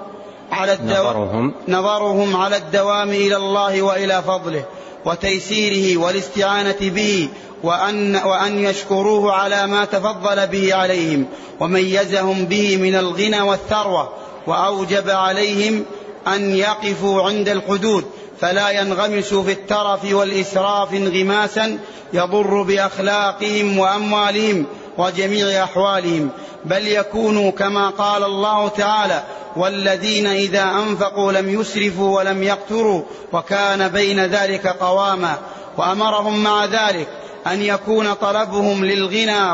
على 0.52 0.74
الدوام 0.74 1.08
نظرهم, 1.08 1.54
نظرهم 1.68 2.36
على 2.36 2.58
الدوام 2.58 3.10
إلى 3.10 3.36
الله 3.36 3.82
وإلى 3.82 4.24
فضله 4.28 4.64
وتيسيره 5.06 5.98
والاستعانة 5.98 6.78
به 6.82 7.30
وأن, 7.64 8.16
وأن 8.16 8.60
يشكروه 8.60 9.34
على 9.34 9.68
ما 9.68 9.86
تفضل 9.86 10.48
به 10.48 10.76
عليهم 10.76 11.26
وميزهم 11.60 12.46
به 12.46 12.78
من 12.78 12.96
الغنى 12.96 13.42
والثروة 13.42 14.10
وأوجب 14.48 15.10
عليهم 15.10 15.86
أن 16.28 16.56
يقفوا 16.56 17.24
عند 17.24 17.50
الحدود 17.50 18.06
فلا 18.41 18.70
ينغمسوا 18.70 19.43
في 19.43 19.52
الترف 19.52 20.14
والإسراف 20.14 20.93
انغماسا 20.93 21.80
يضر 22.14 22.62
بأخلاقهم 22.62 23.78
وأموالهم 23.78 24.66
وجميع 24.98 25.64
أحوالهم 25.64 26.30
بل 26.66 26.88
يكونوا 26.88 27.52
كما 27.52 27.89
قال 27.89 28.24
الله 28.24 28.68
تعالى 28.68 29.24
والذين 29.56 30.28
إذا 30.28 30.64
أنفقوا 30.64 31.32
لم 31.32 31.60
يسرفوا 31.60 32.18
ولم 32.18 32.43
يقتروا 32.43 33.04
وكان 33.34 33.88
بين 33.88 34.26
ذلك 34.26 34.68
قواما 34.68 35.38
وأمرهم 35.78 36.43
مع 36.43 36.66
ذلك 36.66 37.08
أن 37.48 37.62
يكون 37.62 38.14
طلبهم 38.14 38.86
للغنى 38.86 39.52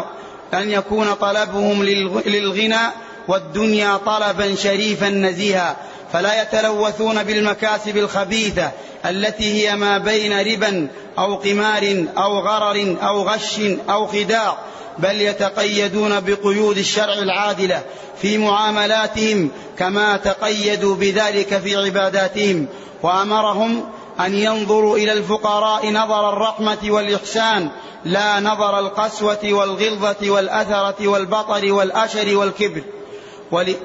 أن 0.54 0.70
يكون 0.70 1.14
طلبهم 1.14 1.84
للغنى 2.26 2.80
والدنيا 3.28 3.98
طلبا 4.06 4.56
شريفا 4.56 5.10
نزيها 5.10 5.76
فلا 6.14 6.42
يتلوثون 6.42 7.24
بالمكاسب 7.24 7.98
الخبيثة 7.98 8.72
التي 9.06 9.54
هي 9.54 9.76
ما 9.76 9.98
بين 9.98 10.54
ربا 10.54 10.88
أو 11.18 11.36
قمار 11.36 12.06
أو 12.18 12.40
غرر 12.40 12.96
أو 13.02 13.30
غش 13.30 13.60
أو 13.90 14.08
خداع 14.08 14.58
بل 14.98 15.22
يتقيدون 15.22 16.20
بقيود 16.20 16.78
الشرع 16.78 17.14
العادلة 17.14 17.82
في 18.22 18.38
معاملاتهم 18.38 19.50
كما 19.78 20.18
تقيدوا 20.18 20.96
بذلك 20.96 21.58
في 21.58 21.76
عباداتهم. 21.76 22.68
وأمرهم 23.04 23.90
أن 24.20 24.36
ينظروا 24.36 24.98
إلى 24.98 25.14
الفقراء 25.14 25.92
نظر 25.92 26.30
الرحمة 26.30 26.78
والإحسان 26.84 27.70
لا 28.06 28.40
نظر 28.40 28.80
القسوة 28.80 29.40
والغلظة 29.44 30.30
والأثرة 30.30 31.08
والبطر 31.08 31.72
والأشر 31.74 32.38
والكبر. 32.38 32.82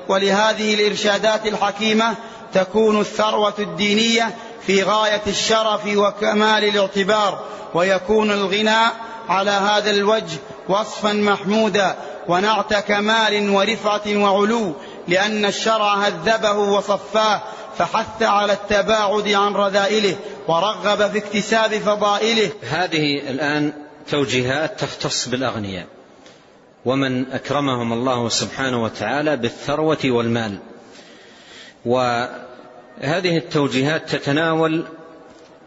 ولهذه 0.09 0.75
الإرشادات 0.75 1.47
الحكيمة 1.47 2.15
تكون 2.53 3.01
الثروة 3.01 3.55
الدينية 3.59 4.35
في 4.67 4.83
غاية 4.83 5.23
الشرف 5.27 5.87
وكمال 5.87 6.65
الاعتبار 6.65 7.45
ويكون 7.75 8.31
الغنى 8.31 8.87
على 9.29 9.51
هذا 9.51 9.91
الوجه 9.91 10.39
وصفا 10.69 11.13
محمودا 11.13 11.97
ونعت 12.29 12.75
كمال 12.75 13.51
ورفعة 13.51 14.03
وعلو 14.17 14.73
لأن 15.09 15.45
الشرع 15.45 15.95
هذبه 15.95 16.53
وصفاه 16.53 17.43
فحث 17.79 18.23
على 18.23 18.53
التباعد 18.53 19.29
عن 19.29 19.55
رذائله 19.55 20.17
ورغب 20.49 21.11
في 21.11 21.19
اكتساب 21.19 21.79
فضائله. 21.79 22.51
هذه 22.71 23.31
الآن 23.31 23.73
توجيهات 24.11 24.81
تختص 24.81 25.29
بالأغنياء. 25.29 25.87
ومن 26.87 27.33
أكرمهم 27.33 27.93
الله 27.93 28.29
سبحانه 28.29 28.83
وتعالى 28.83 29.37
بالثروة 29.37 29.99
والمال. 30.05 30.59
وهذه 31.85 33.37
التوجيهات 33.37 34.11
تتناول 34.11 34.85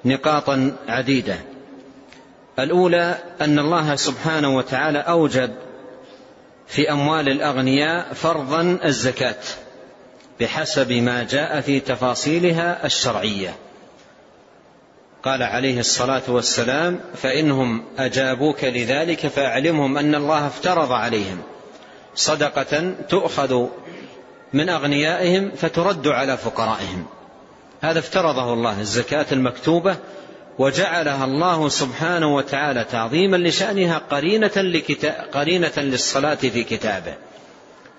نقاطا 0.05 0.75
عديدة. 0.87 1.35
الأولى 2.59 3.17
أن 3.41 3.59
الله 3.59 3.95
سبحانه 3.95 4.57
وتعالى 4.57 4.99
أوجب 4.99 5.51
في 6.67 6.91
أموال 6.91 7.29
الأغنياء 7.29 8.13
فرضا 8.13 8.79
الزكاة 8.85 9.43
بحسب 10.39 10.91
ما 10.91 11.23
جاء 11.23 11.61
في 11.61 11.79
تفاصيلها 11.79 12.85
الشرعية. 12.85 13.55
قال 15.23 15.43
عليه 15.43 15.79
الصلاة 15.79 16.21
والسلام 16.27 16.99
فإنهم 17.15 17.83
أجابوك 17.97 18.63
لذلك 18.63 19.27
فأعلمهم 19.27 19.97
أن 19.97 20.15
الله 20.15 20.47
افترض 20.47 20.91
عليهم. 20.91 21.41
صدقة 22.15 22.93
تؤخذ 23.09 23.65
من 24.53 24.69
أغنيائهم 24.69 25.51
فترد 25.55 26.07
على 26.07 26.37
فقرائهم. 26.37 27.05
هذا 27.81 27.99
افترضه 27.99 28.53
الله 28.53 28.79
الزكاة 28.79 29.25
المكتوبة 29.31 29.95
وجعلها 30.59 31.25
الله 31.25 31.69
سبحانه 31.69 32.35
وتعالى 32.35 32.83
تعظيما 32.83 33.37
لشأنها 33.37 33.97
قرينة, 33.97 34.73
قرينة 35.33 35.71
للصلاة 35.77 36.35
في 36.35 36.63
كتابه. 36.63 37.13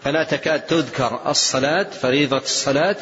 فلا 0.03 0.25
تكاد 0.25 0.61
تذكر 0.61 1.21
الصلاة 1.27 1.83
فريضة 1.83 2.37
الصلاة 2.37 2.97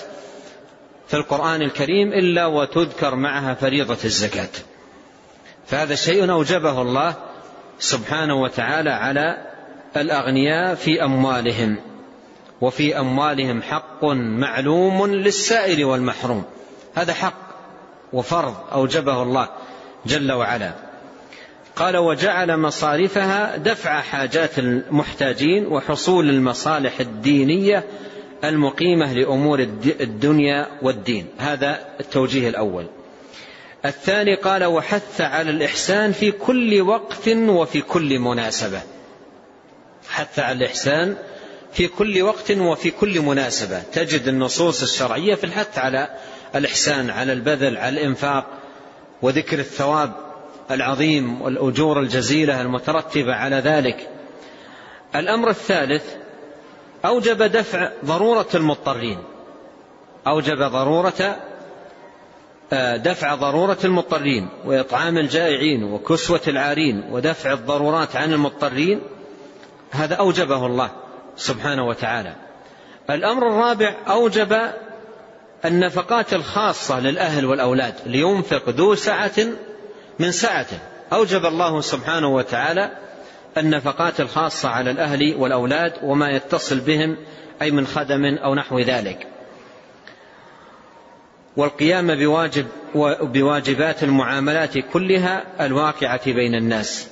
في 1.08 1.14
القرآن 1.14 1.62
الكريم 1.62 2.12
إلا 2.12 2.46
وتذكر 2.46 3.14
معها 3.14 3.54
فريضة 3.54 3.98
الزكاة. 4.04 4.48
فهذا 5.66 5.94
شيء 5.94 6.30
أوجبه 6.30 6.82
الله 6.82 7.14
سبحانه 7.78 8.34
وتعالى 8.34 8.90
على 8.90 9.46
الأغنياء 9.96 10.74
في 10.74 11.04
أموالهم 11.04 11.76
وفي 12.60 12.98
أموالهم 12.98 13.62
حق 13.62 14.04
معلوم 14.14 15.06
للسائل 15.06 15.84
والمحروم. 15.84 16.44
هذا 16.94 17.12
حق 17.12 17.48
وفرض 18.12 18.54
أوجبه 18.72 19.22
الله 19.22 19.48
جل 20.06 20.32
وعلا. 20.32 20.72
قال 21.76 21.96
وجعل 21.96 22.56
مصارفها 22.56 23.56
دفع 23.56 24.00
حاجات 24.00 24.58
المحتاجين 24.58 25.66
وحصول 25.66 26.30
المصالح 26.30 27.00
الدينية 27.00 27.84
المقيمة 28.44 29.12
لأمور 29.12 29.60
الدنيا 30.00 30.66
والدين. 30.82 31.26
هذا 31.38 31.78
التوجيه 32.00 32.48
الأول. 32.48 32.86
الثاني 33.84 34.34
قال 34.34 34.64
وحث 34.64 35.20
على 35.20 35.50
الإحسان 35.50 36.12
في 36.12 36.30
كل 36.30 36.80
وقت 36.80 37.28
وفي 37.28 37.80
كل 37.80 38.18
مناسبة. 38.18 38.80
حث 40.08 40.38
على 40.38 40.58
الإحسان 40.58 41.16
في 41.72 41.88
كل 41.88 42.22
وقت 42.22 42.50
وفي 42.50 42.90
كل 42.90 43.20
مناسبة. 43.20 43.82
تجد 43.92 44.28
النصوص 44.28 44.82
الشرعية 44.82 45.34
في 45.34 45.44
الحث 45.44 45.78
على 45.78 46.08
الإحسان 46.54 47.10
على 47.10 47.32
البذل 47.32 47.76
على 47.76 48.00
الإنفاق 48.00 48.46
وذكر 49.22 49.58
الثواب 49.58 50.12
العظيم 50.70 51.42
والأجور 51.42 52.00
الجزيلة 52.00 52.60
المترتبة 52.60 53.34
على 53.34 53.56
ذلك. 53.56 54.08
الأمر 55.14 55.50
الثالث 55.50 56.04
أوجب 57.04 57.42
دفع 57.42 57.90
ضرورة 58.04 58.48
المضطرين. 58.54 59.18
أوجب 60.26 60.58
ضرورة 60.58 61.36
آه، 62.72 62.96
دفع 62.96 63.34
ضرورة 63.34 63.78
المضطرين 63.84 64.48
وإطعام 64.64 65.18
الجائعين 65.18 65.84
وكسوة 65.84 66.40
العارين 66.48 67.04
ودفع 67.10 67.52
الضرورات 67.52 68.16
عن 68.16 68.32
المضطرين 68.32 69.00
هذا 69.90 70.14
أوجبه 70.14 70.66
الله 70.66 70.90
سبحانه 71.36 71.86
وتعالى. 71.86 72.34
الأمر 73.10 73.48
الرابع 73.48 73.94
أوجب 74.08 74.58
النفقات 75.64 76.34
الخاصة 76.34 77.00
للأهل 77.00 77.46
والأولاد. 77.46 77.94
لينفق 78.06 78.68
ذو 78.68 78.94
سعة 78.94 79.46
من 80.18 80.32
سعته 80.32 80.78
أوجب 81.12 81.46
الله 81.46 81.80
سبحانه 81.80 82.28
وتعالى 82.28 82.90
النفقات 83.60 84.20
الخاصة 84.20 84.68
على 84.68 84.90
الأهل 84.90 85.34
والأولاد 85.38 85.92
وما 86.02 86.30
يتصل 86.30 86.80
بهم 86.80 87.16
أي 87.62 87.70
من 87.70 87.86
خدم 87.86 88.24
أو 88.24 88.54
نحو 88.54 88.78
ذلك. 88.78 89.26
والقيام 91.56 92.14
بواجب 92.14 92.66
بواجبات 93.22 94.02
المعاملات 94.02 94.78
كلها 94.78 95.44
الواقعة 95.60 96.32
بين 96.32 96.54
الناس. 96.54 97.08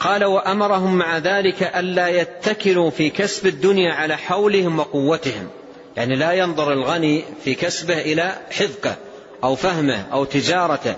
قال 0.00 0.24
وأمرهم 0.24 0.94
مع 0.98 1.18
ذلك 1.18 1.62
ألا 1.62 2.08
يتكلوا 2.08 2.90
في 2.90 3.10
كسب 3.10 3.46
الدنيا 3.46 3.92
على 3.92 4.16
حولهم 4.16 4.78
وقوتهم. 4.78 5.48
يعني 5.96 6.16
لا 6.16 6.32
ينظر 6.32 6.72
الغني 6.72 7.24
في 7.44 7.54
كسبه 7.54 8.00
إلى 8.00 8.32
حذقه 8.50 8.96
أو 9.44 9.54
فهمه 9.54 10.06
أو 10.12 10.24
تجارته. 10.24 10.96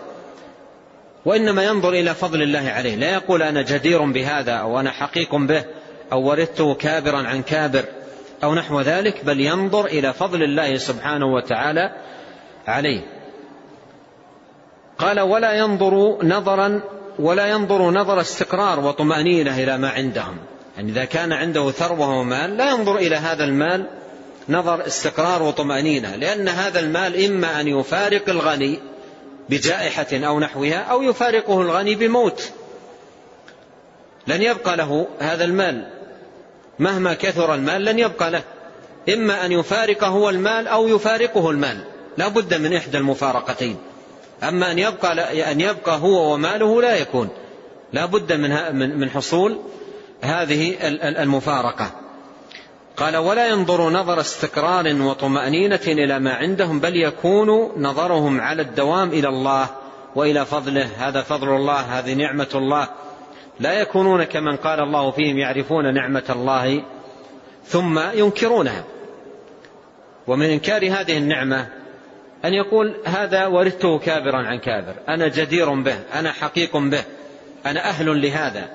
وإنما 1.24 1.64
ينظر 1.64 1.88
إلى 1.88 2.14
فضل 2.14 2.42
الله 2.42 2.70
عليه. 2.70 2.96
لا 2.96 3.12
يقول 3.12 3.42
أنا 3.42 3.62
جدير 3.62 4.02
بهذا 4.02 4.52
أو 4.52 4.80
أنا 4.80 4.90
حقيق 4.90 5.34
به 5.34 5.64
أو 6.12 6.22
ورثته 6.22 6.74
كابرا 6.74 7.18
عن 7.18 7.42
كابر 7.42 7.84
أو 8.44 8.54
نحو 8.54 8.80
ذلك 8.80 9.24
بل 9.24 9.40
ينظر 9.40 9.86
إلى 9.86 10.12
فضل 10.12 10.42
الله 10.42 10.76
سبحانه 10.76 11.26
وتعالى 11.26 11.92
عليه. 12.66 13.00
قال 14.98 15.20
ولا 15.20 15.52
ينظر 15.52 16.18
نظرا 16.22 16.80
ولا 17.18 17.46
ينظر 17.46 17.90
نظر 17.90 18.20
استقرار 18.20 18.80
وطمأنينة 18.80 19.62
إلى 19.62 19.78
ما 19.78 19.88
عندهم. 19.88 20.36
يعني 20.76 20.92
إذا 20.92 21.04
كان 21.04 21.32
عنده 21.32 21.70
ثروة 21.70 22.18
ومال 22.18 22.56
لا 22.56 22.70
ينظر 22.70 22.96
إلى 22.96 23.16
هذا 23.16 23.44
المال 23.44 23.86
نظر 24.48 24.86
استقرار 24.86 25.42
وطمأنينة 25.42 26.16
لأن 26.16 26.48
هذا 26.48 26.80
المال 26.80 27.24
إما 27.24 27.60
أن 27.60 27.68
يفارق 27.68 28.28
الغني 28.28 28.78
بجائحة 29.48 30.06
أو 30.12 30.40
نحوها 30.40 30.78
أو 30.78 31.02
يفارقه 31.02 31.60
الغني 31.62 31.94
بموت. 31.94 32.52
لن 34.26 34.42
يبقى 34.42 34.76
له 34.76 35.06
هذا 35.18 35.44
المال. 35.44 35.88
مهما 36.78 37.14
كثر 37.14 37.54
المال 37.54 37.84
لن 37.84 37.98
يبقى 37.98 38.30
له. 38.30 38.42
إما 39.08 39.46
أن 39.46 39.52
يفارقه 39.52 40.06
هو 40.06 40.30
المال 40.30 40.68
أو 40.68 40.88
يفارقه 40.88 41.50
المال. 41.50 41.84
لا 42.16 42.28
بد 42.28 42.54
من 42.54 42.74
إحدى 42.74 42.98
المفارقتين. 42.98 43.76
أما 44.42 44.72
أن 44.72 44.78
يبقى, 44.78 45.52
أن 45.52 45.60
يبقى 45.60 45.98
هو 45.98 46.34
وماله 46.34 46.82
لا 46.82 46.96
يكون. 46.96 47.28
لا 47.92 48.06
بد 48.06 48.32
من 48.32 48.74
من 48.98 49.10
حصول 49.10 49.60
هذه 50.20 50.76
المفارقة. 51.22 52.07
قال 52.98 53.16
ولا 53.16 53.48
ينظر 53.48 53.90
نظر 53.90 54.20
استقرار 54.20 55.02
وطمأنينة 55.02 55.80
إلى 55.86 56.18
ما 56.18 56.34
عندهم 56.34 56.80
بل 56.80 56.96
يكون 56.96 57.72
نظرهم 57.76 58.40
على 58.40 58.62
الدوام 58.62 59.08
إلى 59.08 59.28
الله 59.28 59.66
وإلى 60.14 60.46
فضله. 60.46 60.88
هذا 60.98 61.22
فضل 61.22 61.48
الله 61.48 61.80
هذه 61.80 62.14
نعمة 62.14 62.48
الله. 62.54 62.88
لا 63.60 63.72
يكونون 63.72 64.24
كمن 64.24 64.56
قال 64.56 64.80
الله 64.80 65.10
فيهم 65.10 65.38
يعرفون 65.38 65.94
نعمة 65.94 66.24
الله 66.30 66.82
ثم 67.64 68.00
ينكرونها. 68.14 68.84
ومن 70.26 70.46
إنكار 70.46 70.90
هذه 70.90 71.18
النعمة 71.18 71.66
أن 72.44 72.54
يقول 72.54 72.94
هذا 73.04 73.46
ورثته 73.46 73.98
كابرا 73.98 74.38
عن 74.38 74.58
كابر. 74.58 74.94
أنا 75.08 75.28
جدير 75.28 75.74
به. 75.74 75.96
أنا 76.14 76.32
حقيق 76.32 76.76
به. 76.76 77.02
أنا 77.66 77.88
أهل 77.88 78.22
لهذا. 78.22 78.68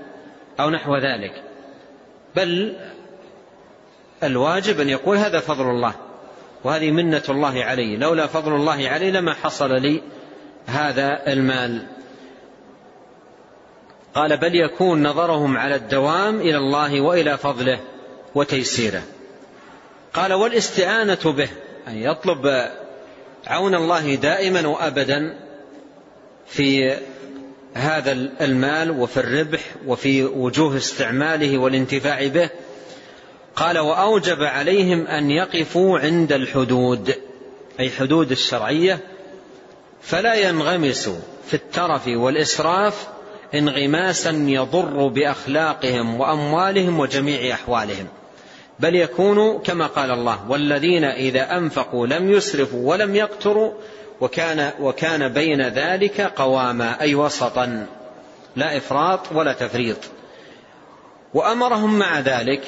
أو 0.59 0.69
نحو 0.69 0.95
ذلك. 0.95 1.43
بل 2.36 2.76
الواجب 4.26 4.80
أن 4.80 4.89
يقول 4.89 5.17
هذا 5.17 5.39
فضل 5.39 5.69
الله 5.69 5.93
وهذه 6.63 6.91
منة 6.91 7.24
الله 7.30 7.63
علي. 7.63 7.97
لولا 7.97 8.28
فضل 8.28 8.55
الله 8.55 8.89
علي 8.89 9.11
لما 9.11 9.34
حصل 9.34 9.71
لي 9.82 10.01
هذا 10.65 11.34
المال. 11.34 11.88
قال 14.15 14.38
بل 14.38 14.55
يكون 14.55 15.07
نظرهم 15.07 15.57
على 15.57 15.76
الدوام 15.76 16.39
إلى 16.39 16.57
الله 16.57 17.01
وإلى 17.01 17.38
فضله 17.38 17.80
وتيسيره. 18.36 19.01
قال 20.13 20.34
والاستعانة 20.34 21.19
به 21.26 21.49
أن 21.88 21.97
يطلب 21.97 22.69
عون 23.47 23.76
الله 23.76 24.15
دائما 24.15 24.67
وأبدا 24.67 25.39
في 26.47 26.97
هذا 27.74 28.11
المال 28.41 28.91
وفي 28.91 29.17
الربح 29.17 29.61
وفي 29.88 30.24
وجوه 30.24 30.78
استعماله 30.78 31.57
والانتفاع 31.57 32.28
به. 32.28 32.49
قال 33.56 33.80
وأوجب 33.80 34.43
عليهم 34.43 35.08
أن 35.08 35.32
يقفوا 35.32 35.99
عند 35.99 36.34
الحدود 36.34 37.16
أي 37.80 37.89
حدود 37.89 38.32
الشرعية 38.32 38.99
فلا 40.01 40.34
ينغمسوا 40.34 41.20
في 41.47 41.54
الترف 41.54 42.08
والإسراف 42.08 43.08
انغماسا 43.56 44.32
يضر 44.32 45.08
بأخلاقهم 45.08 46.20
وأموالهم 46.20 46.99
وجميع 46.99 47.54
أحوالهم 47.54 48.08
بل 48.80 48.95
يكونوا 48.95 49.60
كما 49.60 49.88
قال 49.88 50.12
الله 50.12 50.49
والذين 50.49 51.04
إذا 51.04 51.58
أنفقوا 51.58 52.08
لم 52.08 52.32
يسرفوا 52.32 52.89
ولم 52.91 53.16
يقتروا 53.16 53.74
وكان, 54.22 54.72
وكان 54.80 55.28
بين 55.28 55.62
ذلك 55.68 56.22
قواما 56.22 57.01
أي 57.01 57.16
وسطا 57.16 57.88
لا 58.56 58.78
إفراط 58.78 59.32
ولا 59.32 59.54
تفريط. 59.54 59.97
وأمرهم 61.34 61.99
مع 61.99 62.20
ذلك 62.20 62.62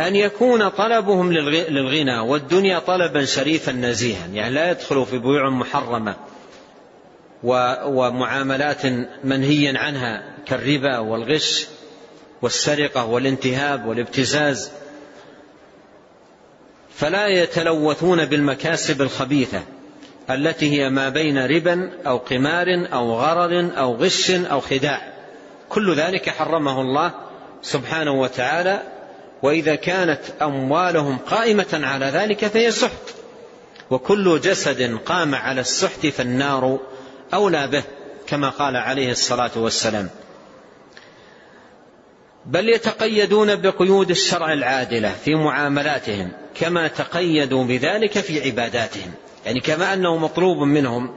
أن 0.00 0.16
يكون 0.16 0.68
طلبهم 0.68 1.32
للغنى 1.32 2.18
والدنيا 2.18 2.78
طلبا 2.78 3.24
شريفا 3.24 3.72
نزيها. 3.72 4.26
يعني 4.32 4.54
لا 4.54 4.70
يدخلوا 4.70 5.04
في 5.04 5.18
بيوع 5.18 5.50
محرمة 5.50 6.16
ومعاملات 7.84 8.86
منهيا 9.24 9.78
عنها 9.78 10.22
كالربا 10.46 10.98
والغش 10.98 11.66
والسرقة 12.42 13.06
والانتهاب 13.06 13.86
والابتزاز. 13.86 14.70
فلا 16.94 17.26
يتلوثون 17.26 18.24
بالمكاسب 18.24 19.02
الخبيثة 19.02 19.62
التي 20.30 20.80
هي 20.80 20.90
ما 20.90 21.08
بين 21.08 21.46
ربا 21.46 21.90
أو 22.06 22.16
قمار 22.16 22.66
أو 22.92 23.14
غرر 23.14 23.70
أو 23.78 23.94
غش 23.96 24.30
أو 24.30 24.60
خداع. 24.60 25.12
كل 25.68 25.94
ذلك 25.94 26.30
حرمه 26.30 26.80
الله 26.80 27.12
سبحانه 27.62 28.12
وتعالى 28.12 28.82
وإذا 29.42 29.74
كانت 29.74 30.20
أموالهم 30.42 31.18
قائمة 31.18 31.80
على 31.82 32.06
ذلك 32.06 32.46
فهي 32.46 32.70
سحت. 32.70 33.14
وكل 33.90 34.40
جسد 34.40 34.98
قام 35.06 35.34
على 35.34 35.60
السحت 35.60 36.06
فالنار 36.06 36.78
أولى 37.34 37.66
به 37.66 37.82
كما 38.26 38.48
قال 38.48 38.76
عليه 38.76 39.10
الصلاة 39.10 39.50
والسلام. 39.56 40.10
بل 42.46 42.68
يتقيدون 42.68 43.56
بقيود 43.56 44.10
الشرع 44.10 44.52
العادلة 44.52 45.12
في 45.24 45.34
معاملاتهم 45.34 46.32
كما 46.54 46.88
تقيدوا 46.88 47.64
بذلك 47.64 48.20
في 48.20 48.42
عباداتهم. 48.44 49.12
يعني 49.46 49.60
كما 49.60 49.94
أنه 49.94 50.16
مطلوب 50.16 50.58
منهم 50.58 51.14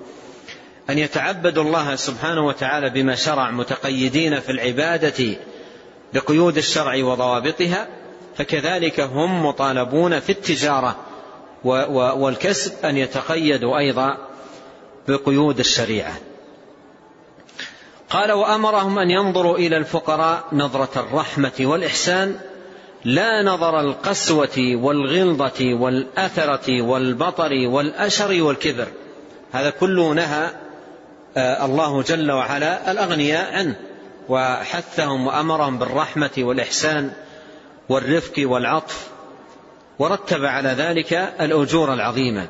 أن 0.89 0.97
يتعبدوا 0.97 1.63
الله 1.63 1.95
سبحانه 1.95 2.45
وتعالى 2.45 2.89
بما 2.89 3.15
شرع 3.15 3.51
متقيدين 3.51 4.39
في 4.39 4.51
العبادة 4.51 5.35
بقيود 6.13 6.57
الشرع 6.57 7.03
وضوابطها 7.03 7.87
فكذلك 8.37 8.99
هم 8.99 9.45
مطالبون 9.45 10.19
في 10.19 10.31
التجارة 10.31 10.95
والكسب 11.63 12.85
أن 12.85 12.97
يتقيدوا 12.97 13.77
أيضا 13.77 14.17
بقيود 15.07 15.59
الشريعة. 15.59 16.13
قال 18.09 18.31
وأمرهم 18.31 18.99
أن 18.99 19.09
ينظروا 19.09 19.57
إلى 19.57 19.77
الفقراء 19.77 20.43
نظرة 20.51 20.89
الرحمة 20.95 21.51
والإحسان 21.59 22.35
لا 23.05 23.43
نظر 23.43 23.79
القسوة 23.79 24.75
والغلظة 24.75 25.73
والأثرة 25.73 26.81
والبطر 26.81 27.67
والأشر 27.67 28.43
والكبر. 28.43 28.87
هذا 29.51 29.69
كله 29.69 30.13
نهى 30.13 30.49
آه، 31.37 31.65
الله 31.65 32.01
جل 32.01 32.31
وعلا 32.31 32.91
الأغنياء 32.91 33.53
عنه 33.53 33.75
وحثهم 34.29 35.27
وأمرهم 35.27 35.77
بالرحمة 35.77 36.31
والإحسان 36.37 37.11
والرفق 37.93 38.33
والعطف 38.37 39.07
ورتب 39.99 40.45
على 40.45 40.69
ذلك 40.69 41.13
الأجور 41.39 41.93
العظيمة. 41.93 42.47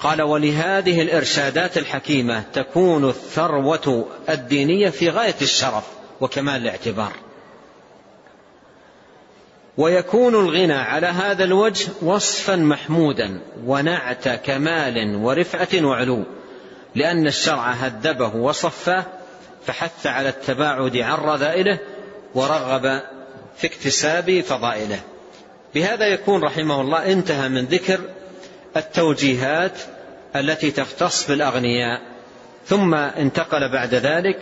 قال 0.00 0.22
ولهذه 0.22 1.02
الإرشادات 1.02 1.78
الحكيمة 1.78 2.42
تكون 2.52 3.08
الثروة 3.08 4.08
الدينية 4.28 4.90
في 4.90 5.10
غاية 5.10 5.34
الشرف 5.42 5.84
وكمال 6.20 6.62
الاعتبار. 6.62 7.12
ويكون 9.76 10.34
الغنى 10.34 10.72
على 10.72 11.06
هذا 11.06 11.44
الوجه 11.44 11.88
وصفا 12.02 12.56
محمودا 12.56 13.40
ونعت 13.66 14.28
كمال 14.28 15.16
ورفعة 15.16 15.84
وعلو 15.84 16.24
لأن 16.94 17.26
الشرع 17.26 17.70
هذبه 17.70 18.36
وصفاه 18.36 19.04
فحث 19.66 20.06
على 20.06 20.28
التباعد 20.28 20.96
عن 20.96 21.18
رذائله 21.18 21.78
ورغب 22.34 23.02
في 23.56 23.66
اكتساب 23.66 24.40
فضائله 24.40 25.00
بهذا 25.74 26.06
يكون 26.06 26.44
رحمه 26.44 26.80
الله 26.80 27.12
انتهى 27.12 27.48
من 27.48 27.64
ذكر 27.64 28.00
التوجيهات 28.76 29.78
التي 30.36 30.70
تختص 30.70 31.28
بالأغنياء 31.28 32.00
ثم 32.66 32.94
انتقل 32.94 33.72
بعد 33.72 33.94
ذلك 33.94 34.38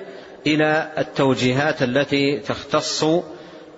إلى 0.46 0.92
التوجيهات 0.98 1.82
التي 1.82 2.38
تختص 2.38 3.04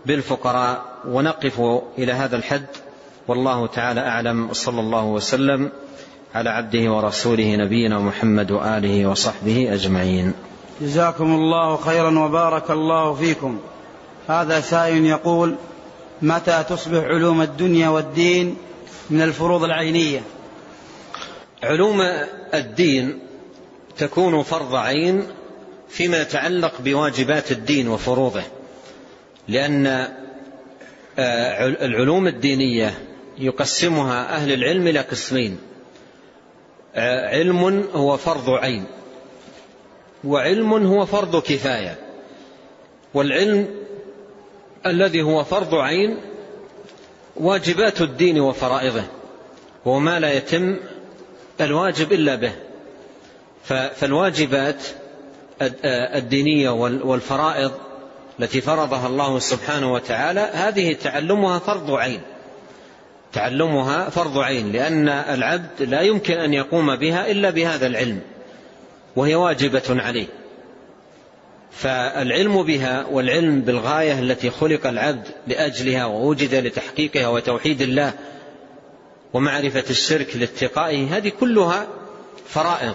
بالفقراء 0.07 0.85
ونقف 1.09 1.61
إلى 1.99 2.13
هذا 2.13 2.37
الحد 2.37 2.67
والله 3.29 3.67
تعالى 3.67 4.01
أعلم 4.01 4.53
صلى 4.53 4.81
الله 4.81 5.05
وسلم 5.05 5.71
على 6.35 6.51
عبده 6.51 6.93
ورسوله 6.93 7.57
نبينا 7.57 7.99
محمد 7.99 8.51
وآله 8.51 9.07
وصحبه 9.07 9.75
أجمعين. 9.75 10.33
جزاكم 10.81 11.35
الله 11.35 11.77
خيرا 11.77 12.19
وبارك 12.19 12.71
الله 12.71 13.15
فيكم. 13.15 13.61
هذا 14.31 14.61
سائل 14.61 15.07
يقول: 15.07 15.57
متى 16.23 16.65
تصبح 16.69 16.99
علوم 16.99 17.43
الدنيا 17.43 17.89
والدين 17.89 18.57
من 19.11 19.23
الفروض 19.23 19.65
العينية؟ 19.65 20.21
علوم 21.63 22.01
الدين 22.55 23.19
تكون 23.97 24.43
فرض 24.43 24.75
عين 24.75 25.27
فيما 25.89 26.21
يتعلق 26.21 26.81
بواجبات 26.81 27.53
الدين 27.53 27.89
وفروضه 27.89 28.43
لأن 29.49 29.87
آه، 31.19 31.67
العلوم 31.67 32.27
الدينية 32.27 32.99
يقسمها 33.39 34.35
أهل 34.37 34.53
العلم 34.53 34.87
إلى 34.87 35.01
قسمين 35.01 35.59
آه، 36.95 37.29
علم 37.29 37.85
هو 37.95 38.17
فرض 38.17 38.51
عين 38.51 38.85
وعلم 40.25 40.73
هو 40.73 41.07
فرض 41.07 41.43
كفاية 41.43 41.99
والعلم 43.15 43.80
الذي 44.87 45.23
هو 45.23 45.45
فرض 45.45 45.75
عين 45.75 46.17
واجبات 47.37 48.01
الدين 48.01 48.41
وفرائضه 48.41 49.03
وما 49.85 50.21
لا 50.21 50.33
يتم 50.33 50.77
الواجب 51.61 52.13
إلا 52.13 52.35
به. 52.35 52.53
فالواجبات 53.95 54.83
الدينية 56.15 56.71
والفرائض 57.05 57.73
التي 58.41 58.61
فرضها 58.61 59.07
الله 59.07 59.39
سبحانه 59.39 59.93
وتعالى 59.93 60.41
هذه 60.41 60.93
تعلمها 60.93 61.59
فرض 61.59 61.91
عين. 61.91 62.21
تعلمها 63.33 64.11
فرض 64.11 64.39
عين 64.39 64.73
لأن 64.73 65.09
العبد 65.09 65.83
لا 65.83 66.01
يمكن 66.01 66.35
أن 66.35 66.55
يقوم 66.55 66.97
بها 66.97 67.31
إلا 67.31 67.51
بهذا 67.51 67.87
العلم 67.87 68.21
وهي 69.17 69.35
واجبة 69.35 69.83
عليه. 69.89 70.27
فالعلم 71.73 72.63
بها 72.63 73.07
والعلم 73.11 73.61
بالغاية 73.61 74.19
التي 74.19 74.51
خلق 74.51 74.87
العبد 74.87 75.29
لأجلها 75.47 76.05
ووجد 76.05 76.55
لتحقيقها 76.55 77.29
وتوحيد 77.29 77.83
الله 77.83 78.13
ومعرفة 79.33 79.85
الشرك 79.91 80.37
لاتقائه 80.37 81.17
هذه 81.17 81.33
كلها 81.41 81.87
فرائض 82.47 82.95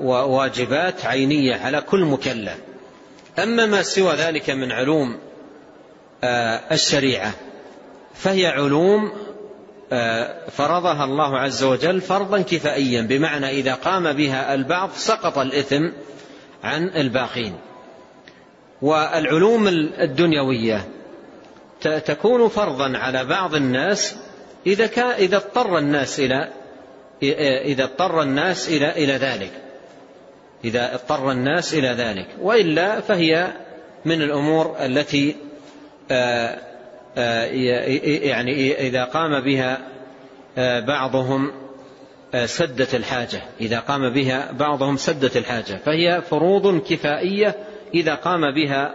وواجبات 0.00 1.06
عينية 1.06 1.54
على 1.54 1.80
كل 1.80 2.04
مكلف. 2.04 2.56
أما 3.38 3.66
ما 3.66 3.82
سوى 3.82 4.14
ذلك 4.14 4.50
من 4.50 4.72
علوم 4.72 5.18
آه، 6.24 6.60
الشريعة 6.72 7.32
فهي 8.14 8.46
علوم 8.46 9.12
آه، 9.92 10.48
فرضها 10.48 11.04
الله 11.04 11.38
عز 11.38 11.62
وجل 11.62 12.00
فرضا 12.00 12.40
كفائيا 12.40 13.02
بمعنى 13.02 13.50
إذا 13.50 13.74
قام 13.74 14.12
بها 14.12 14.54
البعض 14.54 14.90
سقط 14.96 15.38
الإثم 15.38 15.88
عن 16.64 16.88
الباقين. 16.88 17.54
والعلوم 18.82 19.68
الدنيوية 19.98 20.88
تكون 21.80 22.48
فرضا 22.48 22.98
على 22.98 23.24
بعض 23.24 23.54
الناس 23.54 24.16
إذا 24.66 24.86
كان 24.86 25.10
إذا 25.10 25.36
اضطر 25.36 25.78
الناس 25.78 26.20
إلى 26.20 26.48
إذا 27.62 27.84
اضطر 27.84 28.22
الناس 28.22 28.68
إلى 28.68 28.90
إلى 28.90 29.12
ذلك. 29.12 29.52
إذا 30.64 30.94
اضطر 30.94 31.30
الناس 31.32 31.74
إلى 31.74 31.88
ذلك. 31.88 32.26
وإلا 32.40 33.00
فهي 33.00 33.52
من 34.04 34.22
الأمور 34.22 34.76
التي 34.80 35.36
آه، 36.10 36.58
آه، 37.18 37.44
يعني 38.24 38.80
إذا 38.88 39.04
قام 39.04 39.40
بها 39.40 39.78
آه، 40.58 40.80
بعضهم 40.80 41.52
سدت 42.44 42.94
الحاجة. 42.94 43.42
إذا 43.60 43.78
قام 43.78 44.12
بها 44.12 44.52
بعضهم 44.52 44.96
سدت 44.96 45.36
الحاجة. 45.36 45.80
فهي 45.86 46.22
فروض 46.30 46.82
كفائية. 46.82 47.56
إذا 47.94 48.14
قام 48.14 48.54
بها 48.54 48.94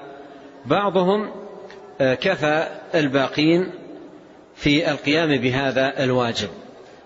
بعضهم 0.66 1.32
كفى 2.00 2.68
الباقين 2.96 3.72
في 4.56 4.92
القيام 4.92 5.38
بهذا 5.38 6.04
الواجب. 6.04 6.50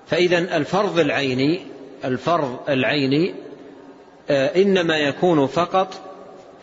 فإذا 0.07 0.37
الفرض 0.37 0.99
العيني 0.99 1.61
الفرض 2.05 2.59
العيني 2.69 3.33
إنما 4.29 4.97
يكون 4.97 5.47
فقط 5.47 5.93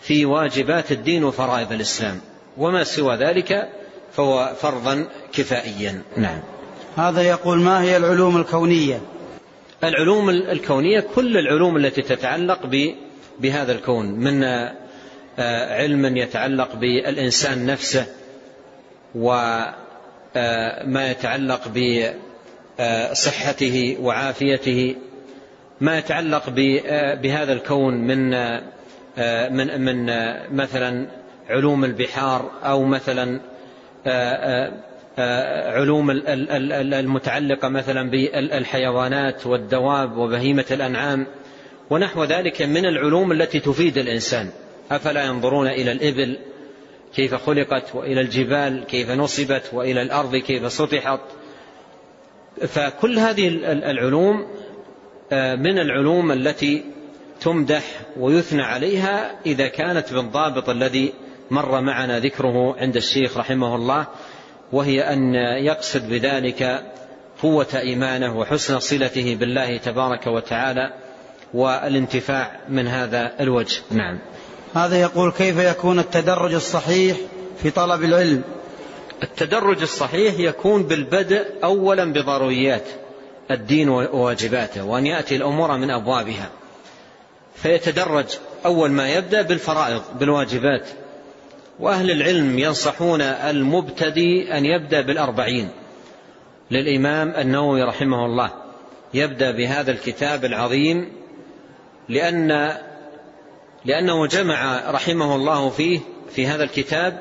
في 0.01 0.25
واجبات 0.25 0.93
الدين 0.93 1.25
وفرائض 1.25 1.73
الإسلام. 1.73 2.21
وما 2.59 2.85
سوى 2.85 3.17
ذلك 3.17 3.69
فهو 4.13 4.53
فرضا 4.61 5.07
كفائيا. 5.33 6.03
نعم. 6.17 6.41
هذا 6.97 7.23
يقول 7.23 7.59
ما 7.59 7.83
هي 7.83 7.97
العلوم 7.97 8.37
الكونية؟ 8.37 9.01
العلوم 9.89 10.31
الكونية 10.31 11.01
كل 11.15 11.37
العلوم 11.37 11.77
التي 11.77 12.03
تتعلق 12.03 12.67
بهذا 13.41 13.73
الكون 13.73 14.07
من 14.07 14.45
آه، 15.39 15.75
علم 15.75 16.17
يتعلق 16.17 16.77
بالإنسان 16.77 17.67
نفسه 17.67 18.07
وما 19.15 19.75
آه، 20.37 21.11
يتعلق 21.11 21.69
بصحته 22.79 23.97
وعافيته 24.01 24.97
ما 25.81 25.99
يتعلق 25.99 26.49
آه، 26.87 27.15
بهذا 27.15 27.53
الكون 27.53 27.95
من 27.95 28.31
من 29.57 29.81
من 29.81 30.07
مثلا 30.57 31.07
علوم 31.49 31.85
البحار 31.85 32.51
أو 32.65 32.85
مثلا 32.85 33.41
علوم 35.19 36.11
المتعلقة 36.11 37.69
مثلا 37.69 38.11
بالحيوانات 38.11 39.47
والدواب 39.47 40.17
وبهيمة 40.17 40.65
الأنعام 40.71 41.27
ونحو 41.91 42.25
ذلك 42.25 42.63
من 42.63 42.87
العلوم 42.87 43.33
التي 43.33 43.61
تفيد 43.61 43.99
الإنسان. 43.99 44.51
أفلا 44.91 45.25
ينظرون 45.25 45.67
إلى 45.67 45.93
الإبل؟ 45.93 46.39
كيف 47.15 47.35
خلقت 47.35 47.95
وإلى 47.95 48.21
الجبال؟ 48.21 48.85
كيف 48.85 49.11
نصبت 49.11 49.71
وإلى 49.73 50.03
الأرض؟ 50.03 50.37
كيف 50.37 50.73
سطحت؟ 50.73 51.21
فكل 52.67 53.19
هذه 53.19 53.49
العلوم 53.73 54.47
من 55.33 55.79
العلوم 55.79 56.33
التي 56.33 56.85
تمدح 57.41 58.01
ويثنى 58.17 58.63
عليها 58.63 59.31
إذا 59.47 59.69
كانت 59.69 60.13
بالضابط 60.13 60.69
الذي 60.69 61.13
مر 61.51 61.81
معنا 61.81 62.21
ذكره 62.21 62.77
عند 62.79 62.97
الشيخ 62.97 63.39
رحمه 63.39 63.77
الله. 63.77 64.07
وهي 64.75 65.13
أن 65.13 65.35
يقصد 65.65 66.09
بذلك 66.09 66.83
قوة 67.43 67.67
إيمانه 67.75 68.39
وحسن 68.39 68.79
صلته 68.79 69.37
بالله 69.41 69.77
تبارك 69.77 70.27
وتعالى 70.27 70.93
والانتفاع 71.55 72.61
من 72.69 72.89
هذا 72.89 73.33
الوجه. 73.41 73.83
نعم. 73.91 74.19
هذا 74.75 75.01
يقول 75.01 75.33
كيف 75.33 75.59
يكون 75.59 75.99
التدرج 75.99 76.55
الصحيح 76.55 77.17
في 77.63 77.71
طلب 77.71 78.05
العلم؟ 78.05 78.43
التدرج 79.23 79.83
الصحيح 79.83 80.35
يكون 80.39 80.83
بالبدء 80.83 81.47
أولا 81.65 82.13
بضروريات 82.13 82.85
الدين 83.51 83.89
وواجباته 83.89 84.85
وأن 84.85 85.07
يأتي 85.07 85.37
الأمور 85.37 85.77
من 85.77 85.91
أبوابها. 85.91 86.51
فيتدرج 87.57 88.27
أول 88.67 88.91
ما 88.91 89.09
يبدأ 89.09 89.43
بالفرائض 89.43 90.03
بالواجبات. 90.19 90.89
وأهل 91.81 92.11
العلم 92.11 92.59
ينصحون 92.59 93.21
المبتدي 93.21 94.57
أن 94.59 94.65
يبدأ 94.67 95.01
بالأربعين. 95.01 95.71
للإمام 96.71 97.31
النووي 97.31 97.83
رحمه 97.83 98.27
الله 98.27 98.51
يبدأ 99.15 99.51
بهذا 99.51 99.91
الكتاب 99.91 100.45
العظيم 100.45 101.13
لأن 102.09 102.79
لأنه 103.85 104.27
جمع 104.27 104.91
رحمه 104.91 105.37
الله 105.37 105.71
فيه 105.71 106.01
في 106.31 106.47
هذا 106.47 106.65
الكتاب 106.65 107.19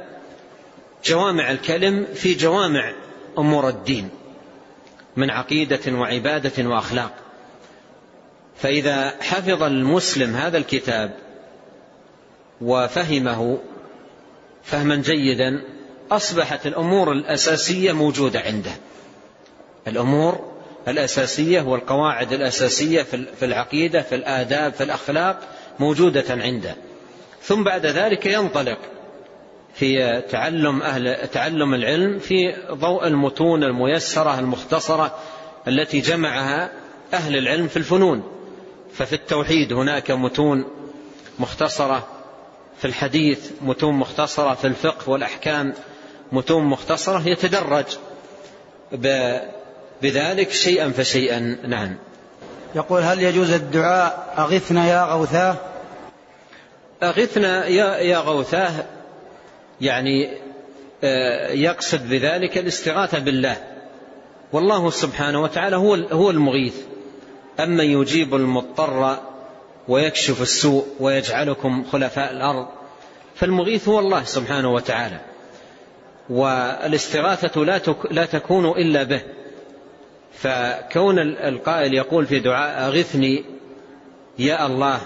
جوامع 1.05 1.51
الكلم 1.51 2.07
في 2.13 2.33
جوامع 2.33 2.93
أمور 3.37 3.69
الدين 3.69 4.09
من 5.15 5.29
عقيدة 5.29 5.99
وعبادة 5.99 6.69
وأخلاق. 6.69 7.13
فإذا 8.55 9.13
حفظ 9.21 9.63
المسلم 9.63 10.35
هذا 10.35 10.57
الكتاب 10.57 11.13
وفهمه 12.61 13.59
فهما 14.63 14.95
جيدا 14.95 15.61
أصبحت 16.11 16.67
الأمور 16.67 17.11
الأساسية 17.11 17.91
موجودة 17.91 18.39
عنده. 18.39 18.71
الأمور 19.87 20.53
الأساسية 20.87 21.61
والقواعد 21.61 22.33
الأساسية 22.33 23.03
في 23.39 23.45
العقيدة 23.45 24.01
في 24.01 24.15
الآداب 24.15 24.73
في 24.73 24.83
الأخلاق 24.83 25.39
موجودة 25.79 26.25
عنده. 26.29 26.75
ثم 27.41 27.63
بعد 27.63 27.85
ذلك 27.85 28.25
ينطلق 28.25 28.77
في 29.73 30.21
تعلم 30.29 30.81
أهل 30.81 31.27
تعلم 31.27 31.73
العلم 31.73 32.19
في 32.19 32.55
ضوء 32.71 33.07
المتون 33.07 33.63
الميسرة 33.63 34.39
المختصرة 34.39 35.19
التي 35.67 35.99
جمعها 35.99 36.71
أهل 37.13 37.37
العلم 37.37 37.67
في 37.67 37.77
الفنون. 37.77 38.23
ففي 38.93 39.13
التوحيد 39.13 39.73
هناك 39.73 40.11
متون 40.11 40.65
مختصرة 41.39 42.07
في 42.77 42.85
الحديث 42.85 43.51
متون 43.61 43.93
مختصرة 43.93 44.53
في 44.53 44.67
الفقه 44.67 45.09
والأحكام 45.09 45.73
متون 46.31 46.63
مختصرة 46.63 47.27
يتدرج 47.27 47.85
بذلك 50.01 50.51
شيئا 50.51 50.89
فشيئا. 50.89 51.57
نعم. 51.67 51.95
يقول 52.75 53.01
هل 53.01 53.21
يجوز 53.21 53.51
الدعاء 53.51 54.33
أغثنا 54.37 54.87
يا 54.87 55.03
غوثاه؟ 55.03 55.55
أغثنا 57.03 57.67
يا, 57.67 57.97
يا 57.97 58.17
غوثاه 58.17 58.85
يعني 59.81 60.37
آه، 61.03 61.51
يقصد 61.51 62.09
بذلك 62.09 62.57
الاستغاثة 62.57 63.19
بالله. 63.19 63.57
والله 64.51 64.89
سبحانه 64.89 65.41
وتعالى 65.41 65.75
هو 65.75 65.95
هو 65.95 66.29
المغيث. 66.29 66.75
أما 67.59 67.83
يجيب 67.83 68.35
المضطر 68.35 69.19
ويكشف 69.87 70.41
السوء 70.41 70.85
ويجعلكم 70.99 71.83
خلفاء 71.91 72.31
الأرض. 72.31 72.67
فالمغيث 73.35 73.87
هو 73.89 73.99
الله 73.99 74.23
سبحانه 74.23 74.73
وتعالى 74.73 75.19
والاستغاثة 76.29 77.63
لا, 77.63 77.81
لا 78.11 78.25
تكون 78.25 78.65
إلا 78.65 79.03
به. 79.03 79.21
فكون 80.33 81.19
القائل 81.19 81.93
يقول 81.93 82.25
في 82.25 82.39
دعاء 82.39 82.87
أغثني 82.87 83.45
يا 84.39 84.65
الله 84.65 85.01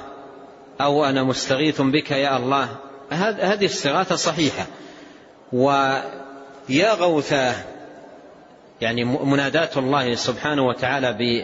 أو 0.81 1.05
أنا 1.05 1.23
مستغيث 1.23 1.81
بك 1.81 2.11
يا 2.11 2.37
الله 2.37 2.69
هذه 3.11 3.65
استغاثة 3.65 4.15
صحيحة. 4.15 4.65
ويا 5.53 6.93
غوثاه 6.93 7.55
يعني 8.81 9.05
مناداة 9.05 9.69
الله 9.77 10.15
سبحانه 10.15 10.67
وتعالى 10.67 11.43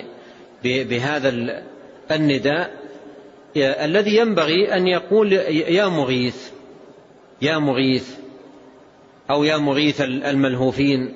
بهذا 0.63 1.29
النداء 2.11 2.82
الذي 3.57 4.15
ينبغي 4.15 4.73
أن 4.73 4.87
يقول 4.87 5.33
يا 5.33 5.87
مغيث 5.87 6.49
يا 7.41 7.57
مغيث 7.57 8.09
أو 9.29 9.43
يا 9.43 9.57
مغيث 9.57 10.01
الملهوفين 10.01 11.13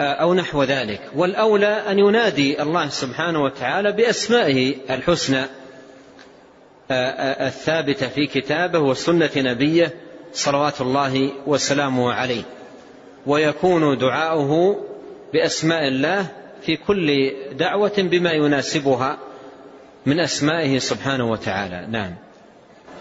أو 0.00 0.34
نحو 0.34 0.62
ذلك. 0.62 1.00
والأولى 1.16 1.66
أن 1.66 1.98
ينادي 1.98 2.62
الله 2.62 2.88
سبحانه 2.88 3.42
وتعالى 3.42 3.92
بأسمائه 3.92 4.74
الحسنى 4.90 5.44
الثابتة 6.90 8.08
في 8.08 8.26
كتابه 8.26 8.78
وسنة 8.78 9.30
نبيه 9.36 9.94
صلوات 10.32 10.80
الله 10.80 11.32
وسلامه 11.46 12.12
عليه. 12.12 12.42
ويكون 13.26 13.98
دعاؤه 13.98 14.84
بأسماء 15.32 15.88
الله 15.88 16.26
في 16.62 16.76
كل 16.76 17.32
دعوة 17.52 17.94
بما 17.98 18.32
يناسبها. 18.32 19.18
من 20.06 20.20
أسمائه 20.20 20.78
سبحانه 20.78 21.30
وتعالى. 21.30 21.86
نعم. 21.90 22.14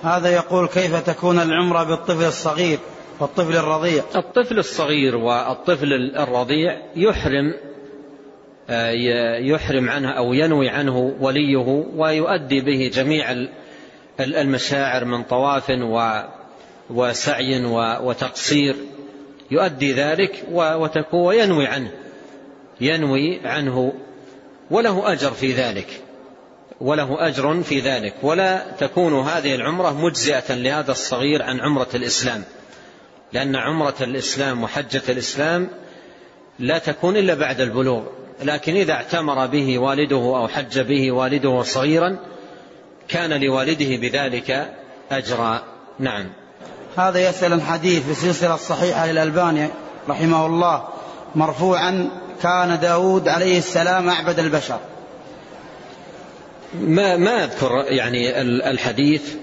هذا 0.03 0.29
يقول 0.29 0.67
كيف 0.67 1.09
تكون 1.09 1.39
العمرة 1.39 1.83
بالطفل 1.83 2.25
الصغير 2.25 2.79
والطفل 3.19 3.57
الرضيع؟ 3.57 4.03
الطفل 4.15 4.59
الصغير 4.59 5.15
والطفل 5.15 5.93
الرضيع 6.17 6.81
يحرم 6.95 7.53
يحرم 9.39 9.89
عنه 9.89 10.09
أو 10.09 10.33
ينوي 10.33 10.69
عنه 10.69 11.15
وليه 11.19 11.85
ويؤدي 11.95 12.61
به 12.61 12.91
جميع 12.93 13.45
المشاعر 14.19 15.05
من 15.05 15.23
طواف 15.23 15.71
وسعي 16.89 17.65
وتقصير. 18.01 18.75
يؤدي 19.51 19.93
ذلك 19.93 20.43
وتكون 20.51 21.25
وينوي 21.25 21.67
عنه 21.67 21.91
ينوي 22.81 23.39
عنه 23.45 23.93
وله 24.71 25.11
أجر 25.11 25.31
في 25.31 25.53
ذلك. 25.53 26.04
وله 26.81 27.27
أجر 27.27 27.63
في 27.63 27.79
ذلك. 27.79 28.13
ولا 28.23 28.65
تكون 28.79 29.19
هذه 29.19 29.55
العمرة 29.55 29.91
مجزئة 29.91 30.55
لهذا 30.55 30.91
الصغير 30.91 31.43
عن 31.43 31.59
عمرة 31.59 31.87
الإسلام. 31.95 32.43
لأن 33.33 33.55
عمرة 33.55 33.95
الإسلام 34.01 34.63
وحجة 34.63 35.01
الإسلام 35.09 35.69
لا 36.59 36.77
تكون 36.77 37.17
إلا 37.17 37.33
بعد 37.33 37.61
البلوغ. 37.61 38.03
لكن 38.43 38.75
إذا 38.75 38.93
اعتمر 38.93 39.45
به 39.45 39.79
والده 39.79 40.15
أو 40.15 40.47
حج 40.47 40.79
به 40.79 41.11
والده 41.11 41.63
صغيرا 41.63 42.17
كان 43.07 43.41
لوالده 43.41 43.95
بذلك 43.95 44.73
أجرا. 45.11 45.63
نعم. 45.99 46.29
هذا 46.97 47.29
يسأل 47.29 47.53
الحديث 47.53 48.05
في 48.05 48.11
السلسلة 48.11 48.55
الصحيحة 48.55 49.05
للألباني 49.05 49.69
رحمه 50.09 50.45
الله 50.45 50.83
مرفوعا 51.35 52.09
كان 52.43 52.79
داود 52.79 53.27
عليه 53.27 53.57
السلام 53.57 54.09
أعبد 54.09 54.39
البشر. 54.39 54.79
ما 56.81 57.17
ما 57.17 57.43
أذكر 57.43 57.85
يعني 57.87 58.41
الحديث 58.41 59.35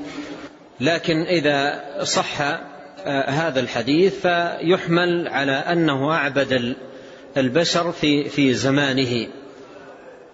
لكن 0.80 1.22
إذا 1.22 1.84
صح 2.02 2.40
آه، 3.04 3.30
هذا 3.30 3.60
الحديث 3.60 4.26
فيحمل 4.26 5.28
على 5.28 5.52
أنه 5.52 6.12
أعبد 6.12 6.74
البشر 7.36 7.92
في 7.92 8.28
في 8.28 8.54
زمانه. 8.54 9.26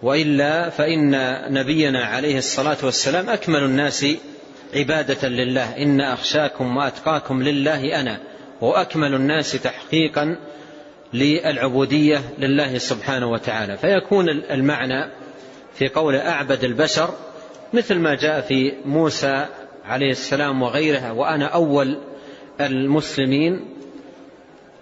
وإلا 0.01 0.69
فإن 0.69 1.11
نبينا 1.53 2.05
عليه 2.05 2.37
الصلاة 2.37 2.77
والسلام 2.83 3.29
أكمل 3.29 3.63
الناس 3.63 4.05
عبادة 4.75 5.27
لله. 5.27 5.77
إن 5.77 6.01
أخشاكم 6.01 6.77
وأتقاكم 6.77 7.43
لله 7.43 7.99
أنا 7.99 8.17
وأكمل 8.61 9.13
الناس 9.13 9.51
تحقيقا 9.51 10.35
للعبودية 11.13 12.21
لله 12.39 12.77
سبحانه 12.77 13.31
وتعالى. 13.31 13.77
فيكون 13.77 14.29
المعنى 14.29 15.11
في 15.79 15.87
قول 15.87 16.15
أعبد 16.15 16.63
البشر 16.63 17.09
مثل 17.73 17.95
ما 17.95 18.15
جاء 18.15 18.41
في 18.41 18.73
موسى 18.85 19.45
عليه 19.85 20.11
السلام 20.11 20.61
وغيرها 20.61 21.11
وأنا 21.11 21.45
أول 21.45 21.97
المسلمين 22.61 23.65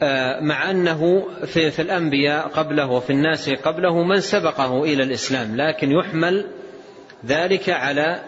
آه، 0.01 0.39
مع 0.39 0.71
أنه 0.71 1.27
في, 1.45 1.71
في 1.71 1.81
الأنبياء 1.81 2.47
قبله 2.47 2.91
وفي 2.91 3.09
الناس 3.09 3.49
قبله 3.49 4.03
من 4.03 4.19
سبقه 4.19 4.83
إلى 4.83 5.03
الإسلام 5.03 5.55
لكن 5.55 5.91
يحمل 5.91 6.45
ذلك 7.25 7.69
على 7.69 8.19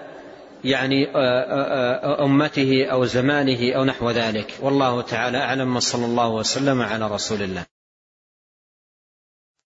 يعني 0.63 1.07
آه، 1.15 1.15
آه، 1.15 2.25
أمته 2.25 2.85
أو 2.91 3.05
زمانه 3.05 3.75
أو 3.75 3.83
نحو 3.83 4.11
ذلك. 4.11 4.53
والله 4.61 5.01
تعالى 5.01 5.37
أعلم 5.37 5.79
صلى 5.79 6.05
الله 6.05 6.29
وسلم 6.29 6.81
على 6.81 7.07
رسول 7.07 7.41
الله. 7.41 7.78